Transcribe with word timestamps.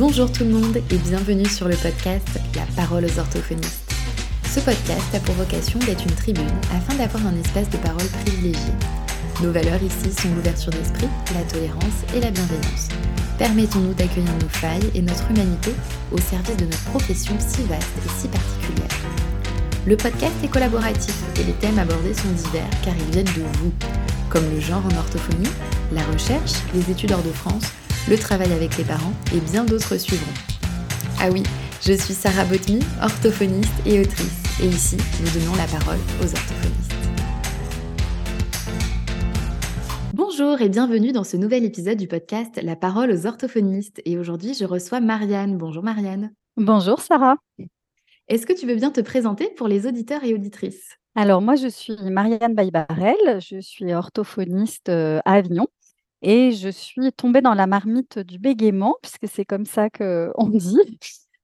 Bonjour 0.00 0.32
tout 0.32 0.44
le 0.44 0.50
monde 0.50 0.78
et 0.78 0.96
bienvenue 0.96 1.44
sur 1.44 1.68
le 1.68 1.76
podcast 1.76 2.26
La 2.54 2.64
parole 2.74 3.04
aux 3.04 3.18
orthophonistes. 3.18 3.92
Ce 4.50 4.58
podcast 4.58 5.14
a 5.14 5.20
pour 5.20 5.34
vocation 5.34 5.78
d'être 5.80 6.02
une 6.02 6.14
tribune 6.14 6.48
afin 6.74 6.94
d'avoir 6.94 7.26
un 7.26 7.38
espace 7.38 7.68
de 7.68 7.76
parole 7.76 8.06
privilégié. 8.24 8.72
Nos 9.42 9.52
valeurs 9.52 9.82
ici 9.82 10.10
sont 10.10 10.34
l'ouverture 10.34 10.72
d'esprit, 10.72 11.06
la 11.34 11.42
tolérance 11.42 12.00
et 12.16 12.20
la 12.20 12.30
bienveillance. 12.30 12.88
Permettons-nous 13.36 13.92
d'accueillir 13.92 14.32
nos 14.40 14.48
failles 14.48 14.90
et 14.94 15.02
notre 15.02 15.30
humanité 15.30 15.72
au 16.12 16.18
service 16.18 16.56
de 16.56 16.64
notre 16.64 16.84
profession 16.84 17.36
si 17.38 17.62
vaste 17.64 17.92
et 18.02 18.08
si 18.18 18.28
particulière. 18.28 18.96
Le 19.86 19.98
podcast 19.98 20.36
est 20.42 20.48
collaboratif 20.48 21.14
et 21.38 21.44
les 21.44 21.52
thèmes 21.52 21.78
abordés 21.78 22.14
sont 22.14 22.32
divers 22.32 22.70
car 22.82 22.94
ils 22.96 23.12
viennent 23.12 23.36
de 23.36 23.58
vous, 23.58 23.72
comme 24.30 24.48
le 24.50 24.60
genre 24.60 24.82
en 24.86 24.96
orthophonie, 24.96 25.52
la 25.92 26.04
recherche, 26.04 26.54
les 26.74 26.90
études 26.90 27.12
hors 27.12 27.22
de 27.22 27.32
France, 27.32 27.64
le 28.10 28.18
travail 28.18 28.52
avec 28.52 28.76
les 28.76 28.82
parents 28.82 29.12
et 29.32 29.38
bien 29.38 29.64
d'autres 29.64 29.96
suivront. 29.96 30.32
Ah 31.20 31.30
oui, 31.30 31.44
je 31.80 31.92
suis 31.92 32.12
Sarah 32.12 32.44
Botmy, 32.44 32.80
orthophoniste 33.00 33.72
et 33.86 34.00
autrice, 34.00 34.42
et 34.60 34.66
ici, 34.66 34.96
nous 34.96 35.40
donnons 35.40 35.54
la 35.54 35.66
parole 35.66 36.00
aux 36.20 36.24
orthophonistes. 36.24 36.92
Bonjour 40.12 40.60
et 40.60 40.68
bienvenue 40.68 41.12
dans 41.12 41.22
ce 41.22 41.36
nouvel 41.36 41.64
épisode 41.64 41.98
du 41.98 42.08
podcast 42.08 42.60
La 42.60 42.74
parole 42.74 43.12
aux 43.12 43.26
orthophonistes. 43.26 44.02
Et 44.04 44.18
aujourd'hui, 44.18 44.54
je 44.54 44.64
reçois 44.64 44.98
Marianne. 44.98 45.56
Bonjour 45.56 45.84
Marianne. 45.84 46.32
Bonjour 46.56 47.00
Sarah. 47.00 47.36
Est-ce 48.26 48.44
que 48.44 48.52
tu 48.52 48.66
veux 48.66 48.74
bien 48.74 48.90
te 48.90 49.00
présenter 49.00 49.50
pour 49.56 49.68
les 49.68 49.86
auditeurs 49.86 50.24
et 50.24 50.34
auditrices? 50.34 50.96
Alors 51.14 51.42
moi, 51.42 51.54
je 51.54 51.68
suis 51.68 51.96
Marianne 52.10 52.54
Baybarel, 52.54 53.40
je 53.40 53.60
suis 53.60 53.92
orthophoniste 53.92 54.88
euh, 54.88 55.20
à 55.24 55.34
Avignon 55.34 55.68
et 56.22 56.52
je 56.52 56.68
suis 56.68 57.12
tombée 57.12 57.40
dans 57.40 57.54
la 57.54 57.66
marmite 57.66 58.18
du 58.18 58.38
bégaiement, 58.38 58.96
puisque 59.02 59.28
c'est 59.28 59.44
comme 59.44 59.66
ça 59.66 59.90
qu'on 59.90 60.48
dit, 60.48 60.98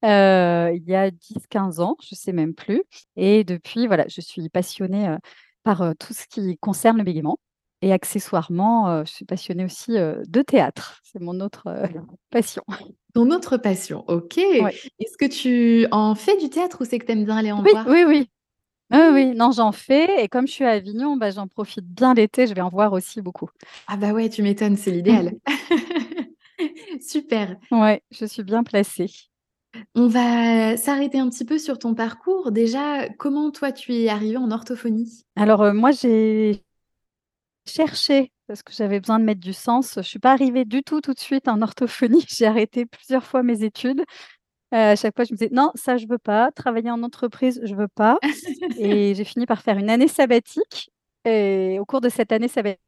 euh, 0.04 0.72
il 0.74 0.84
y 0.88 0.94
a 0.94 1.10
10-15 1.10 1.80
ans, 1.80 1.96
je 2.02 2.14
ne 2.14 2.16
sais 2.16 2.32
même 2.32 2.54
plus. 2.54 2.82
Et 3.16 3.44
depuis, 3.44 3.86
voilà, 3.86 4.06
je 4.08 4.20
suis 4.20 4.48
passionnée 4.48 5.08
euh, 5.08 5.16
par 5.62 5.94
tout 5.98 6.12
ce 6.12 6.26
qui 6.28 6.56
concerne 6.58 6.98
le 6.98 7.04
bégaiement. 7.04 7.38
Et 7.82 7.92
accessoirement, 7.92 9.04
je 9.04 9.10
suis 9.10 9.26
passionnée 9.26 9.64
aussi 9.64 9.92
de 9.92 10.42
théâtre. 10.42 11.00
C'est 11.04 11.20
mon 11.20 11.40
autre 11.40 11.64
passion. 12.30 12.64
Ton 13.12 13.30
autre 13.30 13.58
passion, 13.58 14.02
ok. 14.08 14.38
Est-ce 14.38 15.18
que 15.18 15.26
tu 15.26 15.86
en 15.90 16.14
fais 16.14 16.38
du 16.38 16.48
théâtre 16.48 16.78
ou 16.80 16.84
c'est 16.86 16.98
que 16.98 17.04
tu 17.04 17.12
aimes 17.12 17.26
bien 17.26 17.36
aller 17.36 17.52
en 17.52 17.62
oui, 17.62 17.70
voir? 17.70 17.86
Oui, 17.86 18.04
oui. 18.06 18.30
Oui, 18.92 18.98
oui, 19.12 19.26
non, 19.34 19.50
j'en 19.50 19.72
fais. 19.72 20.22
Et 20.22 20.28
comme 20.28 20.46
je 20.46 20.52
suis 20.52 20.64
à 20.64 20.70
Avignon, 20.70 21.16
bah, 21.16 21.30
j'en 21.30 21.48
profite 21.48 21.86
bien 21.86 22.14
l'été. 22.14 22.46
Je 22.46 22.54
vais 22.54 22.60
en 22.60 22.68
voir 22.68 22.92
aussi 22.92 23.20
beaucoup. 23.20 23.48
Ah 23.88 23.96
bah 23.96 24.12
ouais, 24.12 24.28
tu 24.28 24.42
m'étonnes, 24.42 24.76
c'est 24.76 24.90
l'idéal. 24.90 25.32
Super. 27.00 27.56
Ouais, 27.70 28.02
je 28.10 28.24
suis 28.26 28.42
bien 28.42 28.62
placée. 28.62 29.10
On 29.94 30.06
va 30.06 30.76
s'arrêter 30.76 31.18
un 31.18 31.28
petit 31.28 31.44
peu 31.44 31.58
sur 31.58 31.78
ton 31.78 31.94
parcours. 31.94 32.50
Déjà, 32.50 33.08
comment 33.18 33.50
toi 33.50 33.72
tu 33.72 33.94
es 33.94 34.08
arrivée 34.08 34.38
en 34.38 34.50
orthophonie? 34.50 35.24
Alors 35.36 35.74
moi, 35.74 35.90
j'ai 35.90 36.64
cherché 37.66 38.32
parce 38.46 38.62
que 38.62 38.72
j'avais 38.72 39.00
besoin 39.00 39.18
de 39.18 39.24
mettre 39.24 39.40
du 39.40 39.52
sens. 39.52 39.94
Je 39.94 40.00
ne 40.00 40.04
suis 40.04 40.18
pas 40.18 40.32
arrivée 40.32 40.64
du 40.64 40.82
tout 40.82 41.00
tout 41.00 41.12
de 41.12 41.20
suite 41.20 41.48
en 41.48 41.60
orthophonie. 41.62 42.24
J'ai 42.28 42.46
arrêté 42.46 42.86
plusieurs 42.86 43.24
fois 43.24 43.42
mes 43.42 43.64
études. 43.64 44.04
Euh, 44.74 44.92
à 44.92 44.96
chaque 44.96 45.14
fois, 45.16 45.24
je 45.24 45.32
me 45.32 45.38
disais 45.38 45.50
non, 45.52 45.70
ça 45.74 45.96
je 45.96 46.06
veux 46.08 46.18
pas. 46.18 46.50
Travailler 46.52 46.90
en 46.90 47.02
entreprise, 47.02 47.60
je 47.64 47.74
veux 47.74 47.88
pas. 47.88 48.18
et 48.78 49.14
j'ai 49.14 49.24
fini 49.24 49.46
par 49.46 49.62
faire 49.62 49.78
une 49.78 49.90
année 49.90 50.08
sabbatique. 50.08 50.90
Et 51.24 51.78
au 51.80 51.84
cours 51.84 52.00
de 52.00 52.08
cette 52.08 52.32
année 52.32 52.48
sabbatique, 52.48 52.78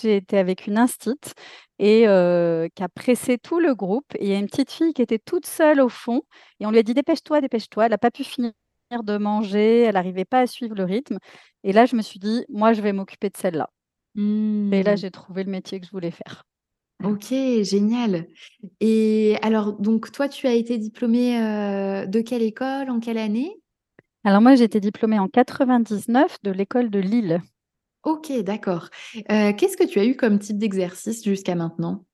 j'ai 0.00 0.16
été 0.16 0.38
avec 0.38 0.66
une 0.66 0.78
instite 0.78 1.34
et 1.78 2.06
euh, 2.08 2.68
qui 2.74 2.82
a 2.82 2.88
pressé 2.88 3.38
tout 3.38 3.60
le 3.60 3.74
groupe. 3.74 4.06
Et 4.16 4.26
il 4.26 4.30
y 4.30 4.34
a 4.34 4.38
une 4.38 4.46
petite 4.46 4.70
fille 4.72 4.92
qui 4.94 5.02
était 5.02 5.18
toute 5.18 5.46
seule 5.46 5.80
au 5.80 5.88
fond. 5.88 6.22
Et 6.60 6.66
on 6.66 6.70
lui 6.70 6.78
a 6.78 6.82
dit 6.82 6.94
dépêche-toi, 6.94 7.40
dépêche-toi. 7.40 7.86
Elle 7.86 7.90
n'a 7.92 7.98
pas 7.98 8.10
pu 8.10 8.24
finir 8.24 8.52
de 9.04 9.18
manger, 9.18 9.82
elle 9.82 9.94
n'arrivait 9.94 10.24
pas 10.24 10.40
à 10.40 10.46
suivre 10.46 10.74
le 10.74 10.84
rythme. 10.84 11.18
Et 11.64 11.72
là, 11.72 11.86
je 11.86 11.96
me 11.96 12.02
suis 12.02 12.18
dit, 12.18 12.44
moi, 12.48 12.72
je 12.72 12.82
vais 12.82 12.92
m'occuper 12.92 13.28
de 13.30 13.36
celle-là. 13.36 13.70
Et 14.72 14.82
là, 14.82 14.94
Mmh. 14.94 14.96
j'ai 14.96 15.10
trouvé 15.12 15.44
le 15.44 15.50
métier 15.50 15.78
que 15.80 15.86
je 15.86 15.92
voulais 15.92 16.10
faire. 16.10 16.44
Ok, 17.02 17.32
génial. 17.62 18.26
Et 18.80 19.36
alors, 19.42 19.74
donc 19.74 20.12
toi, 20.12 20.28
tu 20.28 20.46
as 20.46 20.52
été 20.54 20.76
diplômée 20.78 21.40
euh, 21.40 22.06
de 22.06 22.20
quelle 22.20 22.42
école, 22.42 22.90
en 22.90 23.00
quelle 23.00 23.18
année? 23.18 23.60
Alors 24.24 24.40
moi, 24.42 24.54
j'ai 24.54 24.64
été 24.64 24.80
diplômée 24.80 25.18
en 25.18 25.28
99 25.28 26.36
de 26.42 26.50
l'école 26.50 26.90
de 26.90 26.98
Lille. 26.98 27.40
Ok, 28.02 28.32
d'accord. 28.42 28.88
Euh, 29.30 29.52
Qu'est-ce 29.52 29.76
que 29.76 29.84
tu 29.86 29.98
as 29.98 30.04
eu 30.04 30.16
comme 30.16 30.38
type 30.38 30.58
d'exercice 30.58 31.24
jusqu'à 31.24 31.54
maintenant? 31.54 32.04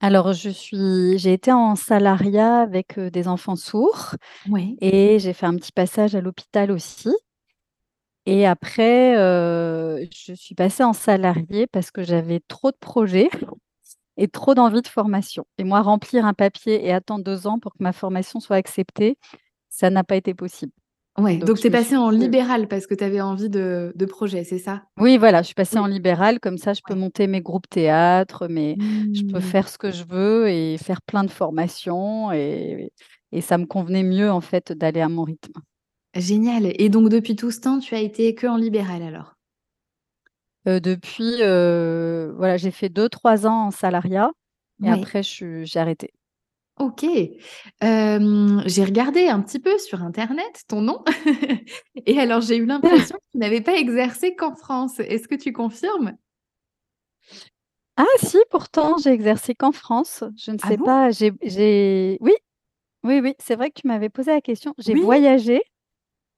Alors, 0.00 0.32
je 0.32 0.48
suis, 0.50 1.18
j'ai 1.18 1.32
été 1.32 1.50
en 1.52 1.74
salariat 1.74 2.60
avec 2.60 2.98
euh, 2.98 3.10
des 3.10 3.26
enfants 3.26 3.56
sourds 3.56 4.14
Oui. 4.48 4.76
et 4.80 5.18
j'ai 5.18 5.32
fait 5.32 5.46
un 5.46 5.56
petit 5.56 5.72
passage 5.72 6.14
à 6.14 6.20
l'hôpital 6.20 6.70
aussi. 6.70 7.10
Et 8.30 8.46
après, 8.46 9.16
euh, 9.16 10.04
je 10.14 10.34
suis 10.34 10.54
passée 10.54 10.84
en 10.84 10.92
salarié 10.92 11.66
parce 11.66 11.90
que 11.90 12.02
j'avais 12.02 12.40
trop 12.46 12.70
de 12.70 12.76
projets 12.78 13.30
et 14.18 14.28
trop 14.28 14.54
d'envie 14.54 14.82
de 14.82 14.88
formation. 14.88 15.46
Et 15.58 15.64
moi, 15.64 15.82
remplir 15.82 16.26
un 16.26 16.34
papier 16.34 16.84
et 16.86 16.92
attendre 16.92 17.24
deux 17.24 17.46
ans 17.46 17.58
pour 17.58 17.72
que 17.72 17.82
ma 17.82 17.92
formation 17.92 18.40
soit 18.40 18.56
acceptée, 18.56 19.18
ça 19.70 19.90
n'a 19.90 20.04
pas 20.04 20.16
été 20.16 20.34
possible. 20.34 20.72
Ouais, 21.18 21.44
Donc, 21.44 21.60
tu 21.60 21.66
es 21.66 21.70
passée 21.70 21.96
suis 21.96 21.98
en 21.98 22.10
euh, 22.22 22.28
libéral 22.28 22.66
parce 22.68 22.86
que 22.86 22.94
tu 22.94 23.04
avais 23.04 23.20
envie 23.20 23.50
de, 23.50 23.92
de 23.94 24.06
projet, 24.06 24.44
c'est 24.44 24.58
ça? 24.58 24.84
Oui, 25.00 25.16
voilà, 25.16 25.42
je 25.42 25.46
suis 25.46 25.54
passée 25.54 25.78
Oui. 25.78 25.84
en 25.84 25.86
libéral, 25.86 26.40
comme 26.40 26.58
ça 26.58 26.72
je 26.74 26.82
peux 26.82 26.94
Ouais. 26.94 26.96
monter 26.96 27.28
mes 27.28 27.40
groupes 27.40 27.68
théâtre, 27.68 28.48
mais 28.48 28.78
je 29.12 29.22
peux 29.22 29.38
Mmh. 29.38 29.40
faire 29.40 29.68
ce 29.68 29.78
que 29.78 29.92
je 29.92 30.02
veux 30.04 30.48
et 30.48 30.76
faire 30.76 31.02
plein 31.02 31.22
de 31.22 31.30
formations 31.30 32.32
et, 32.32 32.92
et 33.30 33.40
ça 33.40 33.58
me 33.58 33.66
convenait 33.66 34.02
mieux 34.02 34.28
en 34.30 34.40
fait 34.40 34.72
d'aller 34.72 35.00
à 35.00 35.08
mon 35.08 35.22
rythme. 35.22 35.52
Génial. 36.14 36.70
Et 36.78 36.90
donc 36.90 37.08
depuis 37.08 37.34
tout 37.34 37.50
ce 37.50 37.60
temps, 37.60 37.78
tu 37.78 37.94
as 37.94 38.00
été 38.00 38.34
que 38.34 38.46
en 38.46 38.58
libéral 38.58 39.02
alors? 39.02 39.36
Euh, 40.66 40.80
depuis, 40.80 41.42
euh, 41.42 42.32
voilà, 42.36 42.56
j'ai 42.56 42.70
fait 42.70 42.88
deux, 42.88 43.08
trois 43.08 43.46
ans 43.46 43.66
en 43.66 43.70
salariat 43.70 44.30
et 44.82 44.90
après 44.90 45.22
j'ai 45.22 45.66
arrêté. 45.76 46.12
Ok. 46.78 47.04
Euh, 47.82 48.60
j'ai 48.66 48.84
regardé 48.84 49.26
un 49.26 49.40
petit 49.40 49.58
peu 49.58 49.78
sur 49.78 50.02
Internet 50.02 50.62
ton 50.68 50.80
nom 50.80 51.02
et 52.06 52.20
alors 52.20 52.40
j'ai 52.40 52.56
eu 52.56 52.66
l'impression 52.66 53.16
que 53.16 53.30
tu 53.32 53.38
n'avais 53.38 53.60
pas 53.60 53.74
exercé 53.76 54.36
qu'en 54.36 54.54
France. 54.54 55.00
Est-ce 55.00 55.26
que 55.26 55.34
tu 55.34 55.52
confirmes? 55.52 56.16
Ah 57.96 58.04
si, 58.22 58.38
pourtant 58.50 58.96
j'ai 58.98 59.10
exercé 59.10 59.54
qu'en 59.54 59.72
France. 59.72 60.24
Je 60.36 60.50
ne 60.52 60.58
Ah 60.62 60.72
sais 60.72 60.78
bon? 60.78 60.86
pas, 60.86 61.10
j'ai, 61.10 61.32
j'ai... 61.42 62.16
Oui, 62.20 62.32
oui, 63.04 63.20
oui, 63.22 63.34
c'est 63.40 63.56
vrai 63.56 63.70
que 63.70 63.80
tu 63.82 63.88
m'avais 63.88 64.10
posé 64.10 64.32
la 64.32 64.40
question. 64.42 64.74
J'ai 64.78 64.94
Oui. 64.94 65.02
voyagé. 65.04 65.62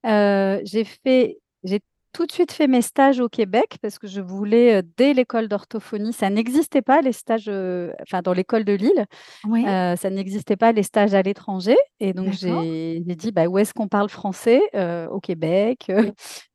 Euh, 0.06 0.60
j'ai 0.64 0.84
fait, 0.84 1.38
j'ai 1.64 1.80
tout 2.12 2.26
de 2.26 2.32
suite 2.32 2.50
fait 2.50 2.66
mes 2.66 2.82
stages 2.82 3.20
au 3.20 3.28
Québec 3.28 3.76
parce 3.82 3.98
que 4.00 4.08
je 4.08 4.20
voulais, 4.20 4.78
euh, 4.78 4.82
dès 4.96 5.14
l'école 5.14 5.46
d'orthophonie, 5.46 6.12
ça 6.12 6.28
n'existait 6.28 6.82
pas 6.82 7.02
les 7.02 7.12
stages, 7.12 7.44
euh, 7.48 7.92
enfin 8.02 8.20
dans 8.20 8.32
l'école 8.32 8.64
de 8.64 8.72
Lille, 8.72 9.06
Oui. 9.46 9.64
euh, 9.64 9.94
ça 9.94 10.10
n'existait 10.10 10.56
pas 10.56 10.72
les 10.72 10.82
stages 10.82 11.14
à 11.14 11.22
l'étranger. 11.22 11.76
Et 12.00 12.12
donc 12.12 12.32
j'ai 12.32 13.14
dit, 13.14 13.30
bah, 13.30 13.46
où 13.46 13.58
est-ce 13.58 13.72
qu'on 13.72 13.86
parle 13.86 14.08
français 14.08 14.60
Euh, 14.74 15.06
Au 15.08 15.20
Québec. 15.20 15.90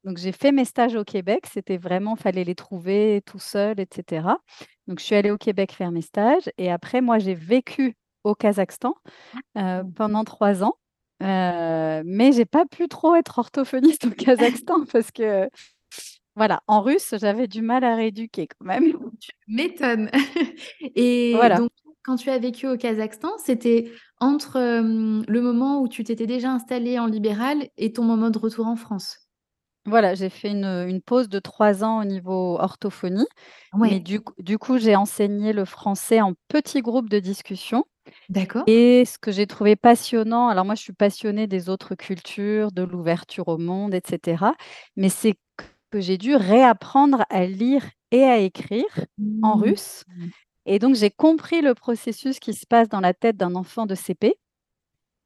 Donc 0.04 0.18
j'ai 0.18 0.34
fait 0.34 0.52
mes 0.52 0.66
stages 0.66 0.96
au 0.96 1.06
Québec. 1.06 1.46
C'était 1.52 1.78
vraiment, 1.78 2.16
fallait 2.18 2.44
les 2.44 2.56
trouver 2.56 3.22
tout 3.26 3.40
seul, 3.40 3.80
etc. 3.80 4.28
Donc 4.88 5.00
je 5.00 5.06
suis 5.06 5.16
allée 5.16 5.32
au 5.32 5.38
Québec 5.38 5.72
faire 5.72 5.92
mes 5.92 6.02
stages. 6.02 6.50
Et 6.58 6.70
après, 6.70 7.00
moi, 7.00 7.18
j'ai 7.18 7.34
vécu 7.34 7.96
au 8.26 8.36
Kazakhstan 8.36 8.94
euh, 9.58 9.84
pendant 9.96 10.24
trois 10.26 10.64
ans. 10.64 10.74
Euh, 11.24 12.04
mais 12.06 12.32
j'ai 12.34 12.46
pas 12.46 12.66
pu 12.66 12.88
trop 12.88 13.16
être 13.16 13.40
orthophoniste 13.40 14.06
au 14.08 14.12
Kazakhstan 14.12 14.86
parce 14.92 15.12
que, 15.12 15.50
voilà, 16.36 16.62
en 16.68 16.82
russe, 16.82 17.16
j'avais 17.20 17.48
du 17.48 17.62
mal 17.62 17.84
à 17.84 17.96
rééduquer 17.96 18.48
quand 18.48 18.66
même. 18.66 18.94
M'étonne. 19.48 20.10
Et 20.96 21.50
Voilà, 21.50 21.56
donc, 21.56 21.70
quand 22.04 22.16
tu 22.18 22.30
as 22.30 22.40
vécu 22.40 22.68
au 22.68 22.78
Kazakhstan, 22.78 23.30
c'était 23.44 23.92
entre 24.20 24.58
euh, 24.58 25.24
le 25.28 25.42
moment 25.42 25.82
où 25.82 25.88
tu 25.88 26.04
t'étais 26.04 26.28
déjà 26.28 26.52
installée 26.52 27.00
en 27.00 27.08
libéral 27.08 27.70
et 27.78 27.94
ton 27.94 28.04
moment 28.04 28.30
de 28.30 28.40
retour 28.40 28.68
en 28.68 28.76
France? 28.76 29.20
Voilà, 29.86 30.16
j'ai 30.16 30.30
fait 30.30 30.50
une, 30.52 30.66
une 30.66 31.02
pause 31.02 31.30
de 31.30 31.40
trois 31.40 31.84
ans 31.84 32.02
au 32.02 32.06
niveau 32.06 32.58
orthophonie, 32.60 33.28
mais 33.82 34.00
du, 34.00 34.20
coup- 34.22 34.34
du 34.40 34.58
coup, 34.58 34.78
j'ai 34.80 34.96
enseigné 34.96 35.54
le 35.54 35.66
français 35.66 36.22
en 36.22 36.34
petits 36.48 36.82
groupes 36.82 37.10
de 37.10 37.20
discussion. 37.20 37.86
D'accord. 38.30 38.64
Et 38.68 39.06
ce 39.06 39.18
que 39.20 39.32
j'ai 39.32 39.48
trouvé 39.48 39.76
passionnant, 39.76 40.48
alors 40.50 40.66
moi, 40.66 40.76
je 40.76 40.82
suis 40.82 40.94
passionnée 40.94 41.48
des 41.48 41.70
autres 41.70 41.96
cultures, 41.96 42.72
de 42.72 42.84
l'ouverture 42.84 43.48
au 43.48 43.58
monde, 43.58 43.94
etc. 43.94 44.56
Mais 44.96 45.10
c'est 45.10 45.36
que 45.92 46.00
j'ai 46.02 46.18
dû 46.18 46.36
réapprendre 46.36 47.26
à 47.30 47.46
lire 47.46 47.84
et 48.12 48.24
à 48.24 48.40
écrire 48.40 48.86
en 49.42 49.58
Mmh. 49.58 49.62
russe. 49.62 50.04
Et 50.66 50.80
donc, 50.80 50.96
j'ai 50.96 51.12
compris 51.12 51.62
le 51.62 51.76
processus 51.76 52.40
qui 52.40 52.54
se 52.54 52.66
passe 52.68 52.90
dans 52.90 53.02
la 53.02 53.14
tête 53.14 53.38
d'un 53.38 53.56
enfant 53.56 53.86
de 53.86 53.96
CP. 53.96 54.36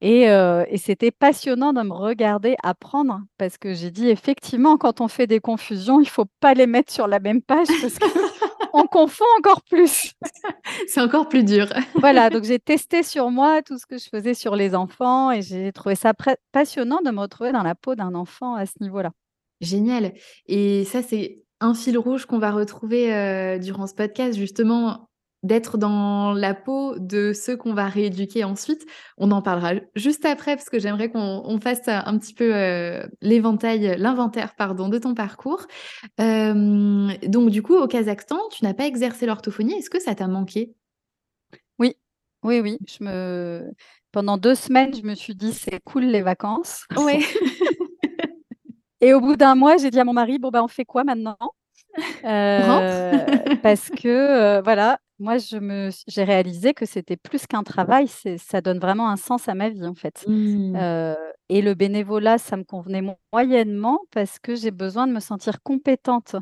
Et, 0.02 0.30
euh, 0.30 0.66
et 0.70 0.78
c'était 0.78 1.12
passionnant 1.12 1.74
de 1.74 1.82
me 1.82 1.94
regarder 1.94 2.56
apprendre 2.64 3.22
parce 3.38 3.58
que 3.58 3.74
j'ai 3.74 3.92
dit 3.92 4.10
effectivement, 4.10 4.78
quand 4.78 5.02
on 5.02 5.10
fait 5.10 5.28
des 5.28 5.42
confusions, 5.42 6.00
il 6.02 6.08
faut 6.10 6.26
pas 6.40 6.54
les 6.54 6.68
mettre 6.68 6.92
sur 6.94 7.08
la 7.08 7.20
même 7.20 7.42
page 7.42 7.68
parce 7.82 8.00
que 8.00 8.06
on 8.74 8.86
confond 8.88 9.26
encore 9.38 9.62
plus. 9.64 10.14
C'est 10.88 11.02
encore 11.02 11.30
plus 11.30 11.44
dur. 11.44 11.68
Voilà, 11.96 12.30
donc 12.30 12.44
j'ai 12.44 12.60
testé 12.60 13.04
sur 13.04 13.30
moi 13.32 13.62
tout 13.62 13.78
ce 13.78 13.86
que 13.86 13.98
je 13.98 14.08
faisais 14.10 14.34
sur 14.34 14.56
les 14.56 14.76
enfants 14.76 15.32
et 15.32 15.42
j'ai 15.42 15.72
trouvé 15.72 15.96
ça 15.96 16.14
passionnant 16.52 17.02
de 17.04 17.12
me 17.12 17.22
retrouver 17.22 17.52
dans 17.52 17.64
la 17.64 17.76
peau 17.76 17.96
d'un 17.96 18.16
enfant 18.16 18.56
à 18.56 18.66
ce 18.66 18.74
niveau-là. 18.82 19.12
Génial 19.62 20.14
et 20.48 20.86
ça, 20.86 21.02
c'est 21.02 21.44
un 21.60 21.74
fil 21.74 21.98
rouge 21.98 22.26
qu'on 22.26 22.40
va 22.40 22.52
retrouver, 22.52 23.14
heu, 23.14 23.60
durant 23.60 23.88
ce 23.88 23.94
podcast, 23.94 24.38
justement, 24.38 25.09
d'être 25.44 25.78
dans 25.78 26.34
la 26.34 26.54
peau 26.54 26.96
de 27.00 27.34
ceux 27.34 27.56
qu'on 27.58 27.74
va 27.74 27.88
rééduquer 27.88 28.44
ensuite. 28.44 28.86
On 29.18 29.32
en 29.32 29.42
parlera 29.42 29.74
juste 29.96 30.26
après 30.26 30.56
parce 30.56 30.70
que 30.70 30.80
j'aimerais 30.80 31.10
qu'on 31.10 31.42
on 31.46 31.60
fasse 31.60 31.88
un 31.88 32.18
petit 32.18 32.34
peu, 32.34 32.54
heu, 32.56 33.04
l'éventail 33.22 33.96
l'inventaire, 33.98 34.56
pardon, 34.56 34.90
de 34.90 34.98
ton 35.00 35.14
parcours. 35.16 35.66
Donc 36.18 37.50
du 37.52 37.62
coup, 37.64 37.76
au 37.76 37.88
Kazakhstan, 37.88 38.40
tu 38.52 38.64
n'as 38.66 38.74
pas 38.74 38.86
exercé 38.86 39.26
l'orthophonie. 39.26 39.74
Est-ce 39.76 39.90
que 39.90 40.00
ça 40.02 40.16
t'a 40.16 40.28
manqué? 40.28 40.74
Oui, 41.80 41.96
oui, 42.44 42.60
oui, 42.60 42.78
je 42.88 43.04
me 43.04 43.72
pendant 44.12 44.38
2 44.38 44.56
semaines, 44.56 44.94
je 44.96 45.04
me 45.04 45.16
suis 45.16 45.36
dit: 45.36 45.54
«C'est 45.54 45.80
cool 45.86 46.04
les 46.06 46.22
vacances». 46.22 46.86
Ouais. 46.98 47.20
Et 49.02 49.14
au 49.14 49.22
bout 49.22 49.36
d'un 49.38 49.56
mois, 49.56 49.78
j'ai 49.78 49.92
dit 49.92 50.00
à 50.00 50.06
mon 50.06 50.14
mari: 50.14 50.40
«Bon, 50.40 50.50
bah, 50.52 50.64
on 50.64 50.68
fait 50.70 50.86
quoi 50.86 51.04
maintenant?» 51.06 51.38
Heu, 52.24 52.30
parce 53.62 53.90
que, 53.92 54.60
heu, 54.60 54.62
voilà, 54.64 55.00
moi 55.20 55.38
je 55.38 55.58
me 55.58 55.90
j'ai 56.08 56.24
réalisé 56.24 56.74
que 56.74 56.86
c'était 56.86 57.18
plus 57.18 57.48
qu'un 57.48 57.64
travail, 57.64 58.08
c'est 58.08 58.38
ça 58.38 58.62
donne 58.62 58.80
vraiment 58.80 59.10
un 59.10 59.18
sens 59.18 59.48
à 59.50 59.56
ma 59.56 59.70
vie, 59.70 59.86
en 59.86 59.96
fait. 59.96 60.26
Mmh. 60.26 60.76
Heu 60.76 61.16
et 61.50 61.62
le 61.64 61.74
bénévolat, 61.74 62.38
ça 62.38 62.58
me 62.58 62.64
convenait 62.64 63.02
moyennement 63.34 64.00
parce 64.12 64.38
que 64.40 64.56
j'ai 64.56 64.72
besoin 64.72 65.08
de 65.08 65.14
me 65.14 65.20
sentir 65.20 65.62
compétente 65.64 66.36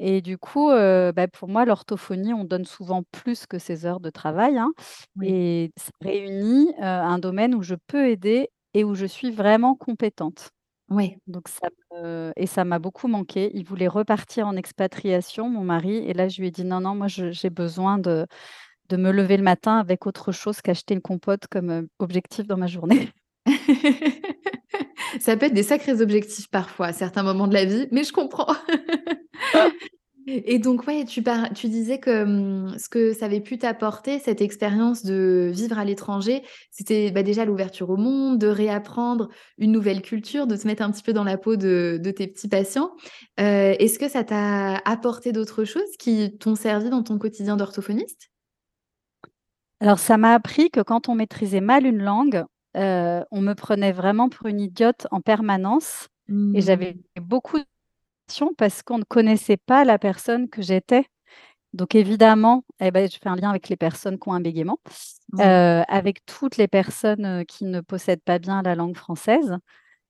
et 0.00 0.22
du 0.22 0.38
coup, 0.38 0.70
bah, 0.70 1.28
pour 1.28 1.48
moi, 1.48 1.64
l'orthophonie, 1.64 2.34
on 2.34 2.44
donne 2.44 2.64
souvent 2.66 3.02
plus 3.12 3.46
que 3.46 3.58
ses 3.58 3.86
heures 3.86 4.00
de 4.00 4.10
travail, 4.10 4.58
hein 4.58 4.72
Oui. 5.16 5.34
et 5.34 5.72
ça 5.76 5.90
réunit, 6.02 6.72
un 6.78 7.18
domaine 7.18 7.54
où 7.54 7.62
je 7.62 7.74
peux 7.88 8.08
aider 8.08 8.50
et 8.74 8.84
où 8.84 8.94
je 8.94 9.06
suis 9.06 9.30
vraiment 9.32 9.74
compétente. 9.76 10.50
Ouais. 10.90 11.18
Donc 11.26 11.48
ça 11.48 11.68
me 11.92 12.32
et 12.36 12.46
ça 12.46 12.64
m'a 12.64 12.78
beaucoup 12.78 13.08
manqué. 13.08 13.50
Il 13.54 13.64
voulait 13.64 13.88
repartir 13.88 14.46
en 14.46 14.56
expatriation, 14.56 15.48
mon 15.50 15.62
mari 15.62 15.96
et 16.08 16.14
là, 16.14 16.28
je 16.28 16.40
lui 16.40 16.48
ai 16.48 16.50
dit: 16.50 16.64
«Non, 16.64 16.80
non, 16.80 16.94
moi 16.94 17.08
je 17.08 17.30
j'ai 17.30 17.50
besoin 17.50 17.98
de 17.98 18.26
de 18.90 18.96
me 18.96 19.12
lever 19.12 19.36
le 19.38 19.44
matin 19.44 19.78
avec 19.78 20.06
autre 20.06 20.32
chose 20.32 20.60
qu'acheter 20.62 20.94
une 20.94 21.02
compote 21.02 21.46
comme, 21.48 21.70
heu, 21.70 21.88
objectif 22.00 22.46
dans 22.46 22.56
ma 22.58 22.66
journée». 22.68 23.10
Ça 25.20 25.36
peut 25.36 25.46
être 25.46 25.54
des 25.54 25.62
sacrés 25.64 26.00
objectifs 26.02 26.48
parfois, 26.50 26.88
à 26.88 26.92
certains 26.94 27.22
moments 27.24 27.48
de 27.48 27.54
la 27.54 27.64
vie, 27.66 27.88
mais 27.92 28.04
je 28.04 28.12
comprends. 28.12 28.48
Et 30.30 30.58
donc 30.58 30.86
ouais, 30.86 31.04
tu 31.06 31.22
par 31.22 31.52
tu 31.54 31.68
disais 31.68 31.98
que, 31.98 32.24
mmh, 32.24 32.78
ce 32.78 32.88
que 32.88 33.12
ça 33.14 33.26
avait 33.26 33.40
pu 33.40 33.56
t'apporter, 33.58 34.18
cette 34.18 34.40
expérience 34.42 35.04
de 35.04 35.50
vivre 35.54 35.78
à 35.78 35.84
l'étranger, 35.84 36.42
c'était, 36.70 37.10
bah, 37.10 37.22
déjà 37.22 37.44
l'ouverture 37.44 37.88
au 37.90 37.96
monde, 37.96 38.38
de 38.38 38.46
réapprendre 38.48 39.28
une 39.58 39.72
nouvelle 39.72 40.02
culture, 40.02 40.46
de 40.46 40.56
te 40.56 40.66
mettre 40.66 40.82
un 40.82 40.90
petit 40.90 41.02
peu 41.02 41.12
dans 41.12 41.24
la 41.24 41.38
peau 41.38 41.56
de 41.56 41.98
de 42.02 42.10
tes 42.10 42.26
petits 42.26 42.48
patients. 42.48 42.92
Heu, 43.40 43.44
est-ce 43.78 43.98
que 43.98 44.08
ça 44.08 44.24
t'a 44.24 44.76
apporté 44.84 45.32
d'autres 45.32 45.64
choses 45.64 45.96
qui 45.98 46.36
t'ont 46.38 46.56
servi 46.56 46.90
dans 46.90 47.02
ton 47.02 47.18
quotidien 47.18 47.56
d'orthophoniste? 47.56 48.28
Alors 49.80 49.98
ça 49.98 50.16
m'a 50.18 50.34
appris 50.34 50.70
que 50.70 50.80
quand 50.80 51.08
on 51.08 51.14
maîtrisait 51.14 51.60
mal 51.60 51.86
une 51.86 52.02
langue, 52.02 52.44
heu, 52.76 53.24
on 53.30 53.40
me 53.40 53.54
prenait 53.54 53.92
vraiment 53.92 54.28
pour 54.28 54.46
une 54.46 54.60
idiote 54.60 55.06
en 55.10 55.20
permanence 55.20 56.08
et 56.52 56.60
j'avais 56.62 56.96
Mmh. 56.96 57.20
beaucoup 57.20 57.58
de 57.58 57.62
questions 57.62 57.77
parce 58.58 58.82
qu'on 58.82 58.98
ne 58.98 59.04
connaissait 59.04 59.56
pas 59.56 59.84
la 59.84 59.98
personne 59.98 60.48
que 60.48 60.62
j'étais. 60.62 61.06
Donc 61.74 61.94
évidemment, 61.94 62.64
et 62.80 62.90
beh, 62.92 63.08
je 63.12 63.18
fais 63.22 63.28
un 63.30 63.36
lien 63.36 63.50
avec 63.50 63.68
les 63.68 63.76
personnes 63.76 64.18
qui 64.18 64.28
ont 64.28 64.34
un 64.34 64.40
bégaiement, 64.40 64.78
Ouais. 65.32 65.50
avec 65.88 66.24
toutes 66.26 66.56
les 66.58 66.68
personnes, 66.68 67.26
heu, 67.26 67.44
qui 67.44 67.64
ne 67.66 67.80
possèdent 67.82 68.22
pas 68.24 68.38
bien 68.38 68.62
la 68.62 68.74
langue 68.76 68.96
française. 68.96 69.58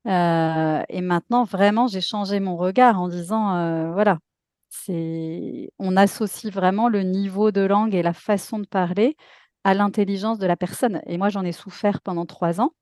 Heu 0.09 0.83
et 0.91 1.01
maintenant 1.03 1.45
vraiment, 1.45 1.89
j'ai 1.89 2.01
changé 2.03 2.41
mon 2.41 2.57
regard 2.57 3.01
en 3.01 3.09
disant, 3.09 3.93
voilà, 3.93 4.19
c'est 4.71 5.71
on 5.79 5.97
associe 5.97 6.53
vraiment 6.53 6.89
le 6.89 7.03
niveau 7.03 7.51
de 7.53 7.63
langue 7.63 7.95
et 7.95 8.03
la 8.03 8.15
façon 8.15 8.59
de 8.61 8.67
parler 8.67 9.17
à 9.65 9.75
l'intelligence 9.75 10.39
de 10.39 10.47
la 10.47 10.57
personne 10.57 11.03
et 11.07 11.19
moi, 11.19 11.29
j'en 11.31 11.45
ai 11.45 11.53
souffert 11.53 12.01
pendant 12.03 12.27
3 12.27 12.61
ans 12.63 12.73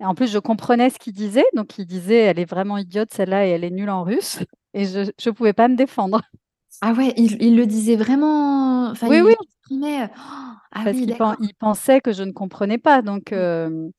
en 0.00 0.14
plus, 0.14 0.30
je 0.32 0.38
comprenais 0.38 0.90
ce 0.90 0.98
qu'il 0.98 1.12
disait, 1.14 1.44
donc 1.54 1.78
il 1.78 1.86
disait: 1.86 2.16
«Elle 2.18 2.38
est 2.40 2.44
vraiment 2.50 2.78
idiote 2.78 3.12
celle-là 3.14 3.46
et 3.46 3.50
elle 3.50 3.64
est 3.64 3.70
nulle 3.70 3.90
en 3.90 4.04
russe» 4.04 4.40
et 4.76 4.86
je 4.86 5.10
je 5.20 5.30
pouvais 5.30 5.54
pas 5.54 5.68
me 5.68 5.76
défendre. 5.76 6.22
Ah 6.82 6.92
ouais, 6.92 7.14
il 7.16 7.40
il 7.42 7.56
le 7.56 7.66
disait 7.66 7.96
vraiment, 7.96 8.88
enfin 8.90 9.08
Oui, 9.08 9.20
il 9.20 9.24
oui. 9.24 9.34
l'exprimait, 9.40 10.04
heu 10.04 10.08
ah 10.72 10.84
Parce 10.84 10.92
oui, 10.92 11.06
qu'il 11.38 11.54
pensait 11.58 12.00
que 12.00 12.12
je 12.12 12.22
ne 12.22 12.32
comprenais 12.32 12.78
pas 12.78 13.02
donc 13.02 13.32
hem, 13.32 13.90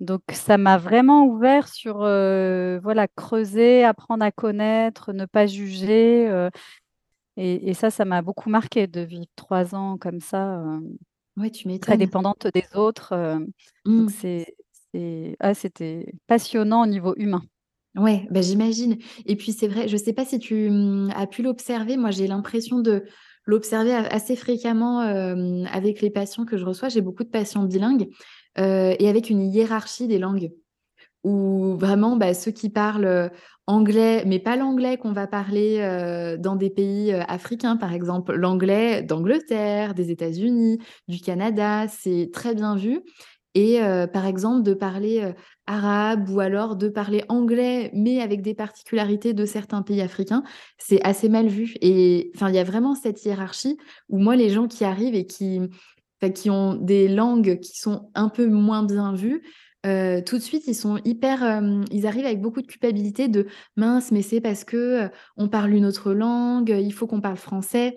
donc 0.00 0.22
ça 0.32 0.58
m'a 0.58 0.76
vraiment 0.78 1.24
ouvert 1.26 1.68
sur, 1.68 2.02
heu, 2.04 2.80
voilà, 2.82 3.08
creuser, 3.08 3.84
apprendre 3.84 4.24
à 4.24 4.32
connaître, 4.32 5.12
ne 5.12 5.26
pas 5.26 5.46
juger, 5.46 6.28
heu 6.28 6.50
et 7.38 7.70
et 7.70 7.74
ça, 7.74 7.90
ça 7.90 8.04
m'a 8.06 8.22
beaucoup 8.22 8.50
marqué 8.50 8.86
de 8.88 9.00
vivre 9.02 9.26
3 9.36 9.74
ans 9.74 9.98
comme 9.98 10.20
ça, 10.20 10.62
Ouais, 11.36 11.50
tu 11.50 11.68
très 11.80 11.96
m'étonnes. 11.96 11.98
dépendante 11.98 12.46
des 12.54 12.64
autres, 12.74 13.38
donc 13.94 14.10
Mmh. 14.10 14.10
c'est 14.10 14.56
c'est 14.92 15.36
ah, 15.40 15.54
c'était 15.54 16.12
passionnant 16.26 16.82
au 16.82 16.86
niveau 16.86 17.14
humain. 17.16 17.42
Ouais, 17.96 18.26
bah, 18.30 18.40
j'imagine 18.42 18.96
et 19.24 19.36
puis 19.36 19.52
c'est 19.52 19.68
vrai, 19.68 19.86
je 19.86 19.96
sais 19.96 20.12
pas 20.12 20.24
si 20.24 20.40
tu, 20.40 20.68
mmh, 20.68 21.10
as 21.14 21.26
pu 21.28 21.42
l'observer, 21.42 21.96
moi 21.96 22.10
j'ai 22.10 22.26
l'impression 22.26 22.80
de 22.80 23.04
l'observer 23.46 23.92
assez 23.94 24.34
fréquemment, 24.36 25.00
avec 25.00 26.00
les 26.00 26.10
patients 26.10 26.44
que 26.46 26.56
je 26.56 26.64
reçois. 26.64 26.88
J'ai 26.88 27.02
beaucoup 27.02 27.24
de 27.24 27.28
patients 27.28 27.62
bilingues, 27.64 28.08
et 28.56 29.08
avec 29.08 29.28
une 29.30 29.42
hiérarchie 29.42 30.08
des 30.08 30.18
langues. 30.18 30.50
Où 31.24 31.76
vraiment, 31.76 32.16
bah, 32.16 32.34
ceux 32.34 32.52
qui 32.52 32.70
parlent, 32.70 33.30
anglais, 33.66 34.24
mais 34.26 34.38
pas 34.40 34.56
l'anglais 34.56 34.98
qu'on 34.98 35.12
va 35.12 35.26
parler, 35.28 35.78
dans 36.40 36.56
des 36.56 36.70
pays, 36.70 37.12
africains, 37.12 37.76
par 37.76 37.92
exemple. 37.94 38.34
L'anglais 38.34 39.02
d'Angleterre, 39.02 39.94
des 39.94 40.10
États-Unis, 40.10 40.78
du 41.08 41.20
Canada, 41.20 41.86
c'est 41.88 42.30
très 42.32 42.54
bien 42.54 42.76
vu 42.76 43.00
et 43.54 43.78
par 44.12 44.26
exemple, 44.26 44.62
de 44.62 44.74
parler, 44.74 45.32
arabe 45.66 46.28
ou 46.28 46.40
alors 46.40 46.76
de 46.76 46.88
parler 46.88 47.24
anglais, 47.28 47.90
mais 47.94 48.20
avec 48.20 48.42
des 48.42 48.54
particularités 48.54 49.32
de 49.32 49.44
certains 49.46 49.82
pays 49.82 50.00
africains, 50.00 50.42
c'est 50.78 51.00
assez 51.04 51.28
mal 51.28 51.46
vu 51.46 51.74
et 51.80 52.30
enfin, 52.34 52.48
il 52.48 52.54
y 52.56 52.58
a 52.58 52.64
vraiment 52.64 52.94
cette 52.94 53.24
hiérarchie 53.24 53.76
où 54.08 54.18
moi, 54.18 54.36
les 54.36 54.50
gens 54.50 54.66
qui 54.66 54.84
arrivent 54.84 55.14
et 55.14 55.26
qui, 55.26 55.60
qui 56.34 56.50
ont 56.50 56.74
des 56.74 57.08
langues 57.08 57.60
qui 57.60 57.78
sont 57.78 58.10
un 58.14 58.28
peu 58.28 58.46
moins 58.46 58.82
bien 58.82 59.14
vues, 59.14 59.42
tout 59.84 60.38
de 60.38 60.42
suite, 60.42 60.64
ils 60.66 60.74
sont 60.74 60.98
hyper, 61.04 61.62
ils 61.90 62.06
arrivent 62.06 62.26
avec 62.26 62.40
beaucoup 62.40 62.62
de 62.62 62.66
culpabilité 62.66 63.28
de: 63.28 63.46
«Mince, 63.76 64.12
mais 64.12 64.22
c'est 64.22 64.40
parce 64.40 64.64
que, 64.64 65.10
on 65.36 65.48
parle 65.48 65.74
une 65.74 65.84
autre 65.84 66.12
langue, 66.12 66.70
il 66.70 66.92
faut 66.92 67.06
qu'on 67.06 67.20
parle 67.20 67.36
français», 67.36 67.94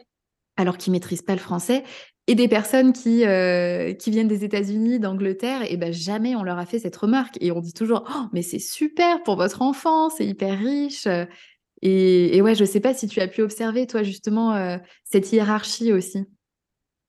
alors 0.57 0.77
qu'ils 0.77 0.91
maîtrisent 0.91 1.21
pas 1.21 1.33
le 1.33 1.39
français 1.39 1.83
et 2.27 2.35
des 2.35 2.47
personnes 2.49 2.93
qui, 2.93 3.23
heu, 3.25 3.93
qui 3.99 4.11
viennent 4.11 4.27
des 4.27 4.43
États-Unis, 4.43 4.99
d'Angleterre 4.99 5.61
et 5.71 5.77
bah, 5.77 5.91
jamais 5.91 6.35
on 6.35 6.43
leur 6.43 6.57
a 6.59 6.65
fait 6.65 6.79
cette 6.79 6.95
remarque 6.97 7.37
et 7.41 7.51
on 7.51 7.61
dit 7.61 7.73
toujours: 7.73 8.03
«Oh 8.09 8.23
mais 8.33 8.41
c'est 8.41 8.59
super 8.59 9.23
pour 9.23 9.35
votre 9.37 9.61
enfant, 9.61 10.09
c'est 10.09 10.25
hyper 10.27 10.57
riche», 10.59 11.07
et 11.83 12.37
et 12.37 12.41
ouais, 12.41 12.55
je 12.55 12.65
sais 12.65 12.79
pas 12.81 12.93
si 12.95 13.07
tu 13.07 13.21
as 13.21 13.27
pu 13.27 13.41
observer 13.43 13.87
toi 13.87 14.03
justement, 14.03 14.55
heu, 14.57 14.79
cette 15.05 15.31
hiérarchie 15.33 15.93
aussi? 15.93 16.25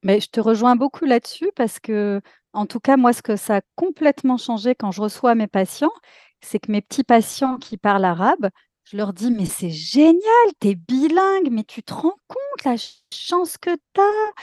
Mais 0.03 0.19
je 0.21 0.29
te 0.29 0.39
rejoins 0.41 0.75
beaucoup 0.77 1.05
là-dessus 1.05 1.51
parce 1.55 1.79
que, 1.79 2.21
en 2.53 2.65
tout 2.65 2.79
cas, 2.79 2.97
moi, 2.97 3.13
ce 3.13 3.21
que 3.21 3.35
ça 3.35 3.57
a 3.57 3.61
complètement 3.75 4.37
changé 4.37 4.75
quand 4.75 4.91
je 4.91 5.01
reçois 5.01 5.35
mes 5.35 5.47
patients, 5.47 5.91
c'est 6.41 6.59
que 6.59 6.71
mes 6.71 6.81
petits 6.81 7.03
patients 7.03 7.57
qui 7.57 7.77
parlent 7.77 8.05
arabe, 8.05 8.49
je 8.85 8.97
leur 8.97 9.13
dis: 9.13 9.31
«Mais 9.31 9.45
c'est 9.45 9.69
génial, 9.71 10.19
tu 10.61 10.69
es 10.69 10.75
bilingue, 10.75 11.49
mais 11.51 11.63
tu 11.65 11.83
te 11.83 11.93
rends 11.93 12.15
compte 12.27 12.65
la 12.65 12.77
ch 12.77 12.99
chance 13.13 13.57
que 13.57 13.71
tu 13.75 14.01
as? 14.01 14.33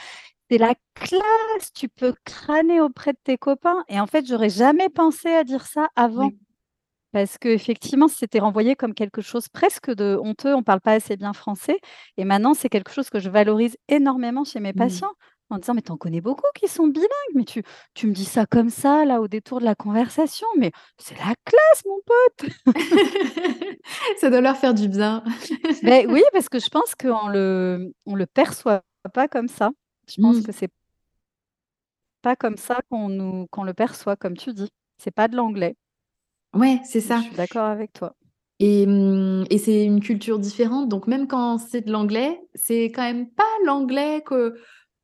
C'est 0.49 0.57
la 0.57 0.75
classe, 0.95 1.73
tu 1.73 1.89
peux 1.89 2.13
crâner 2.23 2.79
auprès 2.79 3.11
de 3.11 3.17
tes 3.23 3.37
copains» 3.37 3.83
et 3.89 3.99
en 3.99 4.07
fait, 4.07 4.25
j'aurais 4.25 4.49
jamais 4.49 4.87
pensé 4.89 5.27
à 5.29 5.43
dire 5.43 5.65
ça 5.67 5.89
avant. 5.95 6.29
Oui. 6.29 6.37
Parce 7.13 7.37
qu'effectivement, 7.39 8.07
c'était 8.09 8.39
renvoyé 8.39 8.75
comme 8.75 8.93
quelque 8.93 9.21
chose 9.21 9.49
presque 9.49 9.91
de 9.93 10.17
honteux, 10.21 10.55
on 10.55 10.63
parle 10.63 10.81
pas 10.81 10.93
assez 10.93 11.17
bien 11.17 11.33
français 11.33 11.79
et 12.17 12.25
maintenant 12.25 12.53
c'est 12.55 12.69
quelque 12.69 12.91
chose 12.91 13.09
que 13.09 13.19
je 13.19 13.29
valorise 13.29 13.77
énormément 13.89 14.43
chez 14.45 14.59
mes 14.61 14.73
Mmh. 14.73 14.77
patients, 14.77 15.11
en 15.49 15.57
disant: 15.59 15.73
«Mais 15.75 15.81
tu 15.83 15.91
en 15.93 15.97
connais 15.97 16.21
beaucoup 16.21 16.47
qui 16.55 16.67
sont 16.69 16.87
bilingues, 16.87 17.09
mais 17.35 17.45
tu 17.45 17.63
tu 17.95 18.07
me 18.07 18.13
dis 18.13 18.25
ça 18.25 18.45
comme 18.45 18.69
ça 18.69 19.05
là 19.05 19.21
au 19.21 19.27
détour 19.29 19.59
de 19.61 19.65
la 19.65 19.75
conversation, 19.75 20.47
mais 20.57 20.71
c'est 20.99 21.17
la 21.19 21.35
classe 21.45 21.85
mon 21.85 21.99
pote!» 22.05 22.49
Ça 24.19 24.29
doit 24.29 24.41
leur 24.41 24.57
faire 24.57 24.73
du 24.75 24.87
bien. 24.89 25.23
Beh, 25.83 26.05
oui, 26.09 26.23
parce 26.33 26.49
que 26.49 26.59
je 26.59 26.69
pense 26.69 26.95
qu'on 26.95 27.27
le 27.29 27.93
on 28.05 28.15
le 28.15 28.25
perçoit 28.25 28.83
pas 29.13 29.27
comme 29.27 29.47
ça. 29.47 29.71
Je 30.09 30.21
pense 30.21 30.37
Mmh. 30.37 30.43
que 30.43 30.51
c'est 30.51 30.69
pas 32.23 32.35
comme 32.35 32.57
ça 32.57 32.79
qu'on 32.89 33.09
nous 33.09 33.47
qu'on 33.51 33.63
le 33.63 33.73
perçoit, 33.73 34.15
comme 34.15 34.35
tu 34.37 34.53
dis. 34.53 34.69
C'est 34.97 35.11
pas 35.11 35.27
de 35.27 35.35
l'anglais. 35.35 35.75
Ouais, 36.53 36.79
c'est 36.83 37.01
Je 37.01 37.07
ça. 37.07 37.19
suis 37.19 37.35
d'accord 37.35 37.65
avec 37.65 37.93
toi. 37.93 38.15
Mmh, 38.59 39.43
et, 39.51 39.57
c'est 39.59 39.85
une 39.85 39.99
culture 39.99 40.39
différente, 40.39 40.89
donc 40.89 41.05
même 41.07 41.27
quand 41.27 41.59
c'est 41.59 41.81
de 41.81 41.91
l'anglais, 41.91 42.39
c'est 42.55 42.85
quand 42.85 43.03
même 43.03 43.29
pas 43.29 43.43
l'anglais 43.65 44.23
que 44.25 44.55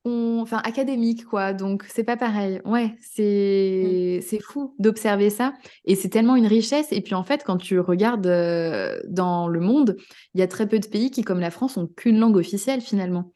enfin 0.05 0.57
académique 0.65 1.23
quoi, 1.25 1.53
donc 1.53 1.85
c'est 1.87 2.03
pas 2.03 2.17
pareil. 2.17 2.59
Ouais, 2.65 2.87
Mmh. 2.87 2.95
c'est 2.99 4.19
c'est 4.27 4.39
fou 4.41 4.73
d'observer 4.79 5.29
ça 5.29 5.53
et 5.85 5.95
c'est 5.95 6.09
tellement 6.09 6.35
une 6.35 6.47
richesse 6.47 6.87
et 6.91 7.01
puis 7.01 7.13
en 7.13 7.23
fait 7.23 7.43
quand 7.45 7.57
tu 7.57 7.79
regardes, 7.79 8.25
heu, 8.25 9.01
dans 9.07 9.47
le 9.47 9.59
monde, 9.59 9.97
il 10.33 10.39
y 10.39 10.43
a 10.43 10.47
très 10.47 10.67
peu 10.67 10.79
de 10.79 10.87
pays 10.87 11.11
qui, 11.11 11.21
comme 11.21 11.39
la 11.39 11.51
France, 11.51 11.77
ont 11.77 11.87
qu'une 11.87 12.19
langue 12.19 12.37
officielle 12.37 12.81
finalement. 12.81 13.31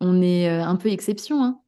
On 0.00 0.22
est, 0.22 0.48
heu, 0.48 0.60
un 0.62 0.76
peu 0.76 0.88
exception, 0.90 1.42
hein. 1.44 1.60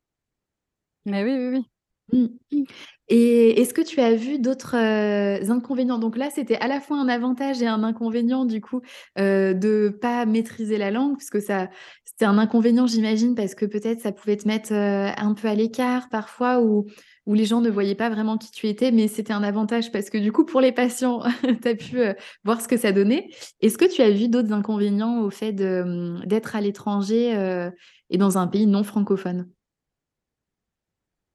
Mais 1.06 1.24
oui, 1.24 1.32
oui, 1.48 1.64
Mmh 2.12 2.26
oui. 2.52 2.66
et 3.08 3.60
est-ce 3.60 3.72
que 3.74 3.80
tu 3.82 4.00
as 4.00 4.14
vu 4.14 4.38
d'autres, 4.40 4.76
heu, 4.76 5.50
inconvénients? 5.50 5.98
Donc 5.98 6.16
là, 6.16 6.28
c'était 6.30 6.56
à 6.56 6.66
la 6.68 6.80
fois 6.80 6.98
un 6.98 7.08
avantage 7.08 7.62
et 7.62 7.66
un 7.68 7.82
inconvénient 7.84 8.44
du 8.44 8.60
coup, 8.60 8.80
heu, 9.18 9.54
de 9.54 9.88
pas 10.02 10.26
maîtriser 10.26 10.76
la 10.78 10.90
langue 10.90 11.16
puisque 11.16 11.40
ça 11.40 11.68
c'était 12.04 12.24
un 12.26 12.38
inconvénient 12.38 12.86
j'imagine 12.86 13.34
parce 13.34 13.54
que 13.54 13.64
peut-être 13.66 14.00
ça 14.00 14.12
pouvait 14.12 14.36
te 14.36 14.46
mettre, 14.48 14.72
un 14.72 15.34
peu 15.34 15.48
à 15.48 15.54
l'écart 15.54 16.08
parfois 16.10 16.60
ou 16.60 16.86
ou 17.30 17.34
les 17.34 17.46
gens 17.46 17.60
ne 17.60 17.70
voyaient 17.70 17.94
pas 17.94 18.10
vraiment 18.10 18.38
qui 18.38 18.50
tu 18.50 18.68
étais, 18.68 18.90
mais 18.92 19.08
c'était 19.08 19.32
un 19.32 19.42
avantage 19.42 19.92
parce 19.92 20.10
que 20.10 20.18
du 20.18 20.32
coup 20.32 20.44
pour 20.44 20.60
les 20.60 20.72
patients, 20.72 21.22
tu 21.62 21.68
as 21.68 21.74
pu, 21.76 21.98
heu, 22.00 22.14
voir 22.44 22.60
ce 22.60 22.68
que 22.68 22.76
ça 22.76 22.92
donnait. 22.92 23.30
Est-ce 23.60 23.78
que 23.78 23.84
tu 23.92 24.02
as 24.02 24.10
vu 24.10 24.28
d'autres 24.28 24.52
inconvénients 24.52 25.20
au 25.22 25.30
fait 25.30 25.52
mmh, 25.52 26.26
d'être 26.26 26.56
à 26.56 26.60
l'étranger, 26.60 27.36
heu 27.36 27.72
et 28.10 28.18
dans 28.18 28.38
un 28.38 28.46
pays 28.48 28.66
non 28.66 28.82
francophone? 28.84 29.48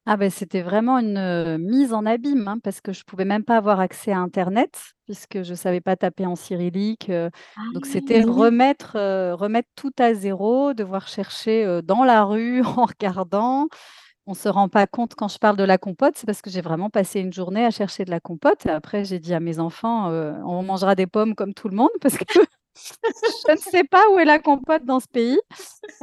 Ah 0.08 0.18
beh, 0.18 0.30
c'était 0.30 0.62
vraiment 0.62 1.00
une, 1.00 1.18
heu, 1.18 1.58
mise 1.58 1.92
en 1.92 2.06
abîme, 2.06 2.48
hein, 2.48 2.60
parce 2.64 2.80
que 2.80 2.94
je 2.94 3.04
pouvais 3.04 3.25
même 3.25 3.44
pas 3.44 3.58
avoir 3.58 3.80
accès 3.80 4.12
à 4.12 4.20
internet 4.20 4.94
puisque 5.06 5.42
je 5.42 5.56
savais 5.56 5.82
pas 5.82 5.96
taper 5.96 6.28
en 6.28 6.36
cyrillique, 6.36 7.12
Ah 7.58 7.62
donc 7.74 7.86
c'était 7.88 8.22
oui! 8.24 8.24
remettre, 8.24 8.94
remettre 9.34 9.70
tout 9.75 9.92
à 10.00 10.14
0, 10.14 10.74
devoir 10.75 11.08
chercher, 11.08 11.80
dans 11.84 12.04
la 12.04 12.24
rue 12.24 12.62
en 12.66 12.86
regardant. 12.86 13.68
On 14.27 14.34
se 14.34 14.50
rend 14.50 14.70
pas 14.70 14.88
compte 14.88 15.13
quand 15.13 15.27
je 15.27 15.38
parle 15.38 15.55
de 15.55 15.63
la 15.63 15.77
compote, 15.77 16.15
c'est 16.17 16.25
parce 16.25 16.41
que 16.41 16.50
j'ai 16.50 16.62
vraiment 16.62 16.89
passé 16.89 17.20
une 17.20 17.32
journée 17.32 17.63
à 17.63 17.70
chercher 17.70 18.05
de 18.05 18.10
la 18.10 18.20
compote. 18.20 18.65
Après 18.65 19.05
j'ai 19.05 19.20
dit 19.20 19.36
à 19.36 19.39
mes 19.39 19.60
enfants, 19.60 20.10
heu: 20.12 20.34
«On 20.46 20.63
mangera 20.63 20.96
des 20.96 21.05
pommes 21.05 21.36
comme 21.36 21.53
tout 21.53 21.70
le 21.70 21.75
monde 21.75 21.91
parce 22.01 22.17
que 22.17 22.24
je 23.48 23.51
ne 23.53 23.58
sais 23.58 23.84
pas 23.86 24.03
où 24.13 24.20
est 24.20 24.25
la 24.25 24.39
compote 24.39 24.86
dans 24.86 25.00
ce 25.00 25.08
pays». 25.08 25.39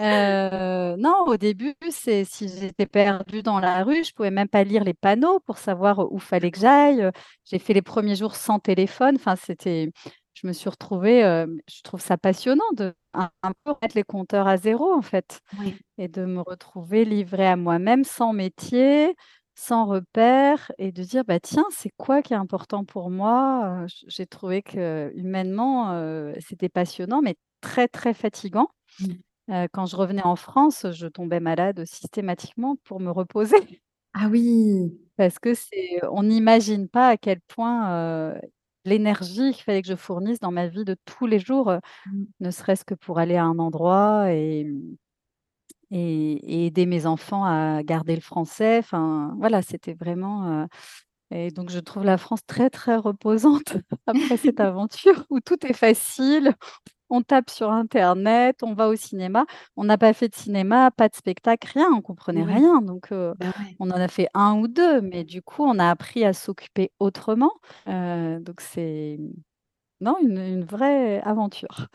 Heu, 0.00 0.96
non, 0.98 1.14
au 1.26 1.36
début, 1.38 1.74
c'est 1.90 2.24
si 2.24 2.48
j'étais 2.48 2.86
perdue 2.86 3.42
dans 3.42 3.60
la 3.60 3.84
rue, 3.84 4.04
je 4.04 4.12
pouvais 4.14 4.30
même 4.32 4.48
pas 4.48 4.64
lire 4.64 4.84
les 4.84 4.94
panneaux 4.94 5.40
pour 5.40 5.58
savoir 5.58 6.12
où 6.12 6.18
fallait 6.18 6.50
que 6.52 6.58
j'aille, 6.60 7.10
j'ai 7.44 7.58
fait 7.60 7.74
les 7.74 7.82
1ers 7.82 8.16
jours 8.16 8.36
sans 8.36 8.58
téléphone, 8.60 9.16
enfin 9.16 9.36
c'était 9.36 9.90
je 10.42 10.48
me 10.48 10.52
suis 10.52 10.68
retrouvée, 10.70 11.18
hem, 11.20 11.60
je 11.70 11.82
trouve 11.82 12.00
ça 12.00 12.18
passionnant 12.18 12.64
de 12.76 12.94
un 13.14 13.30
un 13.42 13.52
peu 13.64 13.72
remettre 13.72 13.96
les 13.96 14.04
compteurs 14.04 14.48
à 14.48 14.56
0 14.56 14.92
en 14.92 15.02
fait 15.02 15.40
Oui. 15.52 15.82
et 15.98 16.08
de 16.08 16.24
me 16.26 16.40
retrouver 16.42 17.04
livrée 17.04 17.46
à 17.48 17.56
moi-même, 17.56 18.04
sans 18.04 18.32
métier, 18.34 19.14
sans 19.56 19.86
repères 19.86 20.72
et 20.78 20.92
de 20.92 21.02
dire: 21.04 21.24
«Bah 21.24 21.40
tiens, 21.40 21.66
c'est 21.70 21.90
quoi 21.98 22.22
qui 22.22 22.34
est 22.34 22.36
important 22.36 22.84
pour 22.84 23.10
moi?» 23.10 23.82
heu, 23.84 23.88
j 23.88 24.04
j'ai 24.08 24.26
trouvé 24.26 24.62
qu'humainement, 24.62 25.92
heu, 25.94 26.34
c'était 26.40 26.68
passionnant 26.70 27.22
mais 27.22 27.36
très, 27.62 27.88
très 27.88 28.14
fatigant. 28.14 28.68
Quand 29.72 29.86
je 29.86 29.96
revenais 29.96 30.24
en 30.24 30.36
France, 30.36 30.86
je 30.92 31.06
tombais 31.08 31.40
malade 31.40 31.84
systématiquement 31.86 32.76
pour 32.84 33.00
me 33.00 33.10
reposer. 33.10 33.82
Ah 34.14 34.28
oui! 34.30 34.98
Parce 35.16 35.38
que 35.38 35.54
c'est 35.54 36.00
on 36.10 36.22
n'imagine 36.22 36.88
pas 36.88 37.08
à 37.08 37.16
quel 37.16 37.40
point, 37.42 38.32
l'énergie 38.84 39.52
qu'il 39.52 39.62
fallait 39.64 39.82
que 39.82 39.88
je 39.88 39.96
fournisse 39.96 40.40
dans 40.40 40.52
ma 40.52 40.68
vie 40.68 40.84
de 40.84 40.96
tous 41.06 41.26
les 41.26 41.38
jours, 41.40 41.70
heu, 41.70 41.80
Mmh. 42.06 42.24
ne 42.40 42.50
serait-ce 42.52 42.84
que 42.84 42.94
pour 42.94 43.18
aller 43.20 43.36
à 43.36 43.44
un 43.44 43.58
endroit 43.60 44.32
et 44.32 44.64
mmh 44.64 44.96
et 45.90 46.32
et 46.62 46.66
aider 46.66 46.86
mes 46.86 47.06
enfants 47.06 47.44
à 47.44 47.82
garder 47.82 48.14
le 48.14 48.20
français, 48.22 48.78
enfin 48.78 49.34
voilà, 49.38 49.62
c'était 49.62 49.94
vraiment, 49.94 50.64
heu 50.64 50.66
et 51.32 51.50
donc 51.50 51.70
je 51.70 51.78
trouve 51.80 52.04
la 52.04 52.18
France 52.18 52.40
très, 52.46 52.70
très 52.70 52.96
reposante 52.96 53.76
après 54.08 54.36
cette 54.38 54.60
aventure 54.60 55.26
où 55.30 55.40
tout 55.40 55.64
est 55.66 55.72
facile. 55.74 56.54
On 57.14 57.22
tape 57.22 57.50
sur 57.50 57.70
internet, 57.70 58.62
on 58.62 58.72
va 58.72 58.88
au 58.88 58.96
cinéma. 58.96 59.44
On 59.76 59.84
n'a 59.84 59.98
pas 59.98 60.14
fait 60.14 60.28
de 60.30 60.34
cinéma, 60.34 60.90
pas 60.90 61.08
de 61.10 61.14
spectacle, 61.14 61.68
rien, 61.74 61.88
on 61.94 62.00
comprenait 62.00 62.44
rien 62.44 62.80
donc 62.80 63.12
heu, 63.12 63.34
Bah 63.38 63.50
ouais. 63.58 63.78
on 63.78 63.90
en 63.90 64.00
a 64.00 64.08
fait 64.08 64.28
1 64.34 64.54
ou 64.54 64.66
2 64.66 65.02
mais 65.02 65.22
du 65.24 65.42
coup, 65.42 65.62
on 65.64 65.78
a 65.78 65.90
appris 65.90 66.24
à 66.24 66.32
s'occuper 66.32 66.90
autrement, 67.00 67.52
heu, 67.86 68.40
donc 68.40 68.62
c'est 68.62 69.18
non, 70.00 70.16
une 70.22 70.38
une 70.38 70.64
vraie 70.64 71.20
aventure. 71.22 71.88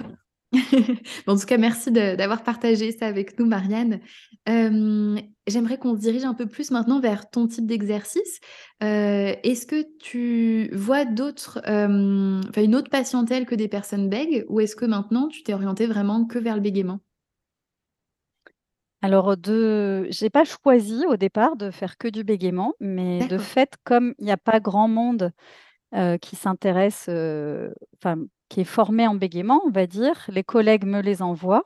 En 1.28 1.38
tout 1.38 1.46
cas, 1.46 1.58
merci 1.58 1.92
d'avoir 1.92 2.44
partagé 2.44 2.92
ça 2.92 3.08
avec 3.08 3.40
nous, 3.40 3.46
Marianne. 3.46 4.00
Hem, 4.46 5.20
j'aimerais 5.48 5.78
qu'on 5.78 5.96
se 5.96 6.02
dirige 6.02 6.24
un 6.24 6.34
peu 6.34 6.48
plus 6.48 6.72
maintenant 6.72 7.00
vers 7.00 7.30
ton 7.30 7.48
type 7.48 7.66
d'exercice. 7.66 8.40
Heu, 8.84 9.36
est-ce 9.44 9.66
que 9.66 9.86
tu 10.00 10.70
vois 10.74 11.06
d'autres, 11.06 11.60
enfin 11.66 12.64
une 12.64 12.76
autre 12.76 12.90
patientèle 12.90 13.46
que 13.46 13.56
des 13.56 13.68
personnes 13.68 14.10
bègues 14.10 14.46
ou 14.50 14.60
est-ce 14.60 14.76
que 14.76 14.86
maintenant 14.86 15.28
tu 15.28 15.44
t'es 15.44 15.54
orientée 15.54 15.86
vraiment 15.86 16.26
que 16.26 16.40
vers 16.40 16.56
le 16.56 16.62
bégaiement? 16.62 17.00
Alors, 19.04 19.38
de 19.38 20.08
j'ai 20.10 20.30
pas 20.32 20.44
choisi 20.44 21.06
au 21.08 21.18
départ 21.18 21.56
de 21.56 21.70
faire 21.70 21.98
que 21.98 22.08
du 22.08 22.24
bégaiement, 22.24 22.74
mais 22.80 23.28
de 23.28 23.38
fait, 23.38 23.76
comme 23.84 24.16
il 24.18 24.28
y 24.28 24.32
a 24.32 24.38
pas 24.38 24.60
grand 24.60 24.88
monde, 24.88 25.32
qui 26.22 26.36
s'intéresse, 26.36 27.10
enfin 27.96 28.18
qui 28.50 28.62
est 28.62 28.64
formé 28.66 29.08
en 29.08 29.16
bégaiement, 29.16 29.62
on 29.66 29.72
va 29.72 29.88
dire, 29.88 30.26
les 30.30 30.44
collègues 30.44 30.86
me 30.86 31.02
les 31.02 31.22
envoient. 31.22 31.64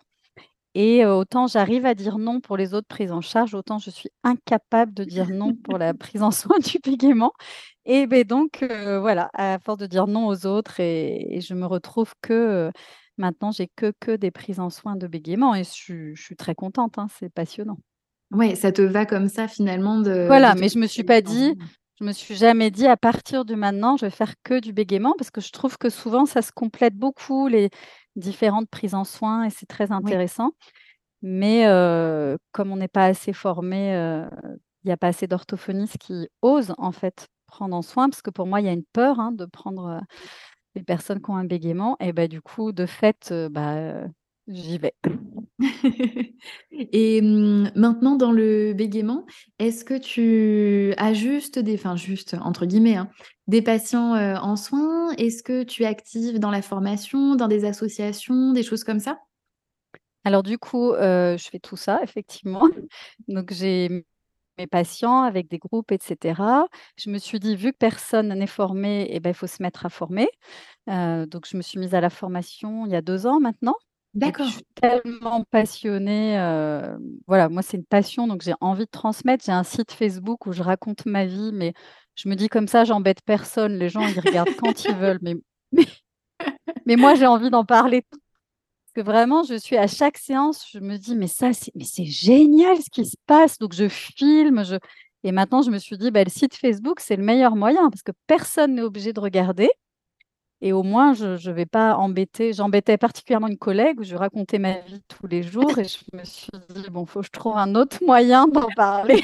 Et 0.76 1.04
heu, 1.04 1.12
autant 1.14 1.48
j'arrive 1.48 1.86
à 1.86 1.96
dire 1.96 2.18
non 2.18 2.40
pour 2.42 2.56
les 2.58 2.74
autres 2.74 2.88
prises 2.88 3.12
en 3.12 3.22
charge, 3.22 3.56
autant 3.56 3.80
je 3.80 3.90
suis 3.90 4.10
incapable 4.24 4.94
de 4.94 5.04
dire 5.04 5.30
non 5.30 5.56
pour 5.64 5.78
la 5.78 5.94
prise 5.96 6.24
en 6.24 6.32
soin 6.32 6.58
du 6.60 6.80
bégaiement. 6.84 7.34
Et 7.86 8.08
beh, 8.08 8.24
donc 8.26 8.64
heu, 8.64 8.98
voilà, 9.00 9.30
à 9.34 9.60
force 9.60 9.80
de 9.80 9.88
dire 9.88 10.08
non 10.08 10.28
aux 10.28 10.46
autres 10.48 10.80
et 10.80 11.38
et 11.38 11.42
je 11.42 11.54
me 11.56 11.66
retrouve 11.66 12.14
que, 12.22 12.34
heu, 12.70 12.72
maintenant 13.18 13.52
j'ai 13.52 13.68
que 13.76 13.94
que 14.00 14.16
des 14.16 14.32
prises 14.32 14.60
en 14.62 14.70
soin 14.70 14.96
de 14.98 15.08
bégaiement 15.08 15.56
et 15.56 15.64
je 15.66 15.70
suis 15.72 16.16
je 16.16 16.24
suis 16.24 16.36
très 16.38 16.56
contente, 16.56 16.98
hein, 17.00 17.08
c'est 17.20 17.30
passionnant. 17.34 17.78
Ouais, 18.32 18.56
ça 18.56 18.72
te 18.72 18.82
va 18.82 19.06
comme 19.06 19.28
ça 19.28 19.48
finalement 19.48 20.00
de 20.00 20.10
Voilà, 20.28 20.56
mais 20.56 20.70
je 20.70 20.80
me 20.80 20.88
suis 20.88 21.04
pas 21.04 21.22
dit 21.22 21.56
je 22.00 22.06
me 22.06 22.12
suis 22.14 22.36
jamais 22.36 22.72
dit: 22.72 22.88
«À 22.88 22.98
partir 22.98 23.46
de 23.46 23.56
maintenant, 23.56 23.98
je 23.98 24.06
vais 24.06 24.12
faire 24.12 24.34
que 24.44 24.60
du 24.60 24.74
bégaiement», 24.74 25.14
parce 25.18 25.30
que 25.32 25.42
je 25.42 25.52
trouve 25.52 25.78
que 25.78 25.90
souvent 25.90 26.26
ça 26.26 26.42
se 26.42 26.52
complète 26.52 26.96
beaucoup 26.96 27.48
les 27.48 27.70
différentes 28.16 28.70
prises 28.70 28.96
en 28.96 29.04
soin 29.04 29.44
et 29.46 29.50
c'est 29.50 29.66
très 29.68 29.92
Oui. 29.98 30.16
intéressant. 30.16 30.52
Mais 31.24 31.66
heu, 31.68 32.38
comme 32.54 32.72
on 32.72 32.78
n'est 32.78 32.88
pas 32.90 33.06
assez 33.08 33.34
formé, 33.34 33.96
heu, 33.96 34.26
il 34.86 34.90
y 34.90 34.92
a 34.94 34.98
pas 34.98 35.08
assez 35.10 35.28
d'orthophonistes 35.28 35.98
qui 36.00 36.30
osent 36.44 36.74
en 36.80 36.92
fait 36.94 37.28
prendre 37.48 37.76
en 37.76 37.82
soin, 37.84 38.10
parce 38.10 38.22
que 38.24 38.32
pour 38.32 38.48
moi 38.48 38.62
il 38.62 38.68
y 38.68 38.70
a 38.70 38.74
une 38.74 38.86
peur, 38.94 39.20
hein, 39.20 39.32
de 39.34 39.46
prendre, 39.46 39.88
heu, 39.90 40.02
les 40.76 40.84
personnes 40.84 41.22
qui 41.22 41.30
ont 41.32 41.38
un 41.38 41.46
bégaiement 41.46 41.98
et 42.02 42.14
bah, 42.14 42.28
du 42.30 42.42
coup 42.42 42.72
de 42.74 42.86
fait, 42.88 43.34
bah, 43.52 44.06
j'y 44.48 44.78
vais. 44.78 44.94
Et 46.94 47.22
mmh, 47.22 47.72
maintenant 47.76 48.16
dans 48.16 48.32
le 48.32 48.74
bégaiement, 48.74 49.26
est-ce 49.60 49.86
que 49.86 49.98
tu 49.98 50.94
as 50.98 51.14
juste 51.14 51.60
des 51.60 51.76
enfin 51.76 51.96
«juste» 51.96 52.36
entre 52.42 52.66
guillemets, 52.66 52.96
hein, 52.96 53.10
des 53.48 53.62
patients, 53.62 54.16
heu, 54.16 54.36
en 54.42 54.56
soins? 54.56 55.12
Est-ce 55.18 55.44
que 55.44 55.64
tu 55.64 55.84
es 55.84 55.86
active 55.86 56.40
dans 56.40 56.52
la 56.52 56.62
formation, 56.62 57.36
dans 57.36 57.48
des 57.48 57.66
associations, 57.66 58.54
des 58.54 58.64
choses 58.64 58.84
comme 58.84 59.00
ça? 59.00 59.20
Alors 60.24 60.44
du 60.44 60.58
coup, 60.58 60.94
heu, 60.94 61.36
je 61.38 61.50
fais 61.50 61.60
tout 61.60 61.78
ça 61.78 62.00
effectivement. 62.04 62.62
Donc 63.28 63.52
j'ai 63.54 64.06
mes 64.58 64.68
patients 64.68 65.24
avec 65.24 65.50
des 65.50 65.60
groupes 65.60 65.92
et 65.92 66.00
cetera. 66.02 66.68
Je 66.98 67.10
me 67.12 67.18
suis 67.20 67.40
dit: 67.40 67.56
«Vu 67.56 67.72
que 67.74 67.78
personne 67.78 68.30
n'est 68.30 68.48
formé 68.48 69.08
et 69.16 69.20
bah, 69.20 69.32
il 69.32 69.36
faut 69.36 69.48
se 69.48 69.64
mettre 69.64 69.86
à 69.86 69.90
former». 69.90 70.30
Heu, 70.90 71.28
donc 71.28 71.48
je 71.50 71.58
me 71.58 71.64
suis 71.64 71.80
mise 71.80 71.96
à 71.96 72.02
la 72.02 72.10
formation 72.12 72.86
il 72.88 72.92
y 72.94 72.96
a 72.98 73.02
2 73.04 73.28
ans 73.28 73.40
maintenant 73.42 73.76
puis 74.20 74.20
je 74.20 74.26
D'accord. 74.28 74.48
suis 74.52 74.64
tellement 74.76 75.44
passionnée, 75.52 76.38
heu, 76.38 76.98
voilà, 77.28 77.50
moi 77.50 77.62
c'est 77.62 77.78
une 77.78 77.86
passion 77.86 78.28
donc 78.28 78.42
j'ai 78.44 78.54
envie 78.62 78.86
de 78.86 78.90
transmettre. 78.92 79.46
J'ai 79.46 79.52
un 79.54 79.64
site 79.64 79.92
Facebook 79.94 80.46
où 80.48 80.52
je 80.54 80.62
raconte 80.64 81.06
ma 81.06 81.26
vie, 81.26 81.52
mais 81.54 81.74
je 82.16 82.28
me 82.30 82.36
dis: 82.36 82.50
«Comme 82.50 82.68
ça 82.68 82.84
j'embête 82.84 83.22
personne, 83.26 83.78
les 83.78 83.90
gens 83.90 84.08
ils 84.08 84.20
regardent 84.20 84.54
quand 84.58 84.88
ils 84.88 84.96
veulent». 84.96 85.20
Mais 85.22 85.36
mais 85.72 85.86
mais 86.86 86.98
moi 86.98 87.16
j'ai 87.16 87.28
envie 87.28 87.50
d'en 87.52 87.66
parler. 87.66 88.04
Parce 88.04 88.94
que 88.96 89.02
vraiment 89.12 89.44
je 89.44 89.56
suis 89.56 89.78
à 89.78 89.88
chaque 89.88 90.18
séance, 90.18 90.66
je 90.72 90.80
me 90.80 90.98
dis: 90.98 91.16
«Mais 91.16 91.28
ça 91.28 91.54
c'est 91.54 91.72
mais 91.76 91.86
c'est 91.86 92.06
génial 92.06 92.78
ce 92.78 92.90
qui 92.92 93.06
se 93.06 93.18
passe!» 93.28 93.58
donc 93.60 93.74
je 93.74 93.90
filme, 93.90 94.66
je 94.66 94.78
et 95.24 95.32
maintenant 95.34 95.62
je 95.64 95.72
me 95.72 95.80
suis 95.80 95.98
dit: 95.98 96.12
«Bah, 96.12 96.24
le 96.26 96.30
site 96.32 96.56
Facebook 96.56 97.00
c'est 97.02 97.18
le 97.18 97.24
meilleur 97.24 97.56
moyen 97.58 97.90
parce 97.92 98.04
que 98.04 98.14
personne 98.28 98.76
n'est 98.76 98.84
obligé 98.84 99.14
de 99.14 99.20
regarder 99.22 99.70
et 100.62 100.74
au 100.74 100.84
moins 100.84 101.14
je 101.14 101.38
je 101.38 101.52
vais 101.52 101.66
pas 101.66 101.96
embêter» 101.96 102.54
j'embêtais 102.54 102.98
particulièrement 102.98 103.48
une 103.48 103.58
collègue 103.58 104.00
où 104.00 104.04
je 104.04 104.16
racontais 104.16 104.60
ma 104.60 104.80
vie 104.80 105.02
tous 105.08 105.28
les 105.28 105.44
jours 105.44 105.78
et 105.80 105.86
je 105.86 106.00
me 106.14 106.24
suis 106.24 106.52
dit: 106.70 106.90
«Bon, 106.92 107.06
faut 107.06 107.22
que 107.22 107.26
je 107.28 107.32
trouve 107.32 107.58
un 107.58 107.76
autre 107.76 107.98
moyen 108.06 108.48
d'en 108.48 108.68
parler». 108.76 109.24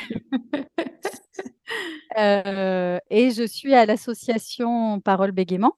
Heu 2.17 2.99
et 3.09 3.31
je 3.31 3.45
suis 3.47 3.73
à 3.73 3.85
l'association 3.85 4.99
Parole 5.01 5.31
Bégaiement 5.31 5.73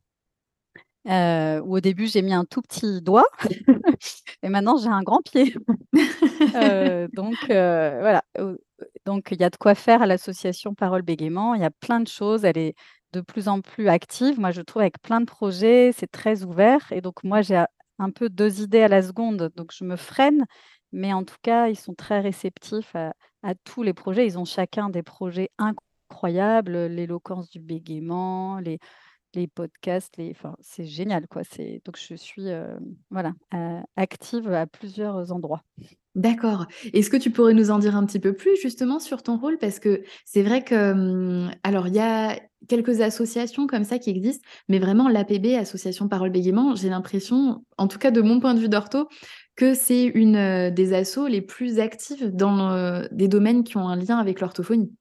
Euh, 1.07 1.61
où 1.61 1.77
au 1.77 1.79
début, 1.79 2.07
j'ai 2.07 2.21
mis 2.21 2.33
un 2.33 2.45
tout 2.45 2.61
petit 2.61 3.01
doigt 3.01 3.25
et 4.43 4.49
maintenant, 4.49 4.77
j'ai 4.77 4.89
un 4.89 5.03
grand 5.03 5.21
pied. 5.21 5.55
Euh, 6.55 7.07
donc, 7.13 7.35
euh, 7.49 7.97
voilà. 7.99 8.23
Donc, 9.05 9.29
il 9.31 9.39
y 9.39 9.43
a 9.43 9.49
de 9.49 9.55
quoi 9.57 9.75
faire 9.75 10.01
à 10.01 10.05
l'association 10.07 10.73
Parole 10.73 11.01
Bégaiement. 11.01 11.53
Il 11.53 11.61
y 11.61 11.65
a 11.65 11.69
plein 11.71 11.99
de 11.99 12.07
choses. 12.07 12.45
Elle 12.45 12.57
est 12.57 12.75
de 13.13 13.21
plus 13.21 13.47
en 13.47 13.61
plus 13.61 13.87
active. 13.89 14.39
Moi, 14.39 14.51
je 14.51 14.61
trouve 14.61 14.81
avec 14.81 15.01
plein 15.01 15.21
de 15.21 15.25
projets, 15.25 15.91
c'est 15.91 16.11
très 16.11 16.43
ouvert. 16.43 16.91
Et 16.91 17.01
donc, 17.01 17.23
moi, 17.23 17.41
j'ai 17.41 17.63
un 17.99 18.11
peu 18.11 18.29
deux 18.29 18.61
idées 18.61 18.81
à 18.81 18.87
la 18.87 19.01
seconde. 19.01 19.51
Donc, 19.55 19.71
je 19.73 19.83
me 19.83 19.95
freine. 19.95 20.45
Mais 20.91 21.13
en 21.13 21.23
tout 21.23 21.37
cas, 21.41 21.67
ils 21.67 21.75
sont 21.77 21.93
très 21.93 22.19
réceptifs 22.19 22.95
à, 22.95 23.13
à 23.43 23.55
tous 23.55 23.83
les 23.83 23.93
projets. 23.93 24.25
Ils 24.25 24.39
ont 24.39 24.45
chacun 24.45 24.89
des 24.89 25.03
projets 25.03 25.49
incroyables. 25.57 26.87
L'éloquence 26.87 27.49
du 27.49 27.59
bégaiement, 27.59 28.59
les 28.59 28.79
les 29.33 29.47
podcasts, 29.47 30.17
les 30.17 30.35
c'est 30.61 30.85
génial, 30.85 31.27
quoi. 31.27 31.41
Donc 31.85 31.97
je 31.97 32.15
suis, 32.15 32.47
voilà, 33.09 33.33
active 33.95 34.51
à 34.51 34.65
plusieurs 34.67 35.31
endroits. 35.31 35.63
D'accord. 36.15 36.65
Est-ce 36.93 37.09
que 37.09 37.17
tu 37.17 37.29
pourrais 37.29 37.53
nous 37.53 37.71
en 37.71 37.79
dire 37.79 37.95
un 37.95 38.05
petit 38.05 38.19
peu 38.19 38.33
plus 38.33 38.59
justement 38.59 38.99
sur 38.99 39.21
ton 39.21 39.37
rôle? 39.37 39.57
Parce 39.57 39.79
que 39.79 40.01
c'est 40.25 40.41
vrai 40.41 40.63
que, 40.63 40.93
mmh, 40.93 41.51
alors 41.63 41.87
il 41.87 41.93
y 41.93 41.99
a 41.99 42.39
quelques 42.67 43.01
associations 43.01 43.67
comme 43.67 43.83
ça 43.83 43.99
qui 43.99 44.09
existent, 44.09 44.45
mais 44.67 44.79
vraiment 44.79 45.07
l'APB, 45.07 45.55
Association 45.55 46.09
Parole 46.09 46.31
Bégaiement, 46.31 46.75
j'ai 46.75 46.89
l'impression, 46.89 47.63
en 47.77 47.87
tout 47.87 47.99
cas 47.99 48.11
de 48.11 48.21
mon 48.21 48.39
point 48.39 48.53
de 48.53 48.59
vue 48.59 48.69
d'ortho, 48.69 49.07
que 49.55 49.73
c'est 49.73 50.05
une, 50.05 50.71
des 50.71 50.93
assos 50.93 51.27
les 51.27 51.41
plus 51.41 51.79
actives 51.79 52.35
dans, 52.35 53.03
des 53.11 53.27
domaines 53.27 53.63
qui 53.63 53.77
ont 53.77 53.87
un 53.87 53.95
lien 53.95 54.17
avec 54.17 54.41
l'orthophonie. 54.41 54.91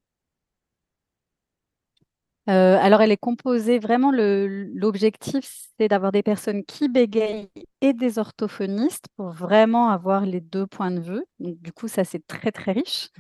Euh, 2.48 2.78
alors, 2.80 3.02
elle 3.02 3.12
est 3.12 3.18
composée 3.18 3.78
vraiment, 3.78 4.10
l'objectif, 4.10 5.50
c'est 5.78 5.88
d'avoir 5.88 6.12
des 6.12 6.22
personnes 6.22 6.64
qui 6.64 6.88
bégayent 6.88 7.50
et 7.82 7.92
des 7.92 8.18
orthophonistes 8.18 9.06
pour 9.16 9.30
vraiment 9.32 9.90
avoir 9.90 10.24
les 10.24 10.40
deux 10.40 10.66
points 10.66 10.90
de 10.90 11.00
vue. 11.00 11.24
Donc, 11.40 11.60
du 11.60 11.72
coup, 11.72 11.88
ça, 11.88 12.04
c'est 12.04 12.26
très, 12.26 12.50
très 12.50 12.72
riche, 12.72 13.10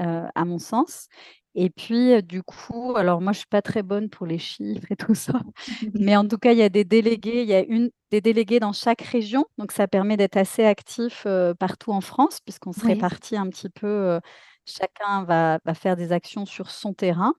euh, 0.00 0.26
à 0.34 0.44
mon 0.46 0.58
sens. 0.58 1.08
Et 1.54 1.68
puis, 1.68 2.12
euh, 2.14 2.22
du 2.22 2.42
coup, 2.42 2.94
alors 2.96 3.20
moi, 3.20 3.32
je 3.32 3.38
ne 3.38 3.40
suis 3.40 3.48
pas 3.48 3.60
très 3.62 3.82
bonne 3.82 4.08
pour 4.08 4.26
les 4.26 4.38
chiffres 4.38 4.90
et 4.90 4.96
tout 4.96 5.14
ça, 5.14 5.34
mais 5.94 6.16
en 6.16 6.26
tout 6.26 6.38
cas, 6.38 6.52
il 6.52 6.58
y 6.58 6.62
a 6.62 6.68
des 6.70 6.84
délégués, 6.84 7.42
il 7.42 7.48
y 7.48 7.54
a 7.54 7.60
une, 7.62 7.90
des 8.10 8.22
délégués 8.22 8.60
dans 8.60 8.72
chaque 8.72 9.02
région. 9.02 9.44
Donc, 9.58 9.72
ça 9.72 9.86
permet 9.86 10.16
d'être 10.16 10.38
assez 10.38 10.64
actif 10.64 11.26
partout 11.58 11.92
en 11.92 12.00
France, 12.00 12.40
puisqu'on 12.40 12.72
se 12.72 12.86
répartit 12.86 13.36
un 13.36 13.48
petit 13.48 13.68
peu, 13.68 14.18
chacun 14.64 15.24
va, 15.24 15.58
va 15.64 15.74
faire 15.74 15.96
des 15.96 16.12
actions 16.12 16.46
sur 16.46 16.70
son 16.70 16.94
terrain. 16.94 17.34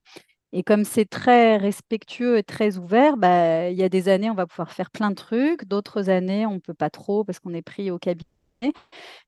Et 0.52 0.64
comme 0.64 0.84
c'est 0.84 1.06
très 1.06 1.58
respectueux 1.58 2.38
et 2.38 2.44
très 2.44 2.78
ouvert, 2.78 3.18
bah, 3.18 3.70
il 3.70 3.78
y 3.78 3.84
a 3.84 3.90
des 3.90 4.10
années, 4.10 4.30
on 4.32 4.36
va 4.36 4.48
pouvoir 4.48 4.72
faire 4.72 4.90
plein 4.90 5.12
de 5.12 5.16
trucs, 5.16 5.66
d'autres 5.66 6.10
années, 6.10 6.46
on 6.46 6.56
ne 6.56 6.60
peut 6.60 6.74
pas 6.74 6.90
trop 6.90 7.24
parce 7.24 7.40
qu'on 7.40 7.54
est 7.54 7.62
pris 7.62 7.92
au 7.92 8.00
cabinet. 8.00 8.26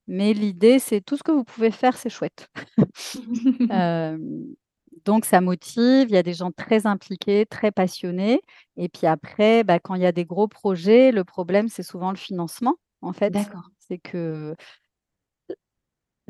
Mais 0.08 0.34
l'idée, 0.34 0.80
c'est 0.80 1.02
tout 1.02 1.18
ce 1.18 1.24
que 1.24 1.32
vous 1.32 1.44
pouvez 1.44 1.72
faire, 1.72 1.98
c'est 1.98 2.10
chouette. 2.10 2.50
donc 5.06 5.26
ça 5.26 5.42
motive, 5.42 6.08
il 6.10 6.14
y 6.14 6.18
a 6.18 6.24
des 6.24 6.34
gens 6.34 6.52
très 6.52 6.86
impliqués, 6.88 7.46
très 7.46 7.72
passionnés. 7.72 8.42
Et 8.78 8.90
puis 8.90 9.08
après, 9.08 9.64
bah, 9.64 9.80
quand 9.80 9.96
il 9.96 10.02
y 10.02 10.06
a 10.06 10.12
des 10.12 10.26
gros 10.26 10.48
projets, 10.48 11.12
le 11.12 11.24
problème, 11.24 11.70
c'est 11.70 11.84
souvent 11.84 12.12
le 12.12 12.18
financement, 12.18 12.76
en 13.02 13.14
fait. 13.14 13.32
D'accord. 13.32 13.70
C'est 13.80 13.98
que 13.98 14.56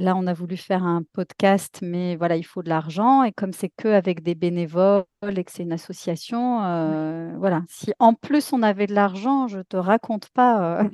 Là, 0.02 0.16
on 0.16 0.26
a 0.26 0.34
voulu 0.34 0.58
faire 0.58 0.84
un 0.84 1.04
podcast, 1.14 1.78
mais 1.84 2.16
voilà, 2.16 2.36
il 2.36 2.44
faut 2.44 2.64
de 2.64 2.70
l'argent. 2.70 3.22
Et 3.22 3.32
comme 3.32 3.54
c'est 3.54 3.70
qu'avec 3.70 4.24
des 4.24 4.34
bénévoles 4.34 5.06
et 5.38 5.44
que 5.44 5.52
c'est 5.52 5.62
une 5.62 5.72
association, 5.72 6.64
euh, 6.64 7.36
voilà. 7.38 7.62
Si 7.70 7.94
en 8.00 8.16
plus 8.16 8.52
on 8.52 8.64
avait 8.64 8.88
de 8.88 8.96
l'argent, 8.96 9.48
je 9.48 9.60
ne 9.60 9.64
te 9.64 9.78
raconte 9.78 10.30
pas 10.30 10.82
euh, 10.82 10.90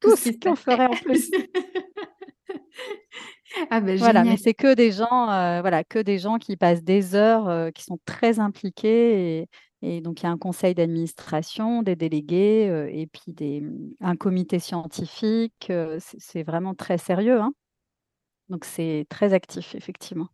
tout 0.00 0.16
ce 0.16 0.30
qu'on 0.30 0.56
ferait 0.56 0.86
en 0.86 0.94
plus. 0.94 1.30
ah 3.70 3.82
ben, 3.82 3.98
voilà, 3.98 4.24
mais 4.24 4.38
c'est 4.38 4.54
que 4.54 4.74
des 4.74 4.92
gens, 4.92 5.28
euh, 5.28 5.60
voilà, 5.60 5.84
que 5.84 5.98
des 5.98 6.18
gens 6.18 6.38
qui 6.38 6.56
passent 6.56 6.82
des 6.82 7.14
heures, 7.14 7.70
qui 7.74 7.84
sont 7.84 7.98
très 8.06 8.38
impliqués. 8.38 9.42
Et, 9.42 9.48
et 9.82 10.00
donc, 10.00 10.22
il 10.22 10.24
y 10.24 10.26
a 10.26 10.30
un 10.30 10.38
conseil 10.38 10.74
d'administration, 10.74 11.82
des 11.82 11.96
délégués, 11.96 12.88
et 12.94 13.06
puis 13.08 13.34
des, 13.34 13.62
un 14.00 14.16
comité 14.16 14.58
scientifique. 14.58 15.70
c'est 15.98 16.44
vraiment 16.44 16.74
très 16.74 16.96
sérieux. 16.96 17.42
Hein. 17.42 17.52
Donc 18.48 18.64
c'est 18.64 19.06
très 19.08 19.32
actif, 19.34 19.74
effectivement. 19.74 20.28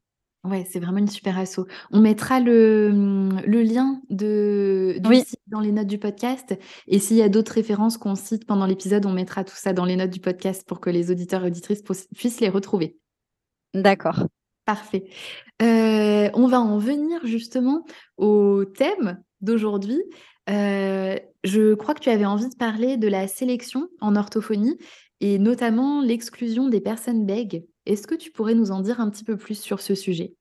Ouais, 0.44 0.66
c'est 0.70 0.78
vraiment 0.78 0.98
une 0.98 1.08
super 1.08 1.38
asso. 1.38 1.60
On 1.90 2.00
mettra 2.00 2.38
le, 2.38 2.92
mmh, 2.92 3.42
le 3.46 3.62
lien 3.62 4.02
de, 4.10 4.96
du 4.98 5.14
site 5.16 5.40
dans 5.46 5.60
les 5.60 5.72
notes 5.72 5.86
du 5.86 5.98
podcast. 5.98 6.54
Et 6.86 6.98
s'il 6.98 7.16
y 7.16 7.22
a 7.22 7.30
d'autres 7.30 7.52
références 7.52 7.96
qu'on 7.96 8.14
cite 8.14 8.46
pendant 8.46 8.66
l'épisode, 8.66 9.06
on 9.06 9.12
mettra 9.12 9.42
tout 9.42 9.56
ça 9.56 9.72
dans 9.72 9.86
les 9.86 9.96
notes 9.96 10.10
du 10.10 10.20
podcast 10.20 10.64
pour 10.66 10.80
que 10.80 10.90
les 10.90 11.10
auditeurs 11.10 11.44
et 11.44 11.46
auditrices 11.46 11.82
puissent 12.14 12.40
les 12.40 12.50
retrouver. 12.50 12.98
D'accord. 13.72 14.26
Parfait. 14.66 15.08
Euh, 15.62 16.28
on 16.34 16.46
va 16.46 16.60
en 16.60 16.76
venir 16.78 17.24
justement 17.24 17.84
au 18.18 18.66
thème 18.66 19.22
d'aujourd'hui. 19.40 20.00
Euh, 20.50 21.16
je 21.42 21.72
crois 21.74 21.94
que 21.94 22.00
tu 22.00 22.10
avais 22.10 22.26
envie 22.26 22.50
de 22.50 22.56
parler 22.56 22.98
de 22.98 23.08
la 23.08 23.28
sélection 23.28 23.88
en 24.02 24.14
orthophonie 24.14 24.76
et 25.20 25.38
notamment 25.38 26.02
l'exclusion 26.02 26.68
des 26.68 26.80
personnes 26.80 27.24
bègues. 27.24 27.64
Est-ce 27.86 28.06
que 28.06 28.14
tu 28.14 28.30
pourrais 28.30 28.54
nous 28.54 28.70
en 28.70 28.80
dire 28.80 29.00
un 29.00 29.10
petit 29.10 29.24
peu 29.24 29.36
plus 29.36 29.60
sur 29.60 29.80
ce 29.80 29.94
sujet? 29.94 30.34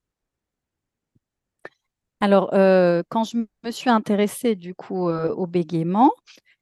Alors, 2.24 2.54
euh, 2.54 3.04
quand 3.10 3.26
je 3.26 3.36
me 3.66 3.72
suis 3.72 3.90
intéressée 3.90 4.56
du 4.56 4.74
coup 4.74 5.10
euh, 5.10 5.34
au 5.34 5.46
bégaiement, 5.46 6.14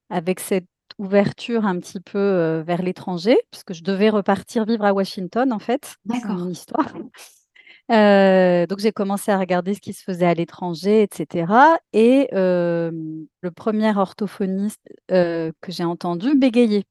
avec 0.10 0.40
cette 0.40 0.66
ouverture 0.98 1.68
un 1.68 1.80
petit 1.80 2.00
peu 2.00 2.18
euh, 2.18 2.64
vers 2.64 2.82
l'étranger, 2.82 3.38
puisque 3.52 3.74
je 3.74 3.84
devais 3.84 4.10
repartir 4.10 4.66
vivre 4.66 4.86
à 4.86 4.92
Washington 4.92 5.54
en 5.54 5.60
fait, 5.60 5.98
c'est 6.10 6.26
mon 6.26 6.50
histoire. 6.50 6.92
donc 8.68 8.80
j'ai 8.80 8.92
commencé 8.92 9.32
à 9.32 9.38
regarder 9.38 9.76
ce 9.76 9.82
qui 9.82 9.94
se 9.94 10.02
faisait 10.04 10.26
à 10.26 10.34
l'étranger, 10.34 11.04
etc. 11.04 11.54
Et 11.94 12.28
le 12.32 13.52
premier 13.56 13.96
orthophoniste 13.96 14.82
que 15.10 15.52
j'ai 15.68 15.84
entendu 15.84 16.36
bégayait. 16.36 16.86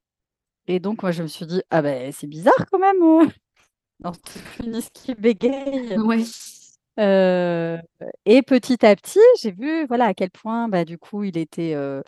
Et 0.68 0.78
donc 0.78 1.02
moi 1.02 1.10
je 1.10 1.24
me 1.24 1.28
suis 1.28 1.46
dit 1.46 1.60
ah 1.70 1.82
ben 1.82 2.12
c'est 2.12 2.28
bizarre 2.28 2.66
quand 2.70 2.78
même 2.78 3.02
orthophoniste 4.04 4.90
qui 4.94 5.14
bégaye. 5.14 5.98
Ouais. 5.98 6.24
Euh, 6.98 7.78
et 8.26 8.42
petit 8.42 8.84
à 8.84 8.94
petit, 8.96 9.20
j'ai 9.40 9.52
vu 9.52 9.86
voilà, 9.86 10.06
à 10.06 10.14
quel 10.14 10.30
point 10.30 10.68
bah, 10.68 10.84
du 10.84 10.98
coup 10.98 11.24
il 11.24 11.38
était 11.38 11.74
euh, 11.74 12.02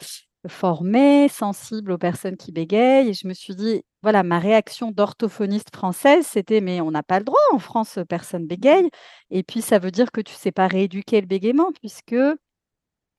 formé, 0.48 1.28
sensible 1.28 1.92
aux 1.92 1.98
personnes 1.98 2.36
qui 2.36 2.52
bégayent. 2.52 3.08
Et 3.08 3.14
je 3.14 3.26
me 3.26 3.34
suis 3.34 3.54
dit, 3.54 3.82
voilà, 4.02 4.22
ma 4.22 4.38
réaction 4.38 4.90
d'orthophoniste 4.90 5.74
française, 5.74 6.26
c'était 6.26 6.60
mais 6.60 6.80
on 6.80 6.90
n'a 6.90 7.02
pas 7.02 7.18
le 7.18 7.24
droit 7.24 7.40
en 7.52 7.58
France, 7.58 7.98
personne 8.08 8.46
bégaye. 8.46 8.90
Et 9.30 9.42
puis 9.42 9.62
ça 9.62 9.78
veut 9.78 9.90
dire 9.90 10.10
que 10.12 10.20
tu 10.20 10.34
ne 10.34 10.38
sais 10.38 10.52
pas 10.52 10.66
rééduquer 10.66 11.20
le 11.20 11.26
bégaiement, 11.26 11.72
puisque 11.72 12.16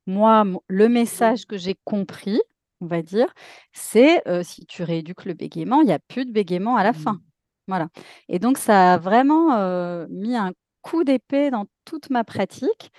moi, 0.05 0.45
le 0.67 0.89
message 0.89 1.45
que 1.45 1.57
j'ai 1.57 1.75
compris, 1.86 2.41
on 2.81 2.88
va 2.88 3.01
dire, 3.01 3.33
c'est 3.71 4.27
euh, 4.27 4.43
si 4.43 4.65
tu 4.65 4.83
rééduques 4.83 5.25
le 5.25 5.33
bégaiement, 5.33 5.81
il 5.81 5.88
n'y 5.88 5.93
a 5.93 5.99
plus 5.99 6.25
de 6.25 6.31
bégaiement 6.31 6.75
à 6.75 6.83
la 6.83 6.93
fin. 6.93 7.19
Voilà 7.67 7.88
et 8.28 8.39
donc 8.39 8.58
ça 8.58 8.93
a 8.95 8.97
vraiment, 8.97 10.06
mis 10.10 10.36
un 10.36 10.52
coup 10.82 11.04
d'épée 11.04 11.49
dans 11.52 11.65
toute 11.86 12.10
ma 12.10 12.23
pratique. 12.23 12.91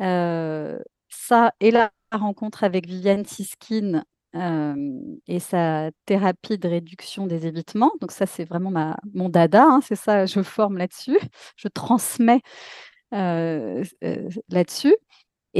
ça 0.00 1.52
et 1.60 1.70
la 1.70 1.90
rencontre 2.12 2.64
avec 2.64 2.86
Viviane 2.86 3.24
Siskine, 3.26 4.04
et 5.28 5.40
sa 5.40 5.90
thérapie 6.06 6.58
de 6.58 6.68
réduction 6.68 7.26
des 7.26 7.46
évitements. 7.46 7.92
Donc 8.00 8.12
ça, 8.12 8.26
c'est 8.26 8.44
vraiment 8.44 8.94
mon 9.14 9.28
dada, 9.30 9.64
hein, 9.64 9.80
c'est 9.82 9.96
ça, 9.96 10.26
je 10.26 10.42
forme 10.42 10.78
là-dessus, 10.78 11.18
je 11.56 11.68
transmets, 11.68 12.42
là-dessus 13.12 14.96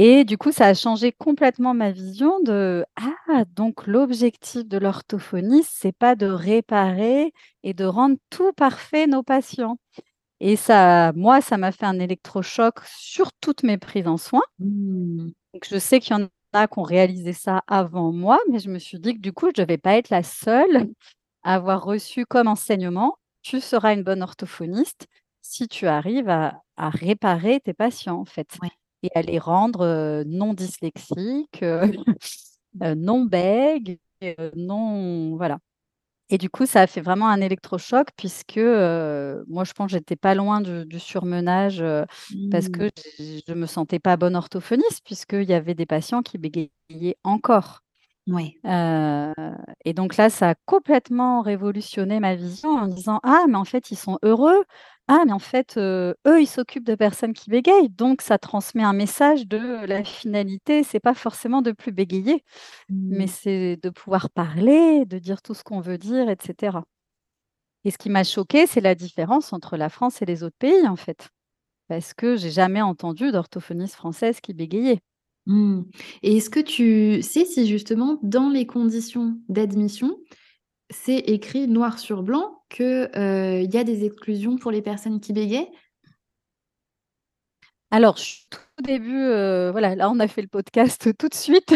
et 0.01 0.23
du 0.23 0.37
coup, 0.37 0.53
ça 0.53 0.67
a 0.67 0.73
changé 0.73 1.11
complètement 1.11 1.73
ma 1.73 1.91
vision 1.91 2.39
de 2.39 2.85
ah 2.95 3.43
donc 3.53 3.85
l'objectif 3.85 4.65
de 4.65 4.77
l'orthophonie, 4.77 5.63
c'est 5.69 5.91
pas 5.91 6.15
de 6.15 6.25
réparer 6.25 7.33
et 7.63 7.73
de 7.73 7.83
rendre 7.83 8.15
tout 8.29 8.53
parfait 8.53 9.07
nos 9.07 9.23
patients. 9.23 9.77
Et 10.39 10.55
ça, 10.55 11.11
moi, 11.17 11.41
ça 11.41 11.57
m'a 11.57 11.73
fait 11.73 11.85
un 11.85 11.99
électrochoc 11.99 12.79
sur 12.85 13.33
toutes 13.41 13.63
mes 13.63 13.77
prises 13.77 14.07
en 14.07 14.15
soins. 14.15 14.41
Mmh. 14.59 15.31
Donc 15.53 15.67
je 15.69 15.77
sais 15.77 15.99
qu'il 15.99 16.15
y 16.15 16.21
en 16.21 16.29
a 16.53 16.67
qui 16.69 16.79
ont 16.79 16.83
réalisé 16.83 17.33
ça 17.33 17.61
avant 17.67 18.13
moi, 18.13 18.39
mais 18.49 18.59
je 18.59 18.69
me 18.69 18.79
suis 18.79 18.99
dit 18.99 19.15
que 19.15 19.19
du 19.19 19.33
coup, 19.33 19.47
je 19.53 19.61
ne 19.61 19.65
devais 19.65 19.77
pas 19.77 19.97
être 19.97 20.11
la 20.11 20.23
seule 20.23 20.87
à 21.43 21.55
avoir 21.55 21.83
reçu 21.83 22.25
comme 22.25 22.47
enseignement, 22.47 23.17
tu 23.41 23.59
seras 23.59 23.93
une 23.93 24.03
bonne 24.03 24.23
orthophoniste 24.23 25.07
si 25.41 25.67
tu 25.67 25.87
arrives 25.87 26.29
à, 26.29 26.61
réparer 26.77 27.59
tes 27.59 27.73
patients, 27.73 28.21
en 28.21 28.25
fait 28.25 28.57
et 29.03 29.09
à 29.15 29.21
les 29.21 29.39
rendre 29.39 30.23
non 30.25 30.53
dyslexiques, 30.53 31.63
non 32.97 33.25
bègues, 33.25 33.99
non. 34.55 35.35
Voilà. 35.35 35.59
Et 36.31 36.37
du 36.37 36.49
coup, 36.49 36.67
ça 36.67 36.81
a 36.81 36.87
fait 36.87 37.01
vraiment 37.01 37.27
un 37.27 37.41
électrochoc 37.41 38.09
puisque 38.15 38.57
moi, 38.57 39.63
je 39.63 39.73
pense 39.73 39.87
que 39.87 39.91
j'étais 39.93 40.15
pas 40.15 40.35
loin 40.35 40.61
du, 40.61 40.99
surmenage 40.99 41.83
parce 42.51 42.69
que 42.69 42.87
mmh. 42.87 43.41
je 43.47 43.53
ne 43.53 43.55
me 43.55 43.65
sentais 43.65 43.99
pas 43.99 44.17
bonne 44.17 44.35
orthophoniste 44.35 45.01
puisqu'il 45.03 45.49
y 45.49 45.53
avait 45.53 45.75
des 45.75 45.87
patients 45.87 46.21
qui 46.21 46.37
bégayaient 46.37 47.17
encore. 47.23 47.81
Ouais. 48.29 48.59
et 49.85 49.93
donc 49.93 50.17
là, 50.17 50.29
ça 50.29 50.49
a 50.51 50.55
complètement 50.65 51.41
révolutionné 51.41 52.19
ma 52.19 52.35
vision 52.35 52.69
en 52.71 52.87
me 52.87 52.93
disant: 52.93 53.19
«Ah 53.23 53.45
mais 53.47 53.55
en 53.57 53.65
fait, 53.65 53.91
ils 53.91 53.95
sont 53.97 54.19
heureux. 54.23 54.63
Ah 55.07 55.23
mais 55.25 55.31
en 55.33 55.39
fait, 55.39 55.77
eux, 55.77 56.15
ils 56.41 56.47
s'occupent 56.47 56.85
de 56.85 56.95
personnes 56.95 57.33
qui 57.33 57.49
bégayent, 57.49 57.89
donc 57.89 58.21
ça 58.21 58.37
transmet 58.37 58.83
un 58.83 58.93
message 58.93 59.47
de 59.47 59.85
la 59.87 60.03
finalité, 60.03 60.83
c'est 60.83 60.99
pas 60.99 61.15
forcément 61.15 61.61
de 61.63 61.71
plus 61.71 61.91
bégayer, 61.91 62.43
mais 63.09 63.27
Mmh. 63.27 63.27
c'est 63.27 63.77
de 63.83 63.89
pouvoir 63.91 64.29
parler, 64.31 65.05
de 65.05 65.19
dire 65.19 65.41
tout 65.43 65.53
ce 65.55 65.63
qu'on 65.63 65.81
veut 65.81 65.97
dire 65.99 66.29
et 66.29 66.37
cetera». 66.41 66.85
Et 67.85 67.91
ce 67.91 67.97
qui 67.97 68.09
m'a 68.09 68.23
choquée, 68.23 68.67
c'est 68.67 68.81
la 68.81 68.95
différence 68.95 69.53
entre 69.53 69.77
la 69.77 69.89
France 69.89 70.21
et 70.21 70.25
les 70.25 70.43
autres 70.43 70.55
pays, 70.59 70.87
en 70.87 70.95
fait. 70.95 71.29
Parce 71.89 72.13
que 72.15 72.37
j'ai 72.37 72.51
jamais 72.51 72.81
entendu 72.81 73.31
d'orthophoniste 73.31 73.95
française 73.95 74.41
qui 74.41 74.53
bégayait. 74.53 75.01
Mmh. 75.49 75.81
Et 76.21 76.37
est-ce 76.37 76.51
que 76.51 76.59
tu 76.59 77.23
sais 77.23 77.43
si 77.43 77.67
justement 77.67 78.19
dans 78.21 78.49
les 78.49 78.67
conditions 78.67 79.39
d'admission, 79.49 80.19
c'est 80.91 81.17
écrit 81.19 81.67
noir 81.67 81.99
sur 81.99 82.23
blanc 82.23 82.63
que, 82.69 83.09
heu, 83.17 83.61
il 83.63 83.73
y 83.73 83.77
a 83.77 83.83
des 83.85 84.05
exclusions 84.05 84.57
pour 84.57 84.71
les 84.71 84.81
personnes 84.83 85.19
qui 85.21 85.33
bégayent? 85.33 85.69
Alors, 87.91 88.17
je 88.17 88.23
suis 88.23 88.45
tout 88.49 88.59
au 88.79 88.81
début, 88.83 89.15
heu, 89.17 89.71
voilà, 89.71 89.95
là, 89.95 90.09
on 90.11 90.19
a 90.19 90.27
fait 90.27 90.41
le 90.41 90.47
podcast 90.47 91.09
tout 91.17 91.27
de 91.27 91.33
suite, 91.33 91.73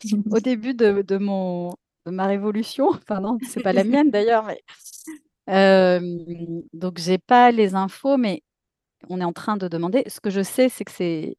au 0.30 0.40
début 0.40 0.74
de 0.74 1.02
de 1.02 1.18
mon 1.18 1.70
de 2.06 2.10
ma 2.10 2.26
révolution. 2.26 2.88
Enfin 3.02 3.20
non, 3.20 3.38
c'est 3.48 3.62
pas 3.62 3.72
la 3.72 3.84
mienne 3.84 4.10
d'ailleurs, 4.10 4.44
mais 4.44 4.60
hem, 5.48 6.62
donc 6.74 6.98
j'ai 6.98 7.18
pas 7.18 7.52
les 7.52 7.74
infos, 7.76 8.16
mais 8.18 8.42
on 9.10 9.20
est 9.20 9.24
en 9.24 9.32
train 9.34 9.56
de 9.58 9.68
demander. 9.68 10.04
Ce 10.08 10.20
que 10.20 10.30
je 10.30 10.42
sais, 10.42 10.68
c'est 10.70 10.84
que 10.84 10.92
c'est 10.92 11.36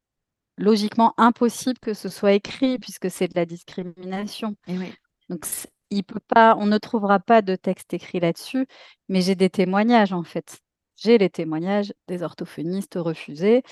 logiquement 0.58 1.14
impossible 1.18 1.78
que 1.80 1.94
ce 1.94 2.08
soit 2.08 2.32
écrit 2.34 2.78
puisque 2.78 3.10
c'est 3.10 3.28
de 3.28 3.34
la 3.36 3.46
discrimination. 3.46 4.56
Et. 4.68 4.94
Donc 5.30 5.46
il 5.90 6.04
peut 6.04 6.20
pas 6.28 6.56
on 6.58 6.66
ne 6.66 6.78
trouvera 6.78 7.20
pas 7.20 7.42
de 7.42 7.56
texte 7.56 7.94
écrit 7.94 8.20
là-dessus, 8.20 8.66
mais 9.08 9.22
j'ai 9.22 9.36
des 9.36 9.50
témoignages, 9.50 10.12
en 10.14 10.24
fait. 10.24 10.60
J'ai 10.98 11.18
les 11.18 11.30
témoignages 11.30 11.92
des 12.08 12.22
orthophonistes 12.24 12.96
refusés, 12.98 13.62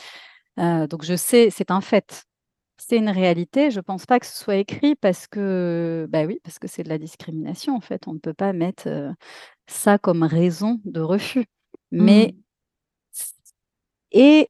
heu, 0.60 0.88
donc 0.88 1.04
je 1.04 1.16
sais, 1.16 1.50
c'est 1.50 1.70
un 1.72 1.80
fait. 1.82 2.24
C'est 2.78 2.98
une 2.98 3.10
réalité, 3.10 3.70
je 3.72 3.80
pense 3.80 4.06
pas 4.06 4.20
que 4.20 4.26
ce 4.26 4.36
soit 4.38 4.56
écrit 4.56 4.96
parce 4.96 5.26
que, 5.28 6.06
bah, 6.10 6.24
oui, 6.26 6.40
parce 6.44 6.58
que 6.60 6.68
c'est 6.68 6.82
de 6.84 6.88
la 6.90 6.98
discrimination, 6.98 7.76
en 7.76 7.80
fait. 7.82 8.08
On 8.08 8.14
ne 8.14 8.18
peut 8.20 8.34
pas 8.34 8.52
mettre, 8.54 8.88
heu, 8.88 9.12
ça 9.68 9.98
comme 9.98 10.22
raison 10.24 10.80
de 10.86 11.00
refus. 11.02 11.46
Mais 11.92 12.34
Mmh. 12.34 12.42
c 13.12 13.32
et 14.12 14.48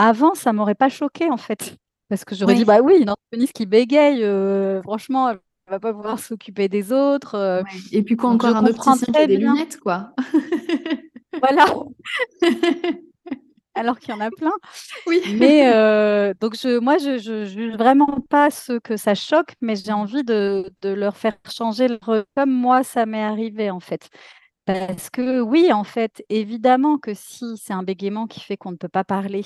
avant, 0.00 0.34
ça 0.34 0.52
m'aurait 0.52 0.74
pas 0.74 0.88
choquée, 0.88 1.30
en 1.30 1.36
fait, 1.36 1.76
parce 2.08 2.24
que 2.24 2.34
j'aurais 2.34 2.54
dit. 2.54 2.64
«Bah 2.64 2.80
oui, 2.82 2.94
une 3.00 3.10
orthophoniste 3.10 3.52
qui 3.52 3.66
bégaye, 3.66 4.22
heu, 4.24 4.80
franchement, 4.82 5.30
elle 5.30 5.38
va 5.68 5.80
pas 5.80 5.92
pouvoir 5.92 6.18
s'occuper 6.18 6.68
des 6.68 6.92
autres», 6.92 7.36
Ouais. 7.64 7.80
Et 7.92 8.02
puis 8.02 8.16
quoi 8.16 8.30
je 8.30 8.34
encore? 8.36 8.56
Un 8.56 8.66
opticien 8.66 8.96
qui 9.12 9.16
a 9.18 9.26
des 9.26 9.38
bien. 9.38 9.54
lunettes, 9.54 9.78
quoi. 9.78 10.12
Voilà. 11.42 11.64
Alors 13.76 13.98
qu'il 14.00 14.14
y 14.14 14.16
en 14.16 14.20
a 14.20 14.30
plein. 14.30 14.52
Oui. 15.06 15.22
Mais 15.38 15.72
heu, 15.72 16.34
donc 16.40 16.56
je 16.56 16.78
moi, 16.80 16.98
je 16.98 17.18
je 17.18 17.44
juge 17.46 17.74
vraiment 17.76 18.20
pas 18.28 18.50
ceux 18.50 18.80
que 18.80 18.96
ça 18.96 19.14
choque, 19.14 19.54
mais 19.62 19.76
j'ai 19.76 19.92
envie 19.92 20.24
de 20.24 20.70
de 20.82 20.90
leur 20.90 21.16
faire 21.16 21.36
changer 21.50 21.88
leur 21.88 22.24
comme 22.36 22.50
moi 22.52 22.84
ça 22.84 23.06
m'est 23.06 23.22
arrivé, 23.22 23.70
en 23.70 23.80
fait. 23.80 24.08
Parce 24.66 25.10
que 25.10 25.40
oui, 25.40 25.72
en 25.72 25.84
fait, 25.84 26.24
évidemment 26.30 26.98
que 26.98 27.14
si 27.14 27.56
c'est 27.58 27.72
un 27.74 27.82
bégaiement 27.84 28.26
qui 28.26 28.40
fait 28.40 28.56
qu'on 28.56 28.72
ne 28.72 28.76
peut 28.76 28.88
pas 28.88 29.04
parler, 29.04 29.44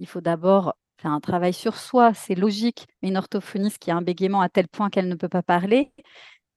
il 0.00 0.06
faut 0.08 0.20
d'abord 0.20 0.74
faire 1.00 1.12
un 1.12 1.20
travail 1.20 1.52
sur 1.54 1.76
soi, 1.78 2.14
c'est 2.14 2.34
logique. 2.34 2.86
Mais 3.02 3.08
une 3.10 3.16
orthophoniste 3.18 3.78
qui 3.78 3.90
a 3.90 3.96
un 3.96 4.02
bégaiement 4.02 4.40
à 4.42 4.48
tel 4.48 4.68
point 4.68 4.90
qu'elle 4.90 5.08
ne 5.08 5.14
peut 5.16 5.28
pas 5.28 5.42
parler 5.42 5.92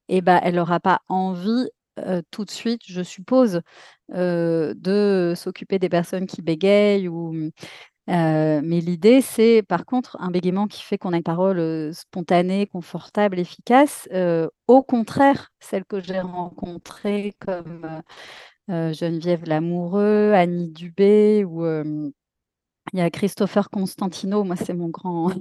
et 0.10 0.21
bah, 0.21 0.39
elle 0.43 0.60
aura 0.60 0.80
pas 0.82 1.01
envie, 1.10 1.69
heu, 1.99 2.23
tout 2.32 2.45
de 2.45 2.51
suite, 2.51 2.82
je 2.88 3.01
suppose, 3.04 3.62
heu, 4.15 4.73
de 4.77 5.34
s'occuper 5.38 5.80
des 5.80 5.89
personnes 5.89 6.27
qui 6.27 6.41
bégayent 6.43 7.08
heu, 7.10 7.41
mais 8.08 8.82
l'idée, 8.82 9.21
c'est 9.21 9.63
par 9.63 9.86
contre 9.86 10.17
un 10.21 10.32
bégaiement 10.32 10.67
qui 10.67 10.84
fait 10.84 10.97
qu'on 10.99 11.13
a 11.13 11.17
une 11.17 11.23
parole, 11.23 11.93
spontanée, 11.93 12.67
confortable, 12.67 13.39
efficace, 13.39 14.10
au 14.67 14.84
contraire, 14.84 15.49
celles 15.62 15.86
que 15.86 16.01
j'ai 16.01 16.19
rencontrées 16.21 17.34
comme, 17.45 18.01
Geneviève 18.69 19.45
Lamoureux, 19.47 20.34
Annie 20.34 20.69
Dubé 20.69 21.45
ou 21.45 21.65
il 22.93 22.99
y 22.99 23.01
a 23.01 23.10
Christopher 23.10 23.69
Constantino, 23.69 24.43
moi 24.43 24.56
c'est 24.56 24.73
mon 24.73 24.89
grand 24.89 25.32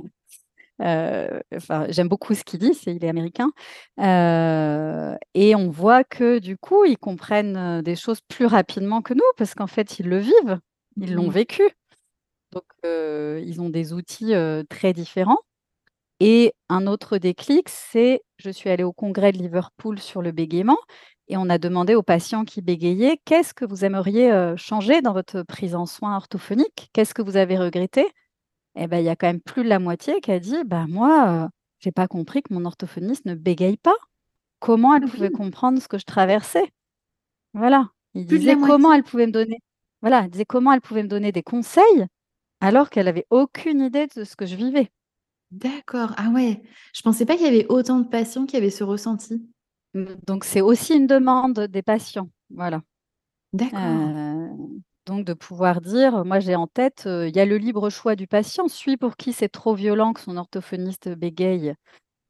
heu, 0.83 1.43
enfin, 1.57 1.87
j'aime 1.91 2.09
beaucoup 2.09 2.35
ce 2.35 2.45
qu'il 2.45 2.61
dit, 2.61 2.75
c'est 2.75 2.95
il 2.95 3.05
est 3.05 3.09
américain, 3.09 3.51
heu 4.01 5.17
et 5.35 5.55
on 5.57 5.71
voit 5.71 6.05
que 6.05 6.39
du 6.41 6.57
coup, 6.59 6.85
ils 6.87 6.99
comprennent, 6.99 7.57
heu, 7.59 7.83
des 7.83 7.97
choses 7.97 8.21
plus 8.29 8.47
rapidement 8.47 9.03
que 9.03 9.15
nous 9.15 9.23
parce 9.39 9.55
qu'en 9.55 9.67
fait, 9.69 9.99
ils 10.01 10.09
le 10.09 10.19
vivent, 10.19 10.61
ils 11.01 11.15
l'ont 11.15 11.29
Mmh. 11.29 11.31
vécu. 11.31 11.63
Donc 12.53 12.65
ils 12.85 13.61
ont 13.61 13.71
des 13.71 13.93
outils, 13.93 14.35
très 14.69 14.93
différents 14.93 15.39
et 16.21 16.55
un 16.69 16.87
autre 16.87 17.19
déclic, 17.19 17.69
c'est 17.69 18.23
je 18.39 18.51
suis 18.51 18.71
allée 18.71 18.85
au 18.85 18.93
congrès 18.93 19.33
de 19.33 19.39
Liverpool 19.39 19.99
sur 20.01 20.23
le 20.23 20.33
bégaiement 20.33 20.79
et 21.31 21.39
on 21.39 21.51
a 21.51 21.59
demandé 21.59 21.97
aux 21.97 22.03
patients 22.05 22.45
qui 22.45 22.63
bégayaient: 22.63 23.21
«Qu'est-ce 23.27 23.55
que 23.55 23.65
vous 23.67 23.85
aimeriez, 23.87 24.33
heu, 24.33 24.57
changer 24.59 25.03
dans 25.03 25.15
votre 25.15 25.43
prise 25.45 25.75
en 25.77 25.87
soins 25.87 26.17
orthophonique? 26.17 26.91
Qu'est-ce 26.95 27.15
que 27.15 27.23
vous 27.23 27.39
avez 27.39 27.59
regretté?» 27.59 28.09
et 28.77 28.87
bah, 28.89 29.01
il 29.01 29.05
y 29.07 29.11
a 29.11 29.17
quand 29.17 29.29
même 29.29 29.41
plus 29.43 29.65
de 29.65 29.69
la 29.71 29.79
moitié 29.81 30.21
qui 30.23 30.33
a 30.33 30.41
dit: 30.41 30.65
«Bah, 30.67 30.87
moi, 30.89 31.47
heu, 31.47 31.49
j'ai 31.81 31.93
pas 31.93 32.09
compris 32.09 32.43
que 32.43 32.55
mon 32.55 32.65
orthophoniste 32.67 33.27
ne 33.27 33.35
bégaye 33.37 33.77
pas. 33.79 33.95
Comment 34.61 34.95
elle 34.97 35.03
Ah 35.03 35.07
pouvait 35.07 35.31
comprendre 35.31 35.81
ce 35.83 35.89
que 35.89 35.99
je 35.99 36.05
traversais?» 36.07 36.71
voilà, 37.55 37.91
il 38.15 38.27
Plus 38.27 38.41
disait 38.41 38.57
comment 38.57 38.93
elle 38.93 39.03
pouvait 39.05 39.27
me 39.27 39.33
donner 39.33 39.59
voilà, 40.03 40.23
il 40.25 40.31
disait 40.31 40.45
comment 40.47 40.73
elle 40.73 40.81
pouvait 40.81 41.03
me 41.03 41.09
donner 41.09 41.33
des 41.33 41.43
conseils 41.43 42.07
alors 42.63 42.91
qu'elle 42.91 43.09
avait 43.09 43.27
aucune 43.31 43.81
idée 43.83 44.07
de 44.17 44.25
ce 44.25 44.37
que 44.37 44.47
je 44.47 44.57
vivais. 44.57 44.91
D'accord. 45.53 46.13
Ah 46.17 46.31
ouais, 46.31 46.63
je 46.95 47.03
pensais 47.03 47.27
pas 47.27 47.37
qu'il 47.37 47.45
y 47.47 47.49
avait 47.49 47.67
autant 47.69 47.99
de 48.01 48.09
patients 48.09 48.47
qui 48.47 48.57
avaient 48.57 48.71
ce 48.71 48.85
ressenti. 48.85 49.49
Donc 49.95 50.45
c'est 50.45 50.61
aussi 50.61 50.95
une 50.95 51.07
demande 51.07 51.61
des 51.61 51.83
patients, 51.83 52.31
voilà. 52.51 52.83
D'accord. 53.53 54.11
Heu, 54.13 54.81
donc 55.07 55.25
de 55.27 55.35
pouvoir 55.35 55.81
dire, 55.81 56.25
moi 56.25 56.41
j'ai 56.41 56.57
en 56.57 56.67
tête, 56.69 57.05
heu, 57.07 57.29
il 57.29 57.37
y 57.37 57.41
a 57.41 57.47
le 57.47 57.59
libre 57.59 57.91
choix 57.91 58.17
du 58.17 58.27
patient, 58.29 58.69
celui 58.69 58.97
pour 58.97 59.17
qui 59.17 59.33
c'est 59.33 59.49
trop 59.51 59.75
violent 59.75 60.13
que 60.15 60.21
son 60.21 60.37
orthophoniste 60.37 61.09
bégaye, 61.11 61.75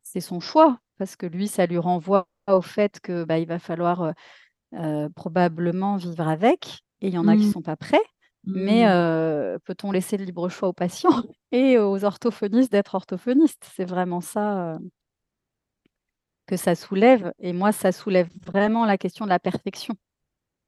c'est 0.05 0.21
son 0.21 0.41
choix 0.41 0.79
parce 0.99 1.17
que 1.17 1.27
lui, 1.27 1.49
ça 1.49 1.67
lui 1.67 1.79
renvoie 1.79 2.29
au 2.49 2.63
fait 2.63 3.01
que, 3.01 3.25
bah, 3.25 3.39
il 3.39 3.47
va 3.49 3.59
falloir, 3.61 4.13
heu, 4.75 5.09
probablement 5.17 5.97
vivre 5.97 6.29
avec 6.29 6.81
et 7.03 7.09
il 7.09 7.15
y 7.15 7.19
en 7.19 7.29
a 7.29 7.37
qui 7.37 7.47
Mmh. 7.47 7.51
sont 7.51 7.63
pas 7.63 7.77
prêts. 7.77 8.03
Mais 8.55 8.85
Mmh. 8.85 8.95
peut-on 9.65 9.93
laisser 9.93 10.17
le 10.19 10.25
libre 10.25 10.49
choix 10.51 10.69
aux 10.71 10.73
patients 10.75 11.11
et 11.53 11.79
aux 11.79 12.05
orthophonistes 12.05 12.73
d'être 12.73 12.95
orthophonistes? 12.97 13.71
C'est 13.77 13.85
vraiment 13.87 14.21
ça, 14.23 14.79
que 16.51 16.57
ça 16.59 16.75
soulève 16.75 17.33
et 17.39 17.53
moi, 17.55 17.73
ça 17.73 17.93
soulève 17.93 18.29
vraiment 18.47 18.85
la 18.87 18.99
question 18.99 19.25
de 19.27 19.31
la 19.31 19.39
perfection. 19.41 19.97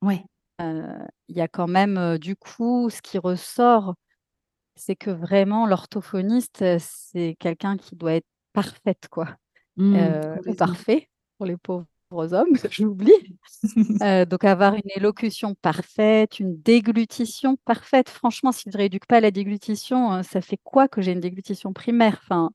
Ouais. 0.02 0.24
Heu, 0.60 1.06
il 1.28 1.36
y 1.36 1.40
a 1.40 1.48
quand 1.48 1.66
même, 1.68 1.98
heu, 1.98 2.18
du 2.18 2.36
coup, 2.36 2.90
ce 2.90 3.02
qui 3.02 3.18
ressort, 3.18 3.94
c'est 4.76 4.96
que 4.96 5.10
vraiment 5.10 5.66
l'orthophoniste, 5.66 6.62
heu, 6.62 6.78
c'est 6.80 7.36
quelqu'un 7.40 7.76
qui 7.78 7.96
doit 7.96 8.14
être 8.14 8.26
parfaite, 8.54 9.08
quoi, 9.10 9.28
Mmh. 9.76 10.20
ou 10.46 10.54
parfait 10.54 11.08
pour 11.38 11.46
les 11.46 11.56
pauvres 11.58 11.86
hommes, 12.34 12.56
j'oublie. 12.72 13.12
Donc 14.28 14.44
avoir 14.44 14.74
une 14.74 14.90
élocution 14.96 15.54
parfaite, 15.54 16.40
une 16.40 16.60
déglutition 16.62 17.56
parfaite. 17.64 18.08
Franchement, 18.10 18.52
si 18.52 18.64
je 18.72 18.76
rééduque 18.76 19.06
pas 19.06 19.20
la 19.20 19.30
déglutition, 19.30 20.22
ça 20.24 20.40
fait 20.40 20.58
quoi 20.64 20.88
que 20.88 21.02
j'ai 21.02 21.12
une 21.12 21.20
déglutition 21.20 21.72
primaire? 21.72 22.18
Enfin, 22.24 22.50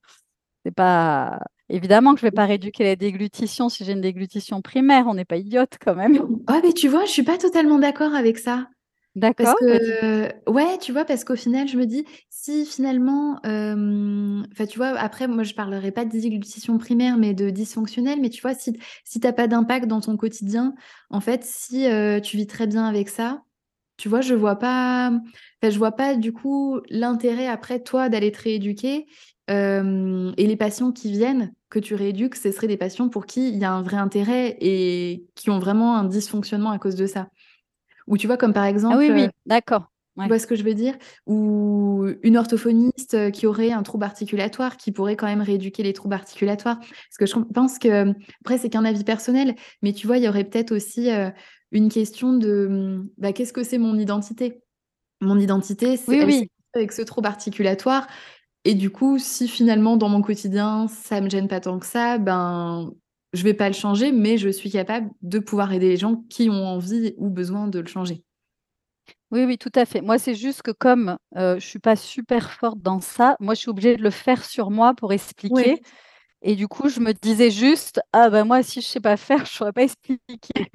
c'est 0.66 0.72
pas 0.76 1.42
évidemment 1.70 2.14
que 2.14 2.20
je 2.22 2.26
vais 2.26 2.32
pas 2.32 2.46
rééduquer 2.46 2.84
la 2.84 2.96
déglutition 2.96 3.70
si 3.70 3.86
j'ai 3.86 3.94
une 3.94 4.02
déglutition 4.02 4.62
primaire, 4.62 5.08
on 5.08 5.14
n'est 5.16 5.26
pas 5.26 5.38
idiotes 5.38 5.78
quand 5.82 5.96
même. 5.96 6.22
Ouais, 6.50 6.62
mais 6.64 6.74
tu 6.74 6.88
vois, 6.88 7.06
je 7.06 7.12
suis 7.12 7.24
pas 7.24 7.38
totalement 7.38 7.80
d'accord 7.80 8.14
avec 8.16 8.38
ça. 8.38 8.70
Parce 9.38 9.54
D'accord, 9.56 9.56
que 9.56 10.50
ouais, 10.52 10.78
tu 10.80 10.94
vois, 10.94 11.06
parce 11.06 11.24
qu'au 11.26 11.36
final, 11.38 11.68
je 11.68 11.78
me 11.78 11.86
dis, 11.86 12.06
si 12.30 12.66
finalement, 12.66 13.42
hem, 13.44 14.46
enfin, 14.54 14.66
tu 14.68 14.78
vois, 14.80 14.90
après 15.00 15.28
moi, 15.28 15.44
je 15.44 15.54
parlerai 15.56 15.92
pas 15.92 16.06
de 16.06 16.12
déglutition 16.12 16.78
primaire, 16.80 17.18
mais 17.18 17.34
de 17.36 17.50
dysfonctionnelle, 17.52 18.22
mais 18.22 18.30
tu 18.30 18.42
vois, 18.42 18.54
si 18.56 18.74
si 19.06 19.20
tu 19.22 19.28
as 19.28 19.34
pas 19.34 19.48
d'impact 19.48 19.88
dans 19.88 20.02
ton 20.02 20.18
quotidien, 20.18 20.76
en 21.12 21.22
fait, 21.22 21.44
si, 21.46 21.88
heu, 21.88 22.22
tu 22.22 22.38
vis 22.38 22.48
très 22.48 22.68
bien 22.68 22.86
avec 22.86 23.10
ça, 23.10 23.44
tu 23.98 24.10
vois, 24.10 24.22
je 24.22 24.34
vois 24.36 24.58
pas, 24.58 25.10
enfin, 25.64 25.72
je 25.72 25.78
vois 25.78 25.92
pas 25.94 26.16
du 26.16 26.34
coup 26.34 26.80
l'intérêt 26.90 27.48
après 27.48 27.82
toi 27.84 28.10
d'aller 28.10 28.32
te 28.32 28.42
rééduquer, 28.44 29.08
hem 29.48 30.34
et 30.38 30.48
les 30.48 30.56
patients 30.58 30.92
qui 30.92 31.12
viennent, 31.12 31.54
que 31.70 31.80
tu 31.80 31.96
rééduques, 31.96 32.36
ce 32.36 32.52
seraient 32.52 32.68
des 32.68 32.78
patients 32.78 33.10
pour 33.10 33.26
qui 33.26 33.50
il 33.50 33.58
y 33.58 33.66
a 33.66 33.72
un 33.72 33.82
vrai 33.82 33.98
intérêt 33.98 34.58
et 34.62 35.26
qui 35.36 35.50
ont 35.50 35.60
vraiment 35.60 35.98
un 35.98 36.06
dysfonctionnement 36.06 36.72
à 36.72 36.80
cause 36.80 36.96
de 36.96 37.08
ça. 37.08 37.28
Ou 38.08 38.18
tu 38.18 38.28
vois, 38.28 38.38
comme 38.38 38.54
par 38.54 38.64
Ah 38.64 38.68
oui, 38.68 38.74
exemple, 38.74 39.12
oui, 39.12 39.28
d'accord. 39.46 39.92
Tu 40.20 40.28
vois 40.28 40.40
ce 40.40 40.48
que 40.48 40.56
je 40.56 40.64
veux 40.64 40.74
dire? 40.74 40.96
Ou 41.28 42.08
une 42.24 42.38
orthophoniste 42.38 43.32
qui 43.32 43.46
aurait 43.46 43.72
un 43.72 43.84
trouble 43.84 44.04
articulatoire, 44.04 44.78
qui 44.78 44.92
pourrait 44.92 45.16
quand 45.16 45.28
même 45.28 45.42
rééduquer 45.42 45.84
les 45.84 45.94
troubles 45.94 46.16
articulatoires. 46.16 46.80
Parce 46.80 47.18
que 47.20 47.26
je 47.28 47.36
pense 47.54 47.78
que, 47.78 48.14
après, 48.42 48.58
c'est 48.58 48.70
qu'un 48.70 48.86
avis 48.86 49.04
personnel, 49.04 49.56
mais 49.84 49.94
tu 49.94 50.08
vois, 50.08 50.18
il 50.18 50.24
y 50.24 50.28
aurait 50.28 50.46
peut-être 50.46 50.72
aussi 50.72 51.10
une 51.72 51.90
question 51.90 52.34
de 52.34 53.04
bah, 53.18 53.32
qu'est-ce 53.32 53.54
que 53.54 53.64
c'est 53.64 53.78
mon 53.78 53.96
identité? 54.00 54.64
Mon 55.22 55.38
identité, 55.38 55.98
c'est 55.98 56.24
oui, 56.24 56.50
avec 56.74 56.94
ce 56.94 57.02
trouble 57.02 57.28
articulatoire. 57.28 58.08
Et 58.66 58.76
du 58.76 58.90
coup, 58.90 59.18
si 59.20 59.48
finalement 59.48 59.98
dans 59.98 60.10
mon 60.10 60.22
quotidien, 60.22 60.88
ça 60.88 61.22
me 61.22 61.30
gêne 61.30 61.48
pas 61.48 61.60
tant 61.62 61.80
que 61.80 61.86
ça, 61.86 62.18
ben 62.18 62.94
je 63.34 63.44
vais 63.44 63.54
pas 63.54 63.68
le 63.70 63.74
changer, 63.76 64.12
mais 64.12 64.38
je 64.38 64.50
suis 64.50 64.70
capable 64.72 65.10
de 65.22 65.40
pouvoir 65.40 65.72
aider 65.74 65.90
les 65.90 65.98
gens 65.98 66.24
qui 66.30 66.50
ont 66.50 66.66
envie 66.66 67.14
ou 67.18 67.30
besoin 67.30 67.68
de 67.68 67.80
le 67.80 67.88
changer. 67.88 68.24
Oui, 69.32 69.44
oui, 69.46 69.58
tout 69.58 69.72
à 69.76 69.86
fait. 69.86 70.02
Moi, 70.02 70.18
c'est 70.20 70.36
juste 70.36 70.62
que 70.62 70.72
comme, 70.72 71.18
je 71.36 71.56
je 71.60 71.66
suis 71.66 71.80
pas 71.80 71.96
super 71.96 72.52
forte 72.54 72.80
dans 72.82 73.02
ça, 73.02 73.36
moi, 73.40 73.54
je 73.56 73.60
suis 73.62 73.70
obligée 73.70 73.98
de 73.98 74.02
le 74.04 74.10
faire 74.10 74.44
sur 74.46 74.72
moi 74.72 74.94
pour 74.94 75.12
expliquer 75.14 75.82
et 76.44 76.56
du 76.56 76.68
coup, 76.68 76.90
je 76.90 77.00
me 77.02 77.14
disais 77.14 77.52
juste: 77.52 78.02
«Ah 78.14 78.30
bah, 78.30 78.44
moi, 78.46 78.64
si 78.64 78.82
je 78.82 78.88
sais 78.88 79.02
pas 79.02 79.18
faire, 79.18 79.46
je 79.46 79.52
saurais 79.54 79.74
pas 79.74 79.84
expliquer». 79.86 80.72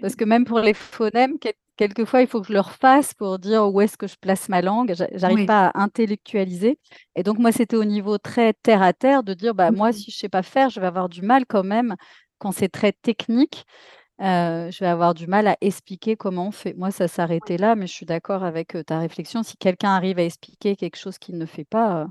Parce 0.00 0.16
que 0.16 0.24
même 0.24 0.44
pour 0.44 0.60
les 0.60 0.74
phonèmes, 0.74 1.38
quelquefois, 1.76 2.22
il 2.22 2.26
faut 2.26 2.40
que 2.40 2.48
je 2.48 2.52
le 2.52 2.60
refasse 2.60 3.14
pour 3.14 3.38
dire 3.38 3.66
où 3.72 3.80
est-ce 3.80 3.96
que 3.96 4.06
je 4.06 4.16
place 4.16 4.48
ma 4.48 4.62
langue. 4.62 4.94
j'arrive 5.14 5.46
pas 5.46 5.68
à 5.68 5.82
intellectualiser 5.82 6.78
et 7.16 7.22
donc 7.22 7.38
moi, 7.38 7.52
c'était 7.52 7.76
au 7.76 7.84
niveau 7.84 8.18
très 8.18 8.52
terre 8.52 8.82
à 8.82 8.92
terre 8.92 9.22
de 9.22 9.34
dire: 9.34 9.54
«Bah, 9.54 9.70
moi, 9.70 9.92
si 9.92 10.10
je 10.10 10.16
sais 10.16 10.28
pas 10.28 10.42
faire, 10.42 10.70
je 10.70 10.80
vais 10.80 10.86
avoir 10.86 11.08
du 11.08 11.22
mal 11.22 11.46
quand 11.46 11.64
même 11.64 11.94
quand 12.38 12.52
c'est 12.52 12.68
très 12.68 12.92
technique». 12.92 13.64
je 14.18 14.78
vais 14.78 14.86
avoir 14.86 15.14
du 15.14 15.26
mal 15.26 15.46
à 15.48 15.56
expliquer 15.60 16.16
comment 16.16 16.48
on 16.48 16.52
fait. 16.52 16.74
Moi, 16.74 16.90
ça 16.90 17.08
s'arrêtait 17.08 17.56
là, 17.56 17.74
mais 17.74 17.86
je 17.86 17.92
suis 17.92 18.06
d'accord 18.06 18.44
avec, 18.44 18.76
ta 18.86 18.98
réflexion. 18.98 19.42
Si 19.42 19.56
quelqu'un 19.56 19.90
arrive 19.90 20.18
à 20.18 20.24
expliquer 20.24 20.76
quelque 20.76 20.96
chose 20.96 21.18
qu'il 21.18 21.36
ne 21.36 21.46
fait 21.46 21.64
pas, 21.64 22.06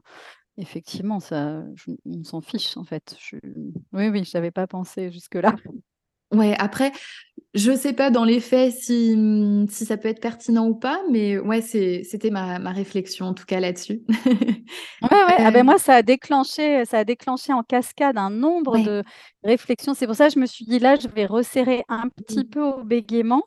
effectivement, 0.57 1.19
ça 1.19 1.63
on 2.05 2.23
s'en 2.23 2.41
fiche, 2.41 2.77
en 2.77 2.83
fait. 2.83 3.15
Je 3.19 3.37
oui, 3.93 4.09
oui, 4.09 4.23
je 4.23 4.49
pas 4.49 4.67
pensé 4.67 5.11
jusque-là. 5.11 5.55
Ouais, 6.33 6.55
après, 6.57 6.91
je 7.55 7.75
sais 7.75 7.93
pas 7.93 8.11
dans 8.11 8.25
les 8.25 8.39
faits 8.41 8.73
si, 8.73 9.15
mmh, 9.17 9.67
si 9.69 9.85
ça 9.85 9.97
peut 9.97 10.09
être 10.09 10.21
pertinent 10.21 10.67
ou 10.67 10.75
pas, 10.75 11.01
mais 11.11 11.37
ouais, 11.39 11.61
c'était 11.61 12.31
ma 12.31 12.59
ma 12.59 12.71
réflexion, 12.71 13.27
en 13.27 13.33
tout 13.35 13.45
cas, 13.45 13.59
là-dessus. 13.59 14.03
Ouais, 15.01 15.09
ouais, 15.25 15.37
ah 15.43 15.51
ben 15.51 15.65
moi, 15.65 15.77
ça 15.77 15.95
a 15.95 16.01
déclenché 16.01 16.85
ça 16.85 16.99
a 16.99 17.03
déclenché 17.03 17.51
en 17.51 17.61
cascade 17.63 18.17
un 18.17 18.29
nombre 18.29 18.79
de 18.79 19.03
réflexions. 19.43 19.93
C'est 19.93 20.05
pour 20.07 20.15
ça 20.15 20.27
que 20.29 20.33
je 20.33 20.39
me 20.39 20.45
suis 20.45 20.63
dit: 20.65 20.79
«Là, 20.79 20.95
je 20.95 21.09
vais 21.09 21.25
resserrer 21.25 21.83
un 21.89 22.07
petit 22.07 22.45
Mmh. 22.45 22.45
peu 22.45 22.61
au 22.63 22.83
bégaiement» 22.85 23.43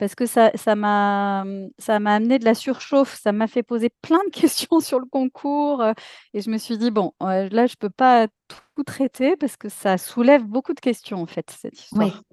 parce 0.00 0.16
que 0.16 0.26
ça 0.26 0.50
ça 0.56 0.76
m'a, 0.76 1.44
ça 1.78 2.00
m'a 2.00 2.16
amené 2.16 2.40
de 2.40 2.46
la 2.46 2.56
surchauffe. 2.56 3.14
Ça 3.20 3.32
m'a 3.32 3.48
fait 3.48 3.62
poser 3.64 3.90
plein 4.02 4.20
de 4.26 4.30
questions 4.32 4.80
sur 4.80 5.00
le 5.00 5.06
concours, 5.06 5.82
heu 5.82 5.94
et 6.34 6.42
je 6.42 6.50
me 6.50 6.58
suis 6.58 6.78
dit: 6.78 6.90
«Bon, 6.90 7.12
heu, 7.22 7.48
là, 7.50 7.66
je 7.68 7.76
peux 7.76 7.90
pas 7.90 8.28
tout 8.76 8.84
traiter 8.84 9.36
parce 9.36 9.56
que 9.58 9.68
ça 9.68 9.98
soulève 9.98 10.44
beaucoup 10.44 10.74
de 10.74 10.80
questions, 10.80 11.22
en 11.22 11.26
fait, 11.26 11.50
cette 11.50 11.78
Ouais. 11.92 12.12
histoire». 12.14 12.24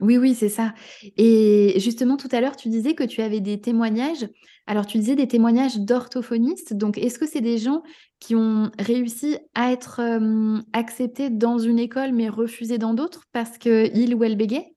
Oui, 0.00 0.18
oui, 0.18 0.34
c'est 0.34 0.50
ça 0.50 0.74
et 1.16 1.74
justement, 1.80 2.18
tout 2.18 2.28
à 2.32 2.40
l'heure, 2.42 2.56
tu 2.56 2.68
disais 2.68 2.94
que 2.94 3.04
tu 3.04 3.22
avais 3.22 3.40
des 3.40 3.60
témoignages. 3.60 4.28
Alors, 4.66 4.86
tu 4.86 4.98
disais 4.98 5.16
des 5.16 5.28
témoignages 5.28 5.78
d'orthophonistes, 5.80 6.74
donc 6.74 6.98
est-ce 6.98 7.18
que 7.18 7.26
c'est 7.26 7.40
des 7.42 7.58
gens 7.58 7.82
qui 8.20 8.34
ont 8.36 8.70
réussi 8.78 9.38
à 9.54 9.72
être, 9.72 10.00
acceptés 10.74 11.30
dans 11.30 11.58
une 11.58 11.78
école, 11.80 12.12
mais 12.12 12.28
refusés 12.28 12.78
dans 12.78 12.94
d'autres 12.94 13.24
parce 13.32 13.58
qu'ils 13.58 14.14
ou 14.14 14.24
elles 14.24 14.36
bégaient? 14.36 14.75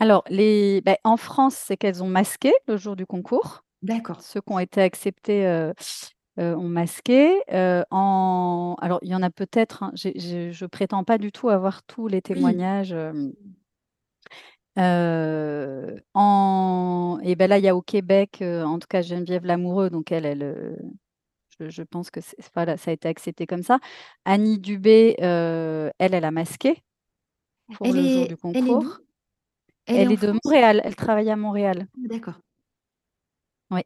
Alors 0.00 0.22
les 0.30 0.80
beh, 0.82 0.96
en 1.02 1.16
France, 1.16 1.54
c'est 1.56 1.76
qu'elles 1.76 2.02
ont 2.04 2.08
masqué 2.08 2.52
le 2.68 2.76
jour 2.76 2.94
du 2.94 3.04
concours. 3.04 3.64
D'accord. 3.82 4.20
Ceux 4.22 4.40
qui 4.40 4.52
ont 4.52 4.58
été 4.60 4.80
acceptés, 4.82 5.46
heu 5.46 5.72
heu, 6.38 6.56
ont 6.56 6.68
masqué. 6.68 7.40
En 7.90 8.76
alors 8.80 9.00
il 9.02 9.08
y 9.10 9.14
en 9.16 9.22
a 9.22 9.30
peut-être, 9.30 9.82
hein, 9.84 9.92
je 9.96 10.50
je 10.52 10.66
prétends 10.66 11.04
pas 11.04 11.18
du 11.18 11.32
tout 11.32 11.48
avoir 11.50 11.82
tous 11.84 12.06
les 12.08 12.22
témoignages, 12.22 12.94
en 16.14 17.18
et 17.22 17.34
ben 17.36 17.48
là, 17.48 17.58
il 17.58 17.64
y 17.64 17.68
a 17.68 17.76
au 17.76 17.82
Québec, 17.82 18.38
en 18.42 18.78
tout 18.78 18.86
cas 18.88 19.02
Geneviève 19.02 19.44
Lamoureux, 19.44 19.90
donc 19.90 20.12
elle 20.12 20.26
elle, 20.26 20.76
je 21.60 21.68
je 21.70 21.82
pense 21.82 22.10
que 22.10 22.20
voilà, 22.54 22.76
ça 22.76 22.90
a 22.90 22.94
été 22.94 23.08
accepté 23.08 23.46
comme 23.46 23.62
ça. 23.64 23.78
Annie 24.24 24.58
Dubé, 24.60 25.16
elle, 25.20 25.92
elle 26.14 26.24
a 26.24 26.30
masqué 26.30 26.82
pour 27.72 27.92
Elle 27.92 27.94
le 27.94 28.06
jour 28.06 28.26
du 28.26 28.36
concours. 28.36 29.00
Elle 29.88 29.96
est 29.96 30.02
Elle 30.02 30.12
est 30.12 30.16
de? 30.22 30.38
Montréal, 30.44 30.80
elle 30.84 30.96
travaille 30.96 31.30
à 31.30 31.36
Montréal. 31.36 31.86
D'accord. 31.96 32.38
Oui 33.70 33.82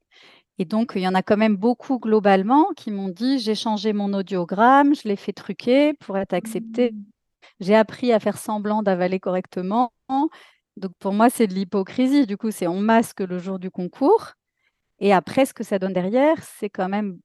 et 0.58 0.66
donc 0.66 0.92
il 0.96 1.02
y 1.02 1.08
en 1.08 1.14
a 1.14 1.22
quand 1.22 1.36
même 1.38 1.56
beaucoup 1.56 1.98
globalement 1.98 2.68
qui 2.76 2.90
m'ont 2.92 3.08
dit: 3.08 3.38
«J'ai 3.40 3.54
changé 3.56 3.92
mon 3.92 4.12
audiogramme, 4.14 4.94
je 4.94 5.08
l'ai 5.08 5.16
fait 5.16 5.32
truquer 5.32 5.94
pour 5.94 6.18
être 6.18 6.34
acceptée. 6.34 6.92
Mmh. 6.92 7.04
J'ai 7.60 7.74
appris 7.76 8.12
à 8.12 8.20
faire 8.20 8.38
semblant 8.38 8.82
d'avaler 8.82 9.20
correctement». 9.20 9.92
Donc 10.76 10.92
pour 11.00 11.12
moi, 11.12 11.30
c'est 11.30 11.46
de 11.48 11.54
l'hypocrisie. 11.54 12.26
Du 12.26 12.36
coup, 12.36 12.50
c'est 12.52 12.68
on 12.68 12.80
masque 12.80 13.20
le 13.20 13.38
jour 13.38 13.58
du 13.58 13.70
concours 13.70 14.32
et 15.00 15.12
après 15.12 15.46
ce 15.46 15.54
que 15.54 15.64
ça 15.64 15.78
donne 15.78 15.94
derrière, 15.94 16.42
c'est 16.42 16.70
quand 16.70 16.88
même, 16.88 17.18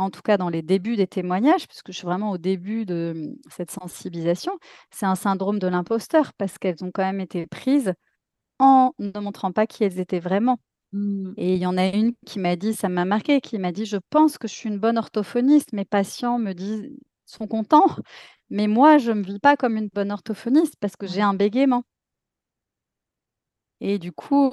en 0.00 0.10
tout 0.10 0.22
cas 0.22 0.36
dans 0.38 0.48
les 0.50 0.62
débuts 0.62 0.96
des 0.96 1.06
témoignages, 1.08 1.68
puisque 1.68 1.92
je 1.92 1.98
suis 1.98 2.06
vraiment 2.06 2.30
au 2.32 2.38
début 2.38 2.86
de, 2.86 3.14
mmh, 3.16 3.36
cette 3.50 3.70
sensibilisation, 3.70 4.52
c'est 4.90 5.06
un 5.06 5.14
syndrome 5.16 5.58
de 5.60 5.68
l'imposteur 5.68 6.32
parce 6.38 6.58
qu'elles 6.58 6.82
ont 6.84 6.90
quand 6.92 7.04
même 7.04 7.20
été 7.20 7.46
prises 7.46 7.94
en 8.60 8.92
ne 8.98 9.18
montrant 9.20 9.52
pas 9.52 9.66
qui 9.66 9.84
elles 9.84 10.00
étaient 10.00 10.20
vraiment. 10.20 10.58
Mmh. 10.92 11.32
Et 11.38 11.54
il 11.56 11.60
y 11.60 11.66
en 11.66 11.78
a 11.78 11.86
une 11.88 12.14
qui 12.26 12.38
m'a 12.40 12.56
dit, 12.56 12.74
ça 12.74 12.88
m'a 12.90 13.04
marqué, 13.06 13.40
qui 13.40 13.58
m'a 13.58 13.72
dit: 13.72 13.86
«Je 13.86 13.98
pense 14.10 14.38
que 14.38 14.48
je 14.48 14.54
suis 14.54 14.68
une 14.70 14.78
bonne 14.80 14.98
orthophoniste. 14.98 15.72
Mes 15.74 15.84
patients 15.86 16.38
me 16.38 16.52
disent 16.54 16.90
sont 17.26 17.46
contents, 17.48 17.86
mais 18.50 18.66
moi, 18.68 18.98
je 18.98 19.12
me 19.12 19.22
vis 19.24 19.38
pas 19.40 19.56
comme 19.56 19.76
une 19.78 19.88
bonne 19.94 20.12
orthophoniste 20.12 20.76
parce 20.80 20.96
que 20.96 21.06
j'ai 21.08 21.22
un 21.22 21.34
bégaiement». 21.34 21.84
Et 23.80 23.98
du 23.98 24.12
coup, 24.12 24.50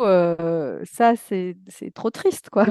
ça, 0.84 1.16
c'est 1.16 1.56
trop 1.94 2.10
triste, 2.10 2.50
quoi. 2.50 2.66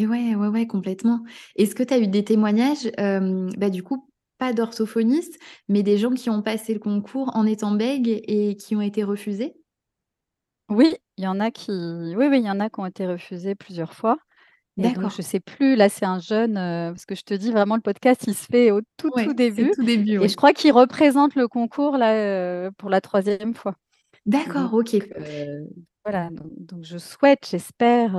Et 0.00 0.06
ouais, 0.06 0.34
ouais, 0.34 0.48
ouais, 0.48 0.66
complètement. 0.66 1.22
Est-ce 1.56 1.74
que 1.74 1.82
tu 1.82 1.92
as 1.94 1.98
eu 1.98 2.06
des 2.08 2.24
témoignages, 2.24 2.90
bah, 2.96 3.70
du 3.70 3.82
coup, 3.82 4.08
pas 4.38 4.52
d'orthophonistes, 4.52 5.38
mais 5.68 5.82
des 5.82 5.98
gens 5.98 6.12
qui 6.14 6.30
ont 6.30 6.42
passé 6.42 6.72
le 6.72 6.80
concours 6.80 7.30
en 7.36 7.44
étant 7.46 7.72
bègues 7.72 8.22
et 8.26 8.56
qui 8.56 8.74
ont 8.76 8.80
été 8.80 9.04
refusés? 9.04 9.54
Oui, 10.68 10.94
il 11.16 11.24
y 11.24 11.26
en 11.26 11.40
a 11.40 11.50
qui 11.50 11.70
oui, 11.72 12.26
oui, 12.28 12.38
il 12.38 12.44
y 12.46 12.50
en 12.50 12.60
a 12.60 12.70
qui 12.70 12.80
ont 12.80 12.86
été 12.86 13.06
refusés 13.06 13.54
plusieurs 13.54 13.94
fois 13.94 14.18
D'accord. 14.76 15.16
je 15.16 15.22
sais 15.22 15.40
plus, 15.40 15.76
là, 15.76 15.88
c'est 15.90 16.06
un 16.06 16.20
jeune, 16.20 16.54
parce 16.56 17.06
que 17.06 17.14
je 17.16 17.22
te 17.22 17.34
dis 17.34 17.52
vraiment 17.52 17.76
le 17.76 17.82
podcast, 17.82 18.24
il 18.28 18.34
se 18.34 18.46
fait 18.46 18.70
au 18.72 18.80
tout, 18.98 19.12
Ouais, 19.14 19.30
début 19.34 19.72
tout 19.72 19.82
début, 19.84 20.18
et 20.20 20.28
je 20.28 20.36
crois 20.36 20.52
qu'il 20.54 20.72
représente 20.72 21.34
le 21.36 21.48
concours 21.48 21.98
là, 21.98 22.70
pour 22.78 22.90
la 22.90 23.00
troisième 23.02 23.54
fois. 23.54 23.76
D'accord, 24.24 24.72
OK. 24.72 24.94
heu, 25.18 25.68
voilà, 26.04 26.30
donc 26.30 26.50
donc 26.58 26.84
je 26.84 26.98
souhaite, 26.98 27.46
j'espère, 27.50 28.16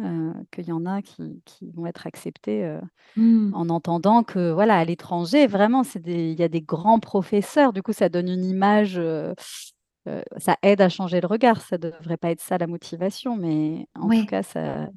heu, 0.00 0.34
qu'il 0.52 0.66
y 0.68 0.72
en 0.72 0.86
a 0.86 1.02
qui 1.02 1.42
qui 1.44 1.70
vont 1.72 1.86
être 1.86 2.06
acceptés, 2.06 2.64
heu, 2.64 2.80
Mmh. 3.16 3.52
en 3.52 3.68
entendant 3.70 4.24
que, 4.24 4.52
voilà, 4.52 4.76
à 4.78 4.84
l'étranger, 4.84 5.46
vraiment, 5.48 5.84
c'est 5.84 6.02
il 6.06 6.38
y 6.40 6.42
a 6.44 6.48
des 6.48 6.62
grands 6.62 7.00
professeurs. 7.00 7.72
Du 7.72 7.82
coup, 7.82 7.92
ça 7.94 8.08
donne 8.10 8.28
une 8.28 8.44
image, 8.44 8.98
heu, 8.98 9.34
ça 10.38 10.56
aide 10.62 10.80
à 10.80 10.88
changer 10.88 11.20
le 11.20 11.26
regard. 11.26 11.60
Ça 11.62 11.78
devrait 11.78 12.16
pas 12.16 12.30
être 12.30 12.40
ça 12.40 12.58
la 12.58 12.66
motivation, 12.66 13.36
mais 13.36 13.86
en 13.94 14.10
tout 14.10 14.24
cas, 14.26 14.42
ça 14.42 14.88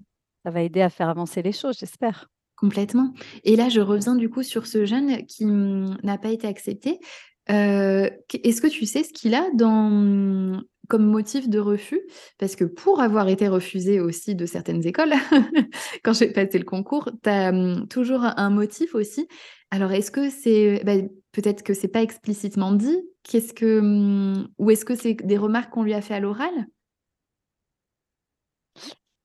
ça 0.45 0.51
va 0.51 0.61
aider 0.61 0.81
à 0.81 0.89
faire 0.89 1.09
avancer 1.09 1.41
les 1.41 1.53
choses, 1.53 1.77
j'espère. 1.79 2.29
Complètement 2.55 3.13
et 3.43 3.55
là, 3.55 3.67
je 3.67 3.81
reviens 3.81 4.15
du 4.15 4.29
coup 4.29 4.43
sur 4.43 4.67
ce 4.67 4.85
jeune 4.85 5.25
qui, 5.25 5.45
mmh, 5.45 5.97
n'a 6.03 6.17
pas 6.17 6.29
été 6.29 6.47
accepté. 6.47 6.99
Est-ce 7.47 8.61
que 8.61 8.67
tu 8.67 8.85
sais 8.85 9.03
ce 9.03 9.11
qu'il 9.11 9.33
a 9.35 9.49
dans, 9.53 10.61
comme 10.89 11.05
motif 11.05 11.49
de 11.49 11.59
refus? 11.59 12.01
Parce 12.39 12.55
que 12.55 12.65
pour 12.65 12.99
avoir 13.01 13.27
été 13.29 13.47
refusé 13.47 13.99
aussi 13.99 14.35
de 14.35 14.45
certaines 14.45 14.85
écoles, 14.85 15.13
quand 16.03 16.13
j'ai 16.13 16.31
passé 16.31 16.59
le 16.59 16.65
concours, 16.65 17.09
tu 17.23 17.29
as, 17.29 17.51
mmh, 17.51 17.87
toujours 17.89 18.21
un 18.23 18.49
motif 18.49 18.95
aussi. 18.95 19.27
Alors 19.71 19.91
est-ce 19.91 20.11
que 20.11 20.29
c'est 20.29 20.83
bah, 20.85 20.93
peut-être 21.31 21.63
que 21.63 21.73
c'est 21.73 21.87
pas 21.87 22.01
explicitement 22.01 22.71
dit? 22.73 22.99
Qu'est-ce 23.23 23.53
que, 23.53 23.79
mmh 23.81 24.47
ou 24.59 24.71
est-ce 24.71 24.85
que 24.85 24.95
c'est 24.95 25.13
des 25.15 25.37
remarques 25.37 25.71
qu'on 25.73 25.83
lui 25.83 25.93
a 25.93 26.01
fait 26.01 26.13
à 26.15 26.19
l'oral? 26.19 26.51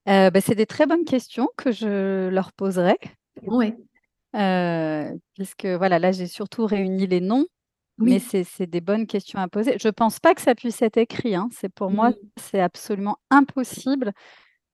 Heu, 0.07 0.31
bah, 0.31 0.40
c'est 0.40 0.55
des 0.57 0.66
très 0.66 0.87
bonnes 0.87 1.05
questions 1.05 1.49
que 1.57 1.71
je 1.73 2.29
leur 2.29 2.53
poserai, 2.53 2.97
Ouais, 3.47 3.77
heu, 4.35 5.21
puisque 5.35 5.66
voilà, 5.66 5.99
là, 5.99 6.12
j'ai 6.12 6.27
surtout 6.27 6.66
réuni 6.66 7.07
les 7.07 7.21
noms 7.21 7.47
Mais 8.00 8.18
oui. 8.18 8.20
c'est 8.20 8.44
c'est 8.44 8.66
des 8.66 8.80
bonnes 8.80 9.06
questions 9.06 9.40
à 9.40 9.48
poser. 9.48 9.76
Je 9.80 9.88
pense 9.88 10.20
pas 10.20 10.34
que 10.34 10.40
ça 10.40 10.54
puisse 10.54 10.82
être 10.82 10.96
écrit, 10.98 11.34
hein. 11.34 11.48
C'est 11.52 11.68
pour 11.68 11.90
moi, 11.90 12.12
c'est 12.37 12.61
absolument 12.61 13.16
impossible, 13.30 14.12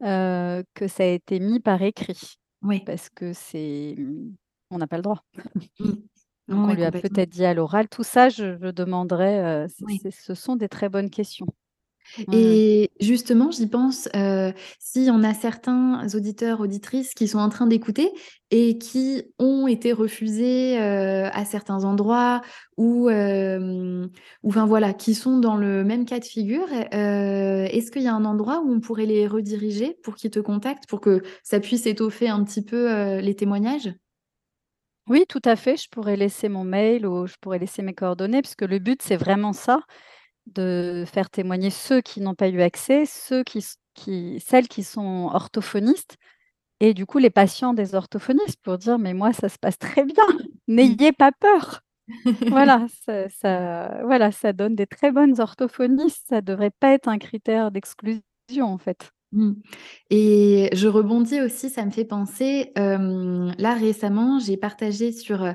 que 0.00 0.88
ça 0.88 1.04
ait 1.06 1.16
été 1.16 1.40
mis 1.40 1.60
par 1.60 1.82
écrit 1.82 2.36
Ouais. 2.62 2.80
parce 2.84 3.10
que 3.10 3.32
c'est, 3.34 3.94
mmh, 3.98 4.34
on 4.70 4.78
n'a 4.78 4.86
pas 4.88 4.96
le 4.98 5.02
droit. 5.02 5.24
Mmh. 5.80 5.92
Donc 6.48 6.68
on 6.68 6.74
lui 6.74 6.84
a 6.84 6.92
peut-être 6.92 7.30
dit 7.30 7.44
à 7.44 7.54
l'oral. 7.54 7.88
Tout 7.88 8.02
ça, 8.04 8.28
je 8.28 8.56
je 8.58 8.68
demanderai, 8.70 9.64
heu, 9.64 9.68
c'est 9.68 9.86
Ouais. 9.86 9.98
c'est 10.02 10.10
ce 10.12 10.34
sont 10.34 10.56
des 10.56 10.68
très 10.68 10.88
bonnes 10.90 11.10
questions. 11.10 11.46
Oui. 12.26 12.64
Et 12.72 12.90
justement, 13.00 13.50
j'y 13.50 13.66
pense, 13.66 14.08
heu, 14.16 14.52
si 14.78 15.08
on 15.12 15.22
a 15.22 15.34
certains 15.34 16.06
auditeurs, 16.14 16.60
auditrices 16.60 17.14
qui 17.14 17.28
sont 17.28 17.38
en 17.38 17.48
train 17.48 17.66
d'écouter 17.66 18.10
et 18.50 18.78
qui 18.78 19.22
ont 19.38 19.66
été 19.66 19.92
refusés, 19.92 20.78
à 20.78 21.44
certains 21.44 21.84
endroits 21.84 22.40
ou 22.76 23.08
ou 23.10 24.48
enfin 24.48 24.66
voilà, 24.66 24.92
qui 24.92 25.14
sont 25.14 25.38
dans 25.38 25.56
le 25.56 25.84
même 25.84 26.04
cas 26.04 26.18
de 26.20 26.24
figure, 26.24 26.66
est-ce 26.72 27.90
qu'il 27.90 28.02
y 28.02 28.08
a 28.08 28.14
un 28.14 28.24
endroit 28.24 28.60
où 28.64 28.72
on 28.72 28.80
pourrait 28.80 29.06
les 29.06 29.26
rediriger 29.26 29.96
pour 30.02 30.14
qu'ils 30.16 30.30
te 30.30 30.40
contactent, 30.40 30.86
pour 30.88 31.00
que 31.00 31.22
ça 31.42 31.60
puisse 31.60 31.86
étoffer 31.86 32.28
un 32.28 32.44
petit 32.44 32.62
peu, 32.62 33.18
les 33.20 33.34
témoignages? 33.34 33.94
Oui, 35.06 35.26
tout 35.28 35.40
à 35.44 35.54
fait, 35.56 35.76
je 35.76 35.88
pourrais 35.90 36.16
laisser 36.16 36.48
mon 36.48 36.64
mail 36.64 37.06
ou 37.06 37.26
je 37.26 37.34
pourrais 37.40 37.58
laisser 37.58 37.82
mes 37.82 37.92
coordonnées 37.94 38.40
puisque 38.40 38.62
le 38.62 38.78
but, 38.78 39.02
c'est 39.02 39.16
vraiment 39.18 39.52
ça, 39.52 39.80
de 40.46 41.04
faire 41.06 41.30
témoigner 41.30 41.70
ceux 41.70 42.00
qui 42.02 42.20
n'ont 42.20 42.34
pas 42.34 42.48
eu 42.48 42.60
accès, 42.62 43.06
ceux 43.06 43.42
qui 43.44 43.64
celles 44.40 44.68
qui 44.68 44.84
sont 44.84 45.30
orthophonistes 45.32 46.16
et 46.80 46.94
du 46.94 47.06
coup 47.06 47.18
les 47.18 47.30
patients 47.30 47.74
des 47.74 47.94
orthophonistes 47.96 48.60
pour 48.62 48.78
dire: 48.78 48.98
«Mais 48.98 49.14
moi 49.14 49.32
ça 49.34 49.48
se 49.50 49.58
passe 49.58 49.78
très 49.78 50.04
bien, 50.04 50.24
Mmh. 50.68 50.74
n'ayez 50.76 51.12
pas 51.12 51.32
peur!» 51.32 51.82
voilà, 52.50 52.86
ça 53.06 53.28
ça 53.30 54.00
voilà, 54.04 54.32
ça 54.32 54.52
donne 54.54 54.74
des 54.76 54.86
très 54.88 55.12
bonnes 55.12 55.40
orthophonistes, 55.40 56.26
ça 56.30 56.40
devrait 56.42 56.72
pas 56.80 56.92
être 56.94 57.08
un 57.08 57.18
critère 57.18 57.70
d'exclusion, 57.72 58.22
en 58.64 58.78
fait. 58.78 59.12
Mmh 59.32 59.54
et 60.10 60.70
je 60.74 60.88
rebondis 60.88 61.40
aussi, 61.42 61.70
ça 61.70 61.84
me 61.86 61.90
fait 61.92 62.04
penser, 62.06 62.72
là 62.76 63.74
récemment, 63.74 64.38
j'ai 64.40 64.56
partagé 64.58 65.12
sur, 65.12 65.44
heu, 65.44 65.54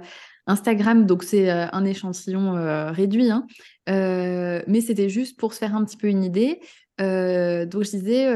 Instagram, 0.50 1.06
donc 1.06 1.24
c'est, 1.24 1.50
heu, 1.52 1.68
un 1.72 1.86
échantillon, 1.86 2.58
heu, 2.58 2.92
réduit, 2.92 3.32
hein, 3.32 3.48
heu, 3.90 4.64
mais 4.68 4.82
c'était 4.82 5.10
juste 5.10 5.40
pour 5.40 5.54
se 5.54 5.60
faire 5.60 5.76
un 5.76 5.86
petit 5.86 5.98
peu 5.98 6.08
une 6.10 6.24
idée, 6.24 6.60
donc 7.00 7.84
je 7.84 7.92
disais, 7.92 8.28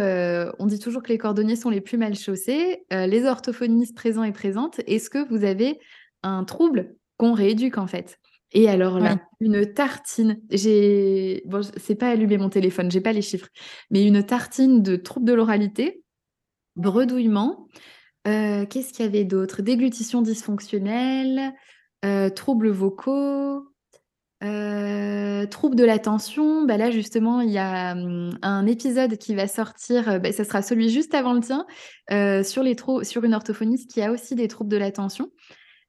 «On 0.59 0.65
dit 0.67 0.79
toujours 0.79 1.03
que 1.03 1.09
les 1.09 1.17
cordonniers 1.17 1.57
sont 1.57 1.69
les 1.69 1.81
plus 1.81 1.97
mal 1.97 2.15
chaussés, 2.15 2.85
les 2.91 3.25
orthophonistes 3.25 3.95
présents 3.95 4.23
et 4.23 4.31
présentes, 4.31 4.79
est-ce 4.87 5.09
que 5.09 5.27
vous 5.27 5.43
avez 5.43 5.79
un 6.23 6.45
trouble 6.45 6.95
qu'on 7.17 7.33
rééduque, 7.33 7.77
en 7.77 7.87
fait?» 7.87 8.19
et 8.55 8.69
alors 8.69 8.99
Oui. 8.99 9.09
là, 9.09 9.17
une 9.41 9.73
tartine, 9.73 10.39
j'ai 10.51 11.41
bon, 11.47 11.61
c'est 11.77 11.95
pas 11.95 12.09
allumé 12.11 12.37
mon 12.37 12.49
téléphone, 12.49 12.91
j'ai 12.91 13.01
pas 13.01 13.11
les 13.13 13.23
chiffres, 13.23 13.47
mais 13.91 14.05
une 14.05 14.23
tartine 14.23 14.83
de 14.83 14.95
troubles 14.95 15.25
de 15.27 15.33
l'oralité, 15.33 16.03
bredouillement, 16.77 17.67
qu'est-ce 18.25 18.93
qu'il 18.93 19.05
y 19.05 19.07
avait 19.09 19.25
d'autre? 19.25 19.61
Déglutition 19.63 20.21
dysfonctionnelle, 20.21 21.53
heu, 22.05 22.31
troubles 22.31 22.69
vocaux, 22.69 23.67
heu, 24.43 25.47
troubles 25.51 25.75
de 25.77 25.85
l'attention. 25.85 26.63
Bah, 26.65 26.77
là, 26.77 26.91
justement, 26.91 27.41
il 27.41 27.51
y 27.51 27.57
a, 27.59 27.95
mmh, 27.95 28.39
un 28.43 28.65
épisode 28.67 29.17
qui 29.17 29.35
va 29.35 29.47
sortir, 29.47 30.09
heu, 30.09 30.19
bah, 30.19 30.31
ça 30.33 30.43
sera 30.45 30.61
celui 30.61 30.89
juste 30.89 31.13
avant 31.15 31.33
le 31.33 31.41
tien, 31.41 31.65
sur 32.43 32.63
les 32.63 32.75
sur 33.03 33.23
une 33.25 33.33
orthophoniste 33.35 33.91
qui 33.91 34.01
a 34.01 34.11
aussi 34.11 34.35
des 34.35 34.47
troubles 34.49 34.71
de 34.71 34.77
l'attention, 34.77 35.31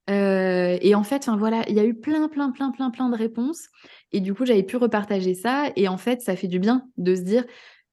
et 0.09 0.95
en 0.95 1.03
fait, 1.03 1.27
voilà, 1.37 1.63
il 1.69 1.75
y 1.75 1.79
a 1.79 1.85
eu 1.85 1.95
plein, 1.95 2.27
plein, 2.29 2.51
plein, 2.51 2.71
plein, 2.71 2.91
plein 2.91 3.09
de 3.09 3.17
réponses. 3.17 3.67
Et 4.11 4.21
du 4.21 4.33
coup, 4.33 4.45
j'avais 4.45 4.63
pu 4.63 4.77
repartager 4.77 5.33
ça. 5.35 5.71
Et 5.75 5.87
en 5.87 5.97
fait, 5.97 6.21
ça 6.21 6.35
fait 6.35 6.47
du 6.47 6.59
bien 6.59 6.87
de 6.97 7.15
se 7.15 7.21
dire: 7.21 7.45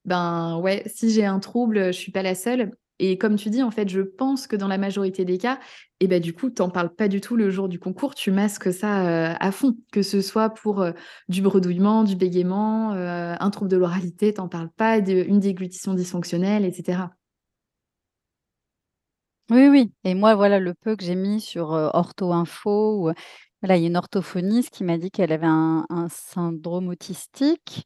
«Ben, 0.04 0.58
ouais, 0.62 0.82
si 0.86 1.10
j'ai 1.10 1.24
un 1.26 1.40
trouble, 1.40 1.86
je 1.88 1.92
suis 1.98 2.12
pas 2.12 2.22
la 2.22 2.34
seule» 2.34 2.72
et 3.10 3.18
comme 3.18 3.36
tu 3.36 3.50
dis, 3.50 3.62
en 3.62 3.70
fait, 3.70 3.88
je 3.88 4.00
pense 4.02 4.46
que 4.46 4.56
dans 4.56 4.68
la 4.68 4.78
majorité 4.78 5.24
des 5.24 5.38
cas 5.38 5.58
et 6.00 6.08
bah, 6.08 6.20
du 6.20 6.32
coup, 6.34 6.50
tu 6.50 6.62
en 6.62 6.70
parles 6.70 6.94
pas 6.94 7.08
du 7.08 7.20
tout 7.20 7.36
le 7.36 7.50
jour 7.50 7.68
du 7.68 7.78
concours, 7.78 8.14
tu 8.14 8.30
masques 8.32 8.72
ça, 8.72 9.32
heu, 9.32 9.36
à 9.40 9.52
fond, 9.52 9.76
que 9.92 10.02
ce 10.02 10.20
soit 10.22 10.50
pour, 10.50 10.82
heu, 10.82 10.94
du 11.28 11.42
bredouillement, 11.42 12.04
du 12.04 12.16
bégaiement, 12.16 12.94
heu, 12.94 13.34
un 13.40 13.50
trouble 13.50 13.70
de 13.70 13.76
l'oralité, 13.76 14.34
tu 14.34 14.40
en 14.40 14.48
parles 14.48 14.70
pas, 14.76 15.00
de 15.00 15.12
une 15.28 15.40
déglutition 15.40 15.94
dysfonctionnelle 15.94 16.64
et 16.64 16.72
cetera. 16.72 17.12
Oui, 19.50 19.66
oui 19.68 19.92
et 20.04 20.14
moi, 20.14 20.34
voilà, 20.36 20.58
le 20.60 20.72
peu 20.74 20.94
que 20.96 21.04
j'ai 21.04 21.16
mis 21.16 21.40
sur, 21.40 21.70
Ortho 21.70 22.32
Info 22.32 23.12
voilà, 23.60 23.76
il 23.76 23.82
y 23.82 23.84
a 23.84 23.88
une 23.88 23.96
orthophoniste 23.96 24.70
qui 24.70 24.82
m'a 24.84 24.98
dit 24.98 25.10
qu'elle 25.10 25.32
avait 25.32 25.46
un 25.46 25.84
un 25.88 26.08
syndrome 26.08 26.88
autistique, 26.88 27.84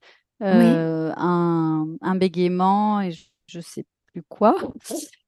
Oui. 0.50 0.86
un 1.16 1.86
un 2.00 2.14
bégaiement 2.16 3.00
et 3.00 3.10
j 3.12 3.32
je 3.48 3.60
sais 3.60 3.84
plus 4.20 4.22
quoi 4.28 4.56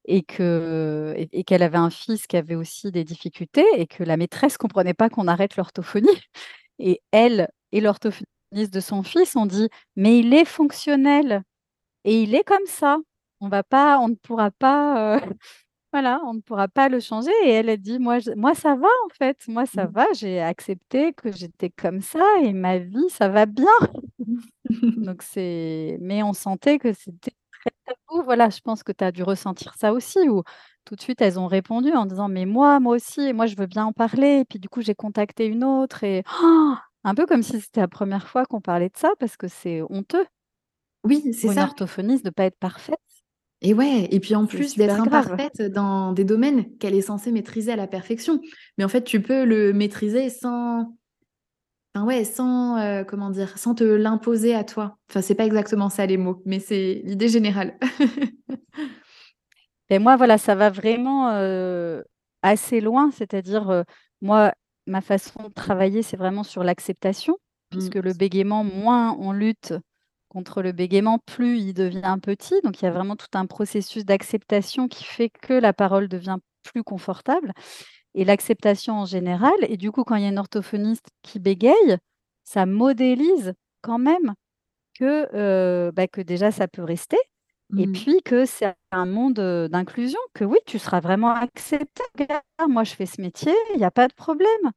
et 0.05 0.23
que 0.23 1.13
et 1.17 1.29
et 1.33 1.43
qu'elle 1.43 1.63
avait 1.63 1.77
un 1.77 1.89
fils 1.91 2.27
qui 2.27 2.37
avait 2.37 2.55
aussi 2.55 2.91
des 2.91 3.03
difficultés 3.03 3.65
et 3.77 3.87
que 3.87 4.03
la 4.03 4.17
maîtresse 4.17 4.57
comprenait 4.57 4.93
pas 4.95 5.09
qu'on 5.09 5.27
arrête 5.27 5.55
l'orthophonie 5.57 6.07
et 6.79 7.01
elle 7.11 7.49
et 7.73 7.81
l'orthophoniste 7.81 8.73
de 8.73 8.79
son 8.81 9.03
fils 9.03 9.35
ont 9.35 9.45
dit: 9.47 9.69
«Mais 9.95 10.19
il 10.19 10.33
est 10.33 10.45
fonctionnel 10.45 11.43
et 12.05 12.21
il 12.23 12.35
est 12.35 12.43
comme 12.45 12.65
ça, 12.67 12.97
on 13.41 13.49
va 13.49 13.63
pas 13.63 13.99
on 13.99 14.09
ne 14.09 14.15
pourra 14.15 14.51
pas, 14.51 15.17
heu, 15.17 15.21
voilà, 15.93 16.21
on 16.27 16.35
ne 16.35 16.41
pourra 16.41 16.67
pas 16.69 16.89
le 16.89 16.99
changer» 17.01 17.31
et 17.45 17.51
elle, 17.51 17.69
elle 17.69 17.81
dit: 17.81 17.99
«Moi 17.99 18.19
je 18.19 18.31
moi 18.37 18.55
ça 18.55 18.75
va 18.75 18.87
en 19.07 19.09
fait, 19.19 19.37
moi 19.49 19.65
ça 19.67 19.85
Mmh. 19.87 19.91
va, 19.93 20.07
j'ai 20.15 20.41
accepté 20.41 21.13
que 21.13 21.31
j'étais 21.33 21.69
comme 21.71 22.01
ça 22.01 22.25
et 22.43 22.53
ma 22.53 22.79
vie 22.79 23.09
ça 23.09 23.29
va 23.29 23.45
bien». 23.47 23.67
Donc 24.97 25.21
c'est 25.23 25.97
mais 26.01 26.23
on 26.23 26.33
sentait 26.33 26.79
que 26.79 26.93
c'était 26.93 27.31
voilà, 28.29 28.49
je 28.51 28.59
pense 28.61 28.83
que 28.83 28.91
tu 28.91 29.03
as 29.03 29.11
dû 29.11 29.23
ressentir 29.23 29.73
ça 29.75 29.91
aussi 29.93 30.19
où 30.29 30.43
tout 30.85 30.95
de 30.95 31.01
suite 31.01 31.21
elles 31.21 31.39
ont 31.39 31.47
répondu 31.47 31.91
en 31.93 32.05
disant: 32.05 32.29
«Mais 32.29 32.45
moi, 32.45 32.79
moi 32.79 32.95
aussi 32.95 33.21
et 33.21 33.33
moi 33.33 33.47
je 33.47 33.55
veux 33.57 33.65
bien 33.67 33.85
en 33.85 33.93
parler» 33.93 34.39
et 34.41 34.45
puis 34.45 34.59
du 34.59 34.69
coup 34.69 34.81
j'ai 34.81 34.95
contacté 34.95 35.45
une 35.47 35.63
autre 35.63 36.03
et 36.03 36.23
un 37.05 37.15
peu 37.15 37.25
comme 37.25 37.43
si 37.43 37.59
c'était 37.61 37.81
la 37.81 37.87
1re 37.87 38.27
fois 38.27 38.45
qu'on 38.45 38.61
parlait 38.61 38.89
de 38.89 38.97
ça 38.97 39.09
parce 39.19 39.37
que 39.37 39.47
c'est 39.47 39.81
honteux 39.89 40.25
Oui, 41.03 41.33
c'est 41.33 41.47
pour 41.47 41.51
une 41.51 41.61
ça. 41.61 41.63
orthophoniste 41.63 42.25
de 42.25 42.29
pas 42.29 42.45
être 42.45 42.57
parfaite. 42.59 42.99
Et 43.61 43.73
ouais 43.73 44.07
et 44.11 44.19
puis 44.21 44.35
en 44.35 44.45
plus 44.45 44.77
d'être 44.77 44.99
imparfaite 45.01 45.61
dans 45.61 46.13
des 46.13 46.23
domaines 46.23 46.77
qu'elle 46.77 46.95
est 46.95 47.01
censée 47.01 47.31
maîtriser 47.31 47.73
à 47.73 47.75
la 47.75 47.87
perfection. 47.87 48.39
Mais 48.77 48.83
en 48.85 48.87
fait, 48.89 49.03
tu 49.03 49.21
peux 49.21 49.43
le 49.43 49.73
maîtriser 49.73 50.29
sans 50.29 50.95
enfin, 51.95 52.05
ouais, 52.05 52.23
sans, 52.23 52.77
heu, 52.79 53.03
comment 53.05 53.29
dire? 53.29 53.57
Sans 53.57 53.75
te 53.75 53.83
l'imposer 53.83 54.55
à 54.55 54.63
toi. 54.63 54.97
Enfin, 55.09 55.21
c'est 55.21 55.35
pas 55.35 55.45
exactement 55.45 55.89
ça 55.89 56.05
les 56.05 56.17
mots, 56.17 56.41
mais 56.45 56.59
c'est 56.59 57.01
l'idée 57.03 57.29
générale. 57.29 57.77
Et 59.89 59.99
moi, 59.99 60.15
voilà, 60.17 60.37
ça 60.37 60.55
va 60.55 60.69
vraiment, 60.69 61.29
assez 62.41 62.81
loin, 62.81 63.11
c'est-à-dire, 63.11 63.83
moi, 64.21 64.53
ma 64.87 65.01
façon 65.01 65.49
de 65.49 65.53
travailler, 65.53 66.03
c'est 66.03 66.17
vraiment 66.17 66.43
sur 66.43 66.63
l'acceptation 66.63 67.37
Mmh. 67.71 67.77
puisque 67.77 67.95
le 68.03 68.13
bégaiement, 68.13 68.63
moins 68.63 69.15
on 69.19 69.31
lutte 69.31 69.75
contre 70.27 70.63
le 70.63 70.71
bégaiement, 70.71 71.19
plus 71.19 71.59
il 71.59 71.75
devient 71.75 72.17
petit. 72.19 72.55
Donc 72.63 72.81
il 72.81 72.85
y 72.85 72.87
a 72.87 72.91
vraiment 72.91 73.15
tout 73.15 73.27
un 73.35 73.45
processus 73.45 74.05
d'acceptation 74.05 74.87
qui 74.87 75.03
fait 75.03 75.29
que 75.29 75.53
la 75.53 75.71
parole 75.71 76.07
devient 76.07 76.37
plus 76.63 76.83
confortable 76.83 77.51
et 78.15 78.25
l'acceptation 78.25 78.95
en 78.95 79.05
général 79.05 79.53
et 79.69 79.77
du 79.77 79.91
coup, 79.91 80.03
quand 80.03 80.15
il 80.15 80.23
y 80.23 80.25
a 80.25 80.29
une 80.29 80.39
orthophoniste 80.39 81.07
qui 81.23 81.39
bégaye, 81.39 81.97
ça 82.43 82.65
modélise 82.65 83.53
quand 83.81 83.99
même 83.99 84.33
que, 84.99 85.29
heu, 85.35 85.91
bah, 85.93 86.07
que 86.07 86.21
déjà 86.21 86.51
ça 86.51 86.67
peut 86.67 86.83
rester 86.83 87.17
et 87.77 87.87
Mmh. 87.87 87.89
puis 87.89 88.21
que 88.23 88.45
c'est 88.45 88.75
un 88.91 89.05
monde, 89.07 89.39
heu, 89.39 89.69
d'inclusion, 89.69 90.19
que 90.33 90.45
oui, 90.45 90.57
tu 90.67 90.79
seras 90.79 90.99
vraiment 91.01 91.35
«Regarde, 92.19 92.43
moi 92.71 92.83
je 92.85 92.95
fais 92.95 93.05
ce 93.07 93.21
métier, 93.21 93.53
il 93.75 93.81
y 93.81 93.85
a 93.85 93.91
pas 93.91 94.07
de 94.09 94.13
problème 94.15 94.71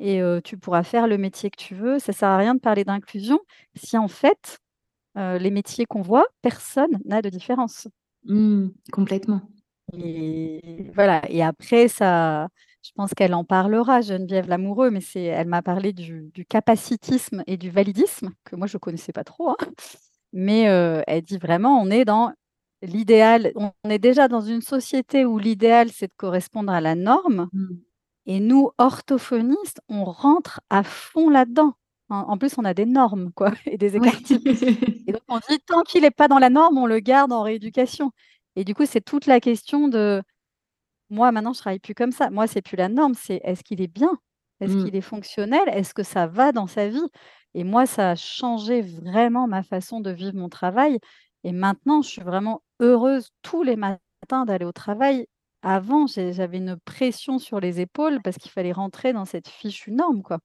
et 0.00 0.20
heu, 0.22 0.40
tu 0.44 0.58
pourras 0.58 0.82
faire 0.84 1.06
le 1.08 1.18
métier 1.18 1.50
que 1.50 1.56
tu 1.62 1.74
veux». 1.76 1.98
Ça 2.00 2.12
sert 2.14 2.28
à 2.30 2.38
rien 2.38 2.54
de 2.56 2.60
parler 2.60 2.84
d'inclusion 2.84 3.40
si 3.76 3.98
en 3.98 4.08
fait, 4.08 4.58
les 5.16 5.50
métiers 5.52 5.86
qu'on 5.86 6.02
voit, 6.02 6.26
personne 6.42 6.98
n'a 7.06 7.22
de 7.22 7.30
différence. 7.30 7.88
Mmh, 8.24 8.68
complètement. 8.92 9.48
Et 9.92 10.90
voilà 10.94 11.22
et 11.30 11.42
après 11.44 11.86
ça 11.88 12.48
je 12.82 12.90
pense 12.94 13.14
qu'elle 13.14 13.34
en 13.34 13.44
parlera 13.44 14.00
Geneviève 14.00 14.48
Lamoureux, 14.48 14.90
mais 14.90 15.00
c'est 15.00 15.22
elle 15.24 15.46
m'a 15.48 15.62
parlé 15.62 15.92
du 15.92 16.30
du 16.34 16.44
capacitisme 16.44 17.42
et 17.46 17.56
du 17.56 17.70
validisme 17.70 18.30
que 18.44 18.56
moi 18.56 18.66
je 18.66 18.78
connaissais 18.78 19.12
pas 19.12 19.24
trop, 19.24 19.50
hein. 19.50 19.56
Mais 20.32 20.68
heu, 20.70 21.02
elle 21.06 21.22
dit 21.22 21.38
vraiment: 21.38 21.80
«On 21.82 21.90
est 21.90 22.04
dans 22.04 22.32
l'idéal, 22.82 23.52
on 23.56 23.72
est 23.90 23.98
déjà 24.00 24.28
dans 24.28 24.40
une 24.42 24.60
société 24.62 25.24
où 25.24 25.38
l'idéal 25.38 25.90
c'est 25.92 26.08
de 26.08 26.12
correspondre 26.16 26.72
à 26.72 26.80
la 26.80 26.94
norme 26.96 27.48
Mmh. 27.52 27.68
et 28.26 28.40
nous 28.40 28.70
orthophonistes, 28.78 29.80
on 29.88 30.04
rentre 30.04 30.60
à 30.70 30.82
fond 30.84 31.30
là-dedans». 31.30 31.74
En 32.10 32.16
en 32.32 32.38
plus, 32.38 32.58
on 32.58 32.64
a 32.64 32.74
des 32.74 32.86
normes 32.86 33.32
quoi 33.34 33.52
et 33.66 33.78
des 33.78 33.96
écarts-types 33.96 34.48
et 35.08 35.12
donc 35.12 35.22
on 35.28 35.38
dit: 35.50 35.58
«Tant 35.66 35.82
qu'il 35.82 36.04
est 36.06 36.10
pas 36.12 36.28
dans 36.28 36.38
la 36.40 36.50
norme, 36.50 36.78
on 36.78 36.86
le 36.86 37.00
garde 37.00 37.32
en 37.32 37.42
rééducation» 37.42 38.12
et 38.56 38.64
du 38.64 38.74
coup, 38.74 38.86
c'est 38.86 39.02
toute 39.02 39.26
la 39.26 39.40
question 39.40 39.88
de 39.88 40.22
moi 41.10 41.32
maintenant 41.32 41.52
je 41.52 41.60
travaille 41.60 41.78
plus 41.80 41.94
comme 41.94 42.12
ça. 42.12 42.30
Moi, 42.30 42.46
c'est 42.46 42.62
plus 42.62 42.76
la 42.76 42.88
norme, 42.88 43.14
c'est 43.14 43.40
est-ce 43.44 43.62
qu'il 43.64 43.80
est 43.80 43.86
bien? 43.92 44.18
Est-ce 44.60 44.76
Mmh. 44.76 44.76
qu'il 44.76 44.96
est 44.96 45.00
fonctionnel? 45.02 45.62
Est-ce 45.68 45.94
que 45.94 46.02
ça 46.02 46.26
va 46.26 46.52
dans 46.52 46.66
sa 46.66 46.88
vie? 46.88 47.02
Et 47.54 47.64
moi, 47.64 47.86
ça 47.86 48.10
a 48.12 48.16
changé 48.16 48.82
vraiment 48.82 49.46
ma 49.48 49.62
façon 49.62 50.00
de 50.00 50.10
vivre 50.10 50.34
mon 50.36 50.48
travail 50.48 50.98
et 51.44 51.52
maintenant 51.52 52.02
je 52.02 52.08
suis 52.10 52.22
vraiment 52.22 52.62
heureuse 52.80 53.30
tous 53.42 53.62
les 53.62 53.76
matins 53.76 54.44
d'aller 54.46 54.64
au 54.64 54.72
travail. 54.72 55.26
Avant, 55.62 56.06
j'avais 56.06 56.58
une 56.58 56.76
pression 56.84 57.38
sur 57.38 57.60
les 57.60 57.80
épaules 57.80 58.20
parce 58.22 58.36
qu'il 58.38 58.50
fallait 58.50 58.72
rentrer 58.72 59.12
dans 59.12 59.24
cette 59.24 59.48
fichue 59.48 59.92
norme, 59.92 60.22
quoi. 60.22 60.38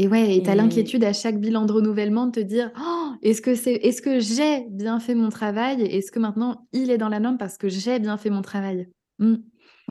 Et 0.00 0.06
ouais, 0.06 0.36
et 0.36 0.42
tu 0.44 0.48
as 0.48 0.54
l'inquiétude 0.54 1.02
à 1.02 1.12
chaque 1.12 1.40
bilan 1.40 1.66
de 1.66 1.72
renouvellement 1.72 2.26
de 2.26 2.30
te 2.30 2.40
dire 2.40 2.70
«Oh, 2.80 3.10
est-ce 3.20 3.42
que 3.42 3.56
c'est 3.56 3.72
est-ce 3.74 4.00
que 4.00 4.20
j'ai 4.20 4.64
bien 4.70 5.00
fait 5.00 5.16
mon 5.16 5.28
travail? 5.28 5.82
Est-ce 5.82 6.12
que 6.12 6.20
maintenant 6.20 6.68
il 6.72 6.90
est 6.92 6.98
dans 6.98 7.08
la 7.08 7.18
norme 7.18 7.36
parce 7.36 7.58
que 7.58 7.68
j'ai 7.68 7.98
bien 7.98 8.16
fait 8.16 8.30
mon 8.30 8.40
travail?» 8.42 8.88
mmh. 9.18 9.34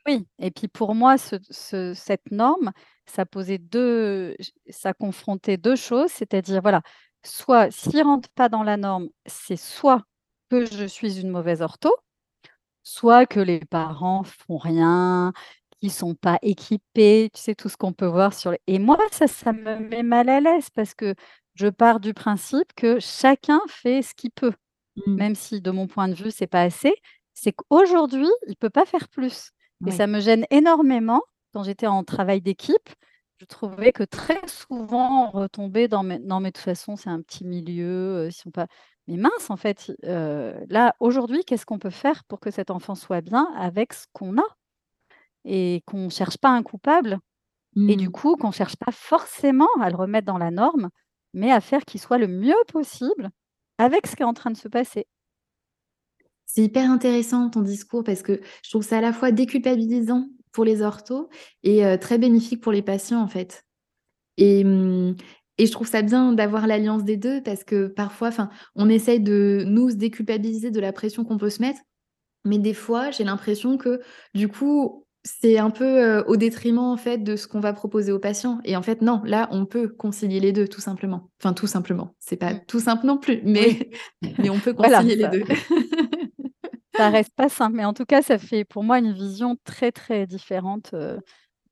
Oui 0.07 0.25
et 0.39 0.51
puis 0.51 0.69
pour 0.69 0.95
moi 0.95 1.17
ce 1.17 1.35
ce 1.49 1.93
cette 1.93 2.31
norme, 2.31 2.71
ça 3.05 3.25
posait 3.25 3.57
2 3.57 4.33
j 4.39 4.53
ça 4.69 4.93
confrontait 4.93 5.57
2 5.57 5.75
choses, 5.75 6.09
c'est-à-dire 6.11 6.61
voilà, 6.61 6.81
soit 7.25 7.69
s'il 7.71 8.01
rentre 8.03 8.29
pas 8.29 8.47
dans 8.47 8.63
la 8.63 8.77
norme, 8.77 9.09
c'est 9.25 9.57
soit 9.57 10.03
que 10.49 10.65
je 10.65 10.85
suis 10.85 11.19
une 11.19 11.29
mauvaise 11.29 11.61
ortho, 11.61 11.91
soit 12.83 13.25
que 13.27 13.39
les 13.41 13.59
parents 13.61 14.23
font 14.23 14.57
rien, 14.57 15.33
qu'ils 15.82 15.91
sont 15.91 16.15
pas 16.15 16.39
équipés, 16.41 17.30
tu 17.34 17.41
sais 17.41 17.55
tout 17.55 17.69
ce 17.69 17.78
qu'on 17.78 17.93
peut 17.93 18.05
voir 18.07 18.34
sur 18.34 18.51
les 18.51 18.59
et 18.67 18.80
moi 18.80 18.97
ça, 19.11 19.28
ça 19.28 19.53
me 19.53 19.78
met 19.80 20.03
mal 20.03 20.30
à 20.30 20.39
l'aise 20.41 20.69
parce 20.71 20.93
que 20.95 21.15
je 21.55 21.67
pars 21.67 21.99
du 21.99 22.13
principe 22.13 22.73
que 22.75 22.99
chacun 22.99 23.61
fait 23.67 24.01
ce 24.01 24.13
qu'il 24.15 24.32
peut. 24.32 24.53
Mmh. 25.07 25.15
Même 25.17 25.36
si 25.36 25.61
de 25.61 25.71
mon 25.71 25.88
point 25.88 26.07
de 26.09 26.15
vue 26.15 26.32
c'est 26.32 26.47
pas 26.47 26.61
assez, 26.63 26.95
c'est 27.34 27.53
qu'aujourd'hui 27.53 28.30
il 28.47 28.55
peut 28.57 28.69
pas 28.71 28.86
faire 28.86 29.07
plus 29.09 29.51
et 29.86 29.91
ça 29.91 30.07
me 30.07 30.19
gêne 30.19 30.45
énormément. 30.51 31.21
Quand 31.53 31.63
j'étais 31.63 31.88
en 31.88 32.03
travail 32.03 32.41
d'équipe, 32.41 32.89
je 33.39 33.45
trouvais 33.45 33.91
que 33.93 34.03
très 34.03 34.41
souvent 34.47 35.28
on 35.28 35.32
retombait 35.32 35.88
dans 35.88 36.03
«Non 36.03 36.39
mais 36.41 36.49
de 36.49 36.53
toute 36.53 36.63
façon 36.65 36.95
c'est 36.95 37.09
un 37.09 37.21
petit 37.21 37.45
milieu, 37.45 38.25
heu, 38.25 38.28
ils 38.30 38.34
sont 38.34 38.51
pas» 38.51 38.67
mais 39.07 39.17
mince 39.17 39.49
en 39.49 39.57
fait, 39.57 39.91
heu, 40.05 40.53
là 40.69 40.95
aujourd'hui 40.99 41.43
qu'est-ce 41.45 41.65
qu'on 41.65 41.80
peut 41.80 41.89
faire 41.91 42.23
pour 42.25 42.39
que 42.41 42.51
cet 42.51 42.71
enfant 42.71 42.95
soit 42.95 43.21
bien 43.21 43.47
avec 43.57 43.93
ce 43.93 44.05
qu'on 44.13 44.38
a? 44.39 44.43
Et 45.45 45.81
qu'on 45.85 46.09
cherche 46.09 46.38
pas 46.38 46.49
un 46.49 46.63
coupable 46.63 47.19
et 47.88 47.95
du 47.97 48.09
Mmh. 48.09 48.11
coup 48.11 48.35
qu'on 48.38 48.51
cherche 48.51 48.75
pas 48.77 48.91
forcément 48.91 49.67
à 49.81 49.89
le 49.89 49.95
remettre 49.95 50.27
dans 50.27 50.38
la 50.38 50.51
norme, 50.51 50.89
mais 51.33 51.51
à 51.51 51.61
faire 51.61 51.85
qu'il 51.85 52.01
soit 52.01 52.17
le 52.17 52.27
mieux 52.27 52.55
possible 52.71 53.31
avec 53.77 54.07
ce 54.07 54.15
qui 54.15 54.23
est 54.23 54.25
en 54.25 54.33
train 54.33 54.51
de 54.51 54.57
se 54.57 54.67
passer. 54.67 55.07
C'est 56.45 56.63
hyper 56.63 56.89
intéressant 56.89 57.49
ton 57.49 57.61
discours 57.61 58.03
parce 58.03 58.21
que 58.21 58.39
je 58.63 58.69
trouve 58.69 58.83
ça 58.83 58.99
à 58.99 59.01
la 59.01 59.13
fois 59.13 59.31
déculpabilisant 59.31 60.29
pour 60.51 60.63
les 60.65 60.81
orthos 60.81 61.29
et 61.63 61.83
très 61.99 62.17
bénéfique 62.17 62.61
pour 62.61 62.71
les 62.71 62.81
patients, 62.81 63.21
en 63.21 63.27
fait. 63.27 63.65
Et 64.38 64.63
mmh 64.63 65.15
et 65.59 65.65
je 65.67 65.71
trouve 65.71 65.88
ça 65.88 66.03
bien 66.03 66.33
d'avoir 66.33 66.67
l'alliance 66.67 67.03
des 67.03 67.17
2 67.17 67.41
parce 67.43 67.63
que 67.63 67.88
parfois, 67.88 68.29
enfin, 68.29 68.49
on 68.75 68.89
essaye 68.89 69.19
de 69.19 69.63
nous 69.67 69.89
se 69.91 69.95
déculpabiliser 69.95 70.71
de 70.71 70.79
la 70.79 70.93
pression 70.93 71.25
qu'on 71.25 71.38
peut 71.38 71.49
se 71.49 71.61
mettre, 71.61 71.79
mais 72.45 72.59
des 72.59 72.73
fois, 72.73 73.11
j'ai 73.11 73.23
l'impression 73.23 73.77
que 73.77 74.01
du 74.35 74.47
coup, 74.49 75.06
c'est 75.28 75.57
un 75.57 75.69
peu, 75.69 75.86
heu, 76.19 76.23
au 76.28 76.38
détriment, 76.38 76.80
en 76.80 76.97
fait, 76.97 77.17
de 77.19 77.36
ce 77.36 77.47
qu'on 77.47 77.59
va 77.59 77.73
proposer 77.73 78.11
aux 78.11 78.19
patients 78.19 78.59
et 78.63 78.75
en 78.78 78.82
fait, 78.82 79.01
non, 79.01 79.21
là, 79.25 79.49
on 79.51 79.65
peut 79.65 79.88
concilier 79.89 80.39
les 80.39 80.53
2 80.53 80.67
tout 80.67 80.82
simplement. 80.82 81.30
Enfin, 81.41 81.53
tout 81.53 81.67
simplement, 81.67 82.15
c'est 82.19 82.38
pas 82.38 82.53
Mmh. 82.53 82.61
tout 82.67 82.80
simple 82.80 83.05
non 83.05 83.17
plus, 83.17 83.41
Oui, 83.55 83.80
mais 84.39 84.49
on 84.49 84.59
peut 84.59 84.73
voilà, 84.78 85.03
concilier 85.03 85.15
les 85.15 85.28
ça 85.28 85.30
2. 85.30 85.43
ça 86.97 87.09
reste 87.09 87.34
pas 87.36 87.49
simple, 87.49 87.75
mais 87.78 87.86
en 87.86 87.93
tout 87.93 88.05
cas, 88.05 88.21
ça 88.21 88.38
fait 88.38 88.65
pour 88.65 88.84
moi 88.84 88.99
une 88.99 89.13
vision 89.13 89.55
très, 89.63 89.91
très 89.91 90.25
différente, 90.28 90.93
heu, 90.93 91.19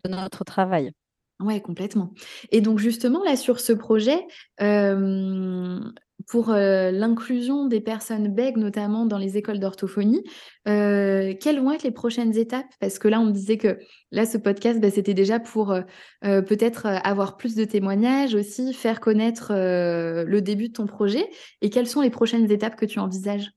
de 0.06 0.12
notre 0.12 0.44
travail. 0.46 0.94
Ouais, 1.42 1.60
complètement. 1.62 2.14
Et 2.52 2.62
donc 2.62 2.80
justement, 2.80 3.22
là, 3.24 3.36
sur 3.36 3.60
ce 3.60 3.74
projet, 3.74 4.26
hem, 4.58 5.94
pour, 6.28 6.50
heu, 6.52 6.92
l'inclusion 6.92 7.66
des 7.68 7.82
personnes 7.82 8.30
bègues, 8.34 8.58
notamment 8.58 9.06
dans 9.06 9.18
les 9.18 9.38
écoles 9.38 9.60
d'orthophonie, 9.60 10.24
heu, 10.68 11.34
quelles 11.42 11.60
vont 11.62 11.72
être 11.72 11.84
les 11.84 11.92
prochaines 11.92 12.38
étapes? 12.38 12.66
Parce 12.80 13.00
que 13.00 13.08
là, 13.08 13.20
on 13.20 13.26
me 13.26 13.32
disait 13.32 13.58
que 13.58 13.80
là, 14.12 14.26
ce 14.26 14.38
podcast, 14.38 14.80
bah, 14.80 14.90
c'était 14.92 15.14
déjà 15.14 15.40
pour, 15.40 15.74
heu, 15.74 15.84
peut-être, 16.22 16.86
avoir 16.88 17.38
plus 17.38 17.56
de 17.56 17.66
témoignages 17.66 18.36
aussi, 18.36 18.74
faire 18.74 19.00
connaître, 19.00 19.52
le 19.54 20.40
début 20.42 20.70
de 20.70 20.74
ton 20.74 20.86
projet 20.88 21.30
et 21.62 21.70
quelles 21.70 21.88
sont 21.88 22.02
les 22.02 22.10
prochaines 22.10 22.52
étapes 22.52 22.76
que 22.76 22.86
tu 22.86 23.00
envisages? 23.00 23.52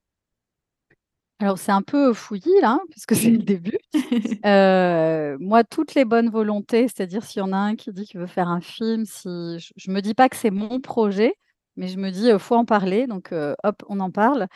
Alors 1.41 1.59
c'est 1.59 1.71
un 1.73 1.83
peu 1.83 2.13
fouillis 2.13 2.61
là, 2.63 2.81
puisque 2.91 3.15
c'est 3.15 3.31
le 3.31 3.39
début. 3.39 3.79
Moi, 5.41 5.65
toutes 5.65 5.95
les 5.95 6.05
bonnes 6.05 6.31
volontés, 6.31 6.89
c'est-à-dire 6.89 7.25
s'il 7.25 7.41
y 7.41 7.43
en 7.43 7.53
a 7.53 7.57
un 7.57 7.77
qui 7.77 7.93
dit 7.93 8.05
qu'il 8.07 8.21
veut 8.21 8.27
faire 8.27 8.49
un 8.49 8.61
film, 8.61 9.05
si 9.07 9.29
je 9.59 9.73
je 9.77 9.91
me 9.91 10.01
dis 10.01 10.15
pas 10.15 10.29
que 10.29 10.37
c'est 10.37 10.51
mon 10.51 10.81
projet, 10.81 11.35
mais 11.79 11.89
je 11.89 11.99
me 11.99 12.11
dis, 12.13 12.31
heu: 12.31 12.39
«Faut 12.39 12.57
en 12.57 12.67
parler», 12.67 13.07
donc 13.09 13.33
hop, 13.65 13.85
on 13.89 14.01
en 14.01 14.13
parle. 14.13 14.49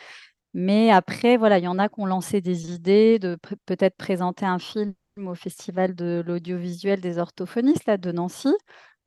Mais 0.53 0.91
après, 0.91 1.37
voilà, 1.37 1.59
il 1.59 1.65
y 1.65 1.67
en 1.67 1.79
a 1.79 1.89
qui 1.89 1.99
ont 2.01 2.05
lancé 2.05 2.41
des 2.41 2.73
idées 2.73 3.19
de 3.19 3.37
peut-être 3.65 3.97
présenter 3.97 4.45
un 4.45 4.59
film 4.59 4.93
au 5.17 5.35
festival 5.35 5.95
de 5.95 6.23
l'audiovisuel 6.25 7.01
des 7.01 7.17
orthophonistes 7.19 7.85
là, 7.87 7.97
de 7.97 8.11
Nancy. 8.11 8.53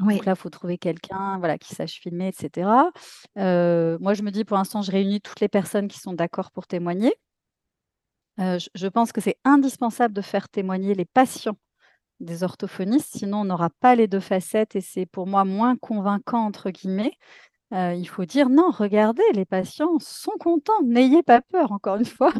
Donc 0.00 0.24
là, 0.26 0.32
il 0.32 0.36
faut 0.36 0.50
trouver 0.50 0.78
quelqu'un, 0.78 1.38
voilà, 1.38 1.58
qui 1.58 1.74
sache 1.74 2.00
filmer 2.00 2.28
et 2.28 2.32
cetera. 2.32 2.90
Heu, 3.38 3.98
moi, 4.00 4.14
je 4.14 4.22
me 4.22 4.30
dis 4.30 4.44
pour 4.44 4.56
l'instant, 4.58 4.82
je 4.82 4.90
réunis 4.92 5.20
toutes 5.22 5.40
les 5.40 5.48
personnes 5.48 5.88
qui 5.88 5.98
sont 6.00 6.14
d'accord 6.14 6.50
pour 6.52 6.66
témoigner. 6.66 7.14
Je 8.38 8.68
je 8.74 8.86
pense 8.86 9.12
que 9.12 9.20
c'est 9.20 9.38
indispensable 9.44 10.14
de 10.14 10.20
faire 10.20 10.48
témoigner 10.48 10.94
les 10.94 11.04
patients 11.06 11.56
des 12.20 12.42
orthophonistes, 12.44 13.18
sinon 13.18 13.40
on 13.42 13.44
n'aura 13.46 13.70
pas 13.80 13.94
les 13.96 14.08
2 14.08 14.20
facettes 14.20 14.76
et 14.76 14.80
c'est 14.82 15.06
pour 15.06 15.26
moi 15.26 15.44
«moins 15.44 15.76
convaincant» 15.76 16.46
entre 16.46 16.70
guillemets. 16.70 17.12
Il 17.72 18.06
faut 18.08 18.24
dire: 18.24 18.48
«Non, 18.48 18.70
regardez, 18.70 19.22
les 19.34 19.44
patients 19.44 19.98
sont 20.00 20.32
contents, 20.40 20.80
n'ayez 20.84 21.22
pas 21.22 21.40
peur», 21.42 21.72
encore 21.72 21.96
une 21.96 22.04
fois. 22.04 22.32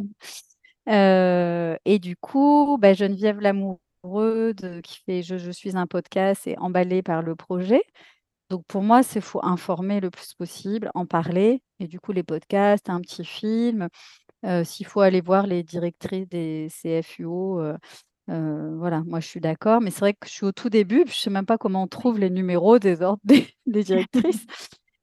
Mmh. 0.87 1.77
Et 1.85 1.99
du 1.99 2.17
coup, 2.17 2.79
bah, 2.81 2.95
Geneviève 2.95 3.41
Lamoureux 3.41 4.55
de 4.55 4.81
qui 4.83 5.01
fait 5.05 5.23
«Je 5.23 5.37
je 5.39 5.51
suis 5.51 5.77
un 5.77 5.87
podcast» 5.87 6.47
est 6.47 6.59
emballée 6.59 7.03
par 7.03 7.23
le 7.23 7.35
projet. 7.37 7.83
Donc 8.51 8.65
pour 8.69 8.83
moi, 8.83 9.03
c'est 9.03 9.21
faut 9.23 9.45
informer 9.45 10.01
le 10.01 10.11
plus 10.11 10.35
possible, 10.35 10.91
en 10.95 11.07
parler 11.07 11.63
et 11.81 11.89
du 11.89 12.01
coup 12.01 12.13
les 12.13 12.23
podcasts, 12.25 12.91
un 12.91 13.01
petit 13.03 13.25
film, 13.25 13.89
s'il 14.65 14.87
faut 14.87 15.01
aller 15.03 15.21
voir 15.23 15.47
les 15.49 15.63
directrices 15.65 16.29
des 16.29 16.69
CFUO, 16.71 17.63
voilà, 18.29 19.03
moi 19.07 19.21
je 19.21 19.29
suis 19.29 19.41
d'accord. 19.41 19.81
Mais 19.83 19.91
c'est 19.91 20.01
vrai 20.01 20.15
que 20.15 20.29
je 20.29 20.33
suis 20.35 20.47
au 20.47 20.53
tout 20.53 20.71
début, 20.71 21.05
puis 21.07 21.15
je 21.15 21.21
sais 21.23 21.31
même 21.31 21.47
pas 21.47 21.59
comment 21.59 21.85
on 21.85 21.89
trouve 21.89 22.19
les 22.21 22.31
numéros 22.31 22.79
des 22.81 23.03
ordres 23.03 23.21
des 23.25 23.49
des 23.67 23.85
directrices. 23.85 24.47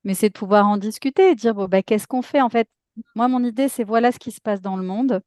Mais 0.06 0.14
c'est 0.16 0.30
de 0.30 0.34
pouvoir 0.34 0.68
en 0.68 0.78
discuter 0.78 1.30
et 1.32 1.36
dire: 1.36 1.54
«Bon, 1.56 1.68
bah, 1.68 1.82
qu'est-ce 1.84 2.08
qu'on 2.08 2.22
fait?» 2.22 2.42
en 2.42 2.50
fait, 2.50 2.68
moi 3.16 3.28
mon 3.28 3.44
idée 3.44 3.70
c'est 3.70 3.84
voilà 3.84 4.12
ce 4.12 4.20
qui 4.20 4.32
se 4.32 4.40
passe 4.42 4.62
dans 4.62 4.76
le 4.78 4.84
monde 4.84 5.22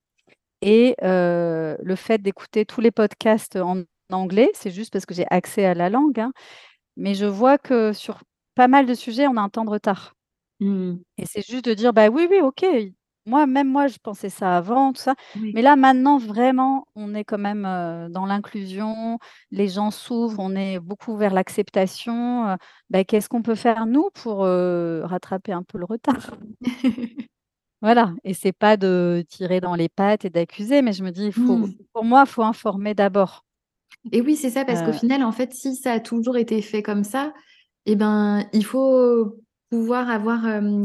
et 0.62 0.96
heu, 1.04 1.76
le 1.82 1.96
fait 1.96 2.18
d'écouter 2.22 2.66
tous 2.66 2.80
les 2.82 2.90
podcasts 2.92 3.56
en 3.56 3.82
anglais, 4.12 4.50
c'est 4.54 4.70
juste 4.72 4.92
parce 4.92 5.06
que 5.06 5.14
j'ai 5.14 5.26
accès 5.30 5.64
à 5.66 5.74
la 5.74 5.90
langue, 5.90 6.20
hein, 6.20 6.32
mais 6.96 7.14
je 7.14 7.26
vois 7.26 7.58
que 7.58 7.92
sur 7.94 8.20
pas 8.56 8.68
mal 8.68 8.86
de 8.86 8.94
sujets, 8.94 9.26
on 9.28 9.36
a 9.38 9.42
un 9.42 9.48
temps 9.50 9.64
de 9.66 9.70
retard. 9.70 10.14
Mmh. 10.60 10.96
Et 11.18 11.26
c'est 11.26 11.46
juste 11.46 11.66
de 11.66 11.74
dire: 11.74 11.92
«Bah, 11.94 12.08
oui, 12.10 12.28
oui, 12.30 12.40
OK, 12.42 12.64
moi 13.26 13.46
même 13.46 13.68
moi 13.68 13.88
je 13.88 13.98
pensais 14.02 14.28
ça 14.30 14.56
avant, 14.56 14.92
tout 14.92 15.02
ça, 15.02 15.14
Oui. 15.40 15.52
mais 15.54 15.62
là 15.62 15.76
maintenant 15.76 16.18
vraiment 16.18 16.86
on 16.94 17.14
est 17.14 17.24
quand 17.24 17.38
même, 17.38 17.62
dans 18.10 18.26
l'inclusion, 18.26 19.18
les 19.50 19.68
gens 19.68 19.90
s'ouvrent, 19.90 20.38
on 20.40 20.54
est 20.54 20.78
beaucoup 20.80 21.16
vers 21.16 21.34
l'acceptation, 21.34 22.56
bah, 22.90 23.04
qu'est-ce 23.04 23.28
qu'on 23.28 23.42
peut 23.42 23.54
faire 23.56 23.86
nous 23.86 24.08
pour, 24.14 24.40
rattraper 24.44 25.52
un 25.52 25.62
peu 25.62 25.78
le 25.78 25.84
retard?» 25.84 26.16
Voilà 27.82 28.14
et 28.24 28.34
c'est 28.34 28.52
pas 28.52 28.76
de 28.76 29.24
tirer 29.28 29.60
dans 29.60 29.74
les 29.74 29.88
pattes 29.90 30.24
et 30.24 30.30
d'accuser, 30.30 30.82
mais 30.82 30.92
je 30.94 31.04
me 31.04 31.10
dis: 31.10 31.26
«Il 31.26 31.32
faut» 31.32 31.58
Mmh. 31.58 31.72
pour 31.92 32.04
moi, 32.04 32.24
il 32.26 32.30
faut 32.30 32.42
informer 32.42 32.94
d'abord. 32.94 33.44
Et 34.12 34.20
oui, 34.20 34.36
c'est 34.36 34.50
ça, 34.50 34.64
parce 34.64 34.82
qu'au 34.82 34.92
final, 34.92 35.22
en 35.22 35.32
fait, 35.32 35.52
si 35.52 35.76
ça 35.76 35.92
a 35.92 36.00
toujours 36.00 36.36
été 36.36 36.62
fait 36.62 36.82
comme 36.82 37.04
ça, 37.04 37.32
et 37.86 37.96
ben, 37.96 38.44
il 38.52 38.64
faut 38.64 39.36
pouvoir 39.70 40.10
avoir, 40.10 40.42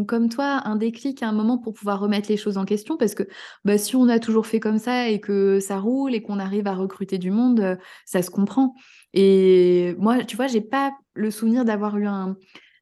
comme 0.07 0.29
toi, 0.29 0.61
un 0.65 0.75
déclic 0.75 1.21
à 1.23 1.29
un 1.29 1.31
moment 1.31 1.57
pour 1.57 1.73
pouvoir 1.73 1.99
remettre 1.99 2.29
les 2.29 2.37
choses 2.37 2.57
en 2.57 2.65
question. 2.65 2.97
Parce 2.97 3.15
que, 3.15 3.23
bah, 3.65 3.77
si 3.77 3.95
on 3.95 4.07
a 4.09 4.19
toujours 4.19 4.47
fait 4.47 4.59
comme 4.59 4.79
ça 4.79 5.09
et 5.09 5.19
que 5.19 5.59
ça 5.59 5.79
roule 5.79 6.13
et 6.15 6.21
qu'on 6.21 6.39
arrive 6.39 6.67
à 6.67 6.73
recruter 6.73 7.17
du 7.17 7.31
monde, 7.31 7.77
ça 8.05 8.21
se 8.21 8.31
comprend. 8.31 8.73
Et 9.13 9.95
moi, 9.99 10.23
tu 10.23 10.35
vois, 10.35 10.47
j'ai 10.47 10.61
pas 10.61 10.91
le 11.13 11.31
souvenir 11.31 11.65
d'avoir 11.65 11.97
eu 11.97 12.07
un 12.07 12.35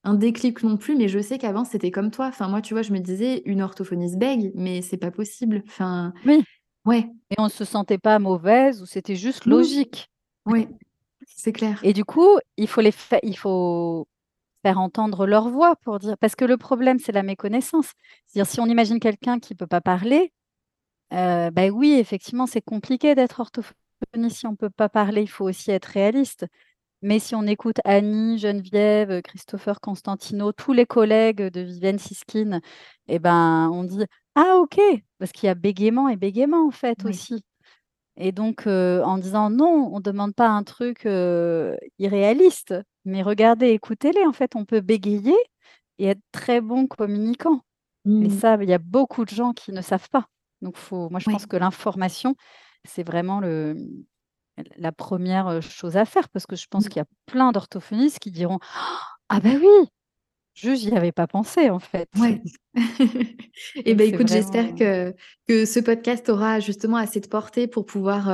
un 0.06 0.14
déclic 0.14 0.64
non 0.64 0.78
plus, 0.78 0.96
mais 0.96 1.10
je 1.10 1.20
sais 1.20 1.38
qu'avant, 1.38 1.66
c'était 1.66 1.92
comme 1.92 2.10
toi. 2.10 2.28
Enfin, 2.28 2.48
moi, 2.48 2.62
tu 2.62 2.74
vois, 2.74 2.84
je 2.84 2.94
me 2.94 3.00
disais: 3.00 3.42
«Une 3.44 3.62
orthophoniste 3.62 4.18
bègue, 4.18 4.54
mais 4.56 4.82
c'est 4.82 4.96
pas 4.96 5.12
possible». 5.12 5.62
Enfin, 5.68 6.14
oui 6.26 6.42
ouais. 6.86 7.10
et 7.30 7.36
on 7.38 7.50
se 7.50 7.66
sentait 7.66 7.98
pas 7.98 8.20
mauvaise 8.20 8.82
ou 8.82 8.86
c'était 8.86 9.16
juste 9.16 9.46
logique 9.46 10.10
ouais, 10.46 10.68
c'est 11.26 11.52
clair. 11.52 11.80
et 11.84 11.94
du 11.94 12.06
coup, 12.06 12.38
il 12.58 12.68
faut 12.68 12.82
les 12.82 12.92
fai 12.92 13.20
il 13.24 13.38
faut 13.38 14.08
Faire 14.66 14.78
entendre 14.80 15.26
leur 15.26 15.48
voix 15.48 15.78
pour 15.78 16.00
dire 16.00 16.18
parce 16.18 16.36
que 16.36 16.44
le 16.44 16.58
problème, 16.58 17.00
c'est 17.00 17.14
la 17.14 17.24
méconnaissance. 17.24 17.94
C'est-à-dire 18.28 18.52
si 18.52 18.60
on 18.60 18.66
imagine 18.66 19.00
quelqu'un 19.00 19.40
qui 19.40 19.54
ne 19.54 19.58
peut 19.58 19.68
pas 19.68 19.80
parler, 19.82 20.34
bah, 21.12 21.68
oui, 21.74 21.94
effectivement, 22.00 22.48
c'est 22.48 22.62
compliqué 22.62 23.16
d'être 23.16 23.40
orthophoniste 23.42 24.38
si 24.40 24.48
on 24.48 24.52
ne 24.52 24.58
peut 24.58 24.70
pas 24.72 24.90
parler, 24.90 25.24
il 25.24 25.28
faut 25.30 25.46
aussi 25.46 25.72
être 25.72 25.86
réaliste. 25.88 26.48
Mais 27.04 27.20
si 27.20 27.36
on 27.36 27.44
écoute 27.48 27.78
Annie, 27.86 28.40
Geneviève, 28.40 29.22
Christopher 29.24 29.82
Constantino, 29.82 30.52
tous 30.54 30.74
les 30.74 30.86
collègues 30.88 31.44
de 31.44 31.62
Vivienne 31.62 32.00
Siskine 32.00 32.62
et 33.08 33.20
ben, 33.20 33.70
on 33.74 33.84
dit: 33.86 34.06
«Ah 34.36 34.58
OK!» 34.58 34.80
parce 35.20 35.32
qu'il 35.34 35.48
y 35.48 35.50
a 35.52 35.56
bégaiement 35.56 36.10
et 36.10 36.18
bégaiement, 36.18 36.68
en 36.68 36.72
fait, 36.72 37.00
Oui. 37.06 37.12
aussi 37.12 37.44
et 38.18 38.32
donc 38.34 38.68
heu, 38.68 39.02
en 39.06 39.18
disant: 39.20 39.50
«Non, 39.52 39.92
on 39.94 39.98
ne 40.00 40.04
demande 40.04 40.36
pas 40.36 40.50
un 40.50 40.64
truc, 40.64 41.06
heu, 41.08 41.78
irréaliste, 42.00 42.76
Mais 43.10 43.24
regardez, 43.24 43.70
écoutez-les, 43.70 44.26
en 44.26 44.34
fait, 44.34 44.56
on 44.56 44.66
peut 44.66 44.82
bégayer 44.82 45.36
et 46.00 46.08
être 46.08 46.22
très 46.34 46.62
bon 46.62 46.88
communicant. 46.88 47.62
Et 48.22 48.30
Mmh. 48.30 48.32
ça, 48.32 48.58
il 48.62 48.70
y 48.70 48.74
a 48.74 48.80
beaucoup 48.80 49.26
de 49.26 49.30
gens 49.32 49.54
qui 49.54 49.72
ne 49.74 49.82
savent 49.82 50.10
pas. 50.10 50.28
Donc 50.62 50.78
faut 50.78 51.10
moi, 51.12 51.20
je 51.20 51.30
pense 51.30 51.46
que 51.48 51.58
l'information, 51.58 52.36
c'est 52.86 53.04
vraiment 53.04 53.40
le 53.42 53.76
la 54.78 54.92
première 54.94 55.62
chose 55.64 55.98
à 55.98 56.06
faire 56.06 56.30
parce 56.30 56.46
que 56.48 56.56
je 56.58 56.68
pense 56.70 56.86
Mmh. 56.86 56.90
qu'il 56.90 57.00
y 57.02 57.04
a 57.04 57.08
plein 57.28 57.52
d'orthophonistes 57.54 58.20
qui 58.20 58.32
diront: 58.32 58.60
«Ah 59.30 59.40
bah 59.42 59.52
oui! 59.62 59.88
Juste 60.56 60.84
j'y 60.84 60.96
avais 60.96 61.12
pas 61.14 61.28
pensé, 61.28 61.70
en 61.72 61.80
fait». 61.80 62.10
Ouais. 62.18 62.42
Et 63.86 63.94
Donc 63.94 63.96
bah, 63.96 64.06
c'est 64.10 64.20
écoute, 64.20 64.28
j'espère 64.30 64.76
que 64.76 65.14
que 65.48 65.66
ce 65.66 65.80
podcast 65.80 66.30
aura 66.30 66.60
justement 66.60 66.98
assez 66.98 67.20
de 67.20 67.28
portée 67.28 67.68
pour 67.68 67.86
pouvoir, 67.86 68.30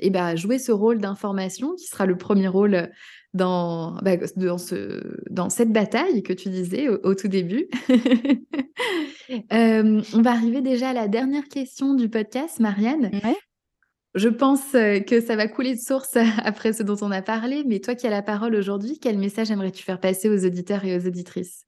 et 0.00 0.10
bah, 0.10 0.36
jouer 0.36 0.58
ce 0.58 0.72
rôle 0.72 0.98
d'information 1.00 1.74
qui 1.76 1.86
sera 1.86 2.06
le 2.06 2.16
1er 2.18 2.48
rôle 2.48 2.90
dans, 3.34 3.94
bah, 4.02 4.16
dans 4.36 4.58
ce 4.58 5.00
dans 5.30 5.48
cette 5.48 5.72
bataille 5.72 6.22
que 6.22 6.32
tu 6.32 6.50
disais 6.50 6.88
au 6.88 6.98
au 7.04 7.14
tout 7.14 7.28
début. 7.28 7.68
Hem, 9.50 10.02
on 10.14 10.22
va 10.22 10.32
arriver 10.32 10.60
déjà 10.60 10.90
à 10.90 10.92
la 10.92 11.08
dernière 11.08 11.48
question 11.48 11.94
du 11.94 12.08
podcast, 12.08 12.60
Marianne. 12.60 13.10
Ouais. 13.24 13.36
Je 14.14 14.28
pense, 14.28 14.74
heu, 14.74 15.00
que 15.00 15.22
ça 15.22 15.36
va 15.36 15.48
couler 15.48 15.74
de 15.74 15.80
source 15.80 16.16
après 16.44 16.74
ce 16.74 16.82
dont 16.82 16.98
on 17.00 17.10
a 17.10 17.22
parlé, 17.22 17.64
mais 17.64 17.80
toi 17.80 17.94
qui 17.94 18.06
as 18.06 18.10
la 18.10 18.22
parole 18.22 18.54
aujourd'hui, 18.54 18.98
quel 19.00 19.18
message 19.18 19.50
aimerais-tu 19.50 19.82
faire 19.82 20.00
passer 20.00 20.28
aux 20.28 20.44
auditeurs 20.44 20.84
et 20.84 20.96
aux 20.96 21.06
auditrices? 21.06 21.66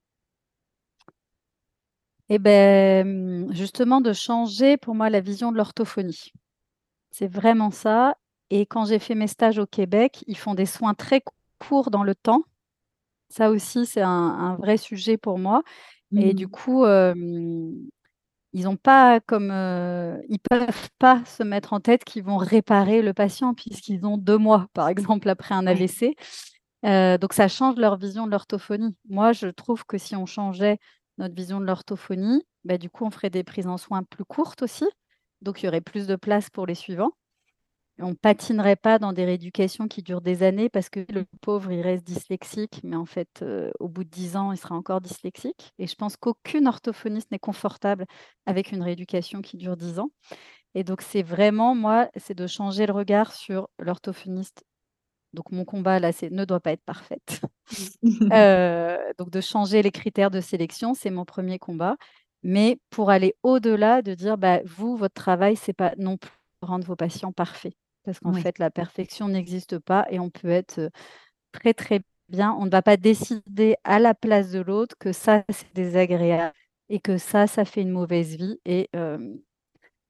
Beh, 2.28 3.04
mmh, 3.04 3.54
justement 3.54 4.00
de 4.00 4.12
changer 4.12 4.76
pour 4.76 4.94
moi 4.94 5.08
la 5.08 5.20
vision 5.20 5.52
de 5.52 5.56
l'orthophonie. 5.56 6.32
C'est 7.10 7.28
vraiment 7.28 7.70
ça 7.70 8.16
et 8.50 8.66
quand 8.66 8.84
j'ai 8.84 8.98
fait 8.98 9.14
mes 9.14 9.26
stages 9.26 9.58
au 9.58 9.66
Québec, 9.66 10.24
ils 10.26 10.36
font 10.36 10.54
des 10.54 10.66
soins 10.66 10.94
très 10.94 11.20
courts 11.68 11.90
dans 11.90 12.04
le 12.04 12.14
temps. 12.14 12.42
Ça 13.30 13.50
aussi, 13.50 13.86
c'est 13.86 14.02
un 14.02 14.10
un 14.10 14.56
vrai 14.56 14.76
sujet 14.76 15.16
pour 15.18 15.38
moi 15.38 15.62
et 16.16 16.34
du 16.34 16.46
Mmh. 16.46 16.50
coup, 16.50 16.86
hem, 16.86 17.74
ils 18.52 18.68
ont 18.68 18.76
pas 18.76 19.20
comme, 19.20 19.50
ils 20.28 20.38
peuvent 20.50 20.90
pas 20.98 21.24
se 21.26 21.42
mettre 21.42 21.72
en 21.72 21.80
tête 21.80 22.04
qu'ils 22.04 22.24
vont 22.24 22.36
réparer 22.38 23.02
le 23.02 23.12
patient 23.14 23.54
puisqu'ils 23.54 24.06
ont 24.06 24.18
2 24.18 24.38
mois, 24.38 24.68
par 24.74 24.88
exemple, 24.88 25.28
après 25.28 25.54
un. 25.54 25.66
AVC. 25.66 26.16
Donc 26.84 27.32
ça 27.34 27.48
change 27.48 27.76
leur 27.76 27.96
vision 27.98 28.26
de 28.26 28.30
l'orthophonie. 28.32 28.96
Moi, 29.08 29.32
je 29.32 29.48
trouve 29.48 29.84
que 29.86 29.98
si 29.98 30.16
on 30.16 30.26
changeait 30.26 30.78
notre 31.18 31.34
vision 31.34 31.60
de 31.60 31.66
l'orthophonie, 31.66 32.44
bah, 32.64 32.78
du 32.78 32.90
coup, 32.90 33.04
on 33.06 33.10
ferait 33.10 33.30
des 33.30 33.44
prises 33.44 33.66
en 33.68 33.78
soins 33.78 34.02
plus 34.04 34.24
courtes 34.24 34.62
aussi. 34.62 34.86
Donc 35.42 35.62
il 35.62 35.66
y 35.66 35.68
aurait 35.68 35.80
plus 35.82 36.06
de 36.06 36.16
place 36.16 36.50
pour 36.50 36.66
les 36.66 36.74
suivants. 36.76 37.12
On 38.01 38.16
patinerait 38.16 38.74
pas 38.74 38.99
dans 38.99 39.12
des 39.12 39.24
rééducations 39.24 39.86
qui 39.86 40.03
durent 40.03 40.20
des 40.20 40.42
années 40.42 40.68
parce 40.68 40.88
que 40.88 41.05
le 41.12 41.24
pauvre, 41.40 41.70
il 41.70 41.80
reste 41.80 42.05
dyslexique, 42.05 42.80
mais 42.82 42.97
en 42.97 43.05
fait, 43.07 43.28
heu, 43.42 43.70
au 43.78 43.88
bout 43.88 44.03
de 44.03 44.09
10 44.11 44.36
ans, 44.36 44.51
il 44.51 44.57
sera 44.59 44.74
encore 44.74 45.01
dyslexique 45.01 45.72
et 45.78 45.86
je 45.86 45.95
pense 45.95 46.16
qu'aucune 46.16 46.66
orthophoniste 46.66 47.30
n'est 47.30 47.38
confortable 47.38 48.05
avec 48.47 48.72
une 48.72 48.82
rééducation 48.82 49.42
qui 49.42 49.57
dure 49.57 49.76
10 49.76 50.01
ans 50.01 50.11
et 50.74 50.84
donc 50.84 51.03
c'est 51.03 51.22
vraiment 51.22 51.74
moi, 51.74 52.09
c'est 52.16 52.34
de 52.34 52.47
changer 52.47 52.86
le 52.86 52.92
regard 52.95 53.32
sur 53.32 53.68
l'orthophoniste. 53.78 54.64
Donc 55.34 55.53
mon 55.53 55.64
combat 55.64 56.01
là, 56.01 56.12
c'est 56.12 56.30
ne 56.30 56.45
doit 56.45 56.61
pas 56.61 56.72
être 56.72 56.84
parfaite. 56.84 57.42
Heu, 58.32 58.99
donc 59.18 59.30
de 59.30 59.40
changer 59.42 59.82
les 59.82 59.92
critères 59.92 60.30
de 60.30 60.40
sélection, 60.40 60.95
c'est 60.95 61.11
mon 61.11 61.24
1er 61.26 61.59
combat. 61.59 61.97
Mais 62.45 62.78
pour 62.90 63.11
aller 63.11 63.36
au-delà, 63.42 64.03
de 64.03 64.14
dire: 64.14 64.38
«Bah, 64.38 64.61
vous, 64.66 64.97
votre 64.97 65.14
travail, 65.14 65.57
c'est 65.57 65.72
pas 65.74 65.95
non 65.99 66.16
plus 66.18 66.32
rendre 66.62 66.86
vos 66.86 66.97
patients 66.97 67.32
parfaits». 67.32 67.74
Parce 68.05 68.20
qu'en 68.20 68.34
fait, 68.34 68.59
la 68.59 68.70
perfection 68.70 69.28
n'existe 69.28 69.78
pas 69.78 70.07
et 70.11 70.18
on 70.18 70.30
peut 70.30 70.50
être, 70.50 70.90
très, 71.52 71.74
très 71.74 72.00
bien. 72.28 72.52
On 72.59 72.66
ne 72.66 72.70
va 72.70 72.82
pas 72.82 72.96
décider 72.96 73.76
à 73.84 73.98
la 73.98 74.14
place 74.14 74.50
de 74.50 74.61
l'autre 74.61 74.96
que 74.98 75.12
ça, 75.12 75.44
c'est 75.48 75.72
désagréable 75.74 76.55
et 76.88 77.00
que 77.00 77.16
ça, 77.16 77.46
ça 77.46 77.64
fait 77.64 77.82
une 77.82 77.90
mauvaise 77.90 78.36
vie 78.36 78.61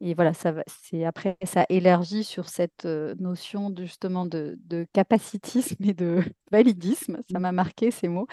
et 0.01 0.13
voilà, 0.13 0.35
ça 0.35 0.53
c'est 0.67 1.05
après 1.05 1.39
ça 1.45 1.65
élargit 1.71 2.25
sur 2.25 2.49
cette, 2.49 2.85
notion 2.85 3.71
de 3.71 3.85
justement 3.85 4.27
de 4.27 4.59
de 4.65 4.87
capacitisme 4.93 5.83
et 5.83 5.95
de 5.95 6.23
validisme. 6.53 7.23
Ça 7.31 7.39
m'a 7.39 7.53
marqué 7.53 7.91
ces 7.91 8.09
mots. 8.09 8.27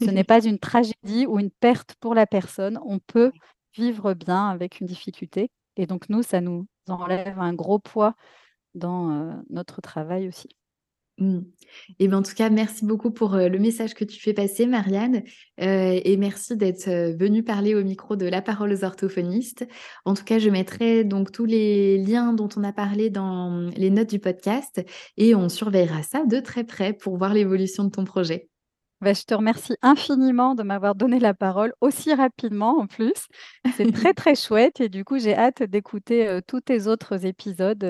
Ce 0.00 0.10
n'est 0.10 0.24
pas 0.24 0.44
une 0.44 0.58
tragédie 0.58 1.26
ou 1.26 1.38
une 1.38 1.50
perte 1.50 1.94
pour 2.00 2.14
la 2.14 2.26
personne. 2.26 2.78
On 2.84 2.98
peut 2.98 3.32
vivre 3.74 4.12
bien 4.14 4.48
avec 4.48 4.80
une 4.80 4.86
difficulté 4.86 5.50
et 5.76 5.86
donc 5.86 6.08
nous, 6.08 6.22
ça 6.22 6.40
nous 6.40 6.66
enlève 6.88 7.38
un 7.38 7.54
gros 7.54 7.78
poids 7.78 8.14
dans, 8.74 9.10
heu, 9.10 9.32
notre 9.50 9.80
travail 9.80 10.28
aussi. 10.28 10.48
Mmh. 11.18 11.40
Et 12.00 12.08
ben, 12.08 12.18
en 12.18 12.22
tout 12.22 12.34
cas, 12.34 12.50
merci 12.50 12.84
beaucoup 12.84 13.12
pour, 13.12 13.36
heu, 13.36 13.48
le 13.48 13.58
message 13.60 13.94
que 13.94 14.04
tu 14.04 14.20
fais 14.20 14.32
passer, 14.32 14.66
Marianne, 14.66 15.22
heu 15.60 16.00
et 16.04 16.16
merci 16.16 16.56
d'être, 16.56 16.88
venue 17.16 17.44
parler 17.44 17.74
au 17.76 17.84
micro 17.84 18.16
de 18.16 18.26
La 18.26 18.42
Parole 18.42 18.72
aux 18.72 18.84
orthophonistes. 18.84 19.64
En 20.04 20.14
tout 20.14 20.24
cas, 20.24 20.40
je 20.40 20.50
mettrai 20.50 21.04
donc 21.04 21.30
tous 21.30 21.44
les 21.44 21.98
liens 21.98 22.32
dont 22.32 22.48
on 22.56 22.64
a 22.64 22.72
parlé 22.72 23.10
dans 23.10 23.70
les 23.76 23.90
notes 23.90 24.10
du 24.10 24.18
podcast 24.18 24.84
et 25.16 25.36
on 25.36 25.48
surveillera 25.48 26.02
ça 26.02 26.24
de 26.26 26.40
très 26.40 26.64
près 26.64 26.92
pour 26.92 27.16
voir 27.16 27.32
l'évolution 27.32 27.84
de 27.84 27.90
ton 27.90 28.04
projet. 28.04 28.48
Bah, 29.04 29.12
je 29.12 29.24
te 29.24 29.34
remercie 29.34 29.76
infiniment 29.82 30.54
de 30.54 30.62
m'avoir 30.62 30.94
donné 30.94 31.18
la 31.18 31.34
parole 31.34 31.74
aussi 31.82 32.14
rapidement 32.14 32.78
en 32.78 32.86
plus. 32.86 33.28
C'est 33.76 33.92
très, 33.92 34.14
très 34.14 34.34
chouette 34.34 34.80
et 34.80 34.88
du 34.88 35.04
coup, 35.04 35.18
j'ai 35.18 35.36
hâte 35.36 35.62
d'écouter, 35.62 36.40
tous 36.46 36.62
tes 36.62 36.86
autres 36.86 37.26
épisodes, 37.26 37.84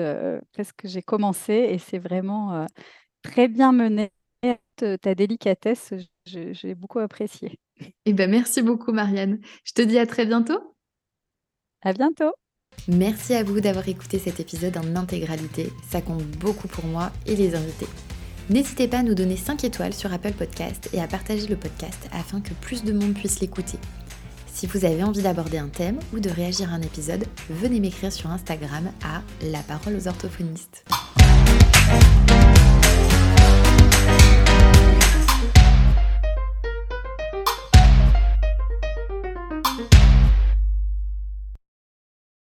parce 0.57 0.73
que 0.73 0.89
j'ai 0.89 1.01
commencé 1.01 1.53
et 1.53 1.77
c'est 1.77 1.99
vraiment, 1.99 2.67
très 3.21 3.47
bien 3.47 3.71
mené. 3.71 4.11
Ta 4.75 5.15
délicatesse, 5.15 5.93
je 6.25 6.53
j'ai 6.53 6.75
beaucoup 6.75 6.99
apprécié. 6.99 7.59
Et 8.05 8.11
bah, 8.11 8.27
merci 8.27 8.61
beaucoup, 8.61 8.91
Marianne. 8.91 9.39
Je 9.63 9.71
te 9.71 9.81
dis 9.81 9.97
à 9.97 10.05
très 10.05 10.25
bientôt. 10.25 10.75
À 11.81 11.93
bientôt. 11.93 12.33
Merci 12.87 13.33
à 13.35 13.43
vous 13.43 13.61
d'avoir 13.61 13.87
écouté 13.87 14.19
cet 14.19 14.39
épisode 14.39 14.77
en 14.77 14.95
intégralité. 14.95 15.71
Ça 15.89 16.01
compte 16.01 16.25
beaucoup 16.39 16.67
pour 16.67 16.85
moi 16.85 17.11
et 17.25 17.35
les 17.35 17.55
invités. 17.55 17.87
N'hésitez 18.47 18.87
pas 18.87 18.99
à 18.99 19.03
nous 19.03 19.15
donner 19.15 19.37
5 19.37 19.63
étoiles 19.63 19.93
sur 19.93 20.13
Apple 20.13 20.33
Podcast 20.33 20.89
et 20.93 21.01
à 21.01 21.07
partager 21.07 21.47
le 21.47 21.55
podcast 21.55 22.07
afin 22.11 22.41
que 22.41 22.53
plus 22.53 22.83
de 22.83 22.93
monde 22.93 23.15
puisse 23.15 23.39
l'écouter. 23.39 23.79
Si 24.53 24.67
vous 24.67 24.85
avez 24.85 25.03
envie 25.03 25.23
d'aborder 25.23 25.57
un 25.57 25.67
thème 25.67 25.99
ou 26.13 26.19
de 26.19 26.29
réagir 26.29 26.71
à 26.71 26.75
un 26.75 26.81
épisode, 26.81 27.25
venez 27.49 27.79
m'écrire 27.79 28.13
sur 28.13 28.29
Instagram 28.29 28.91
à 29.03 29.23
La 29.41 29.59
Parole 29.59 29.95
aux 29.95 30.07
orthophonistes. 30.07 30.85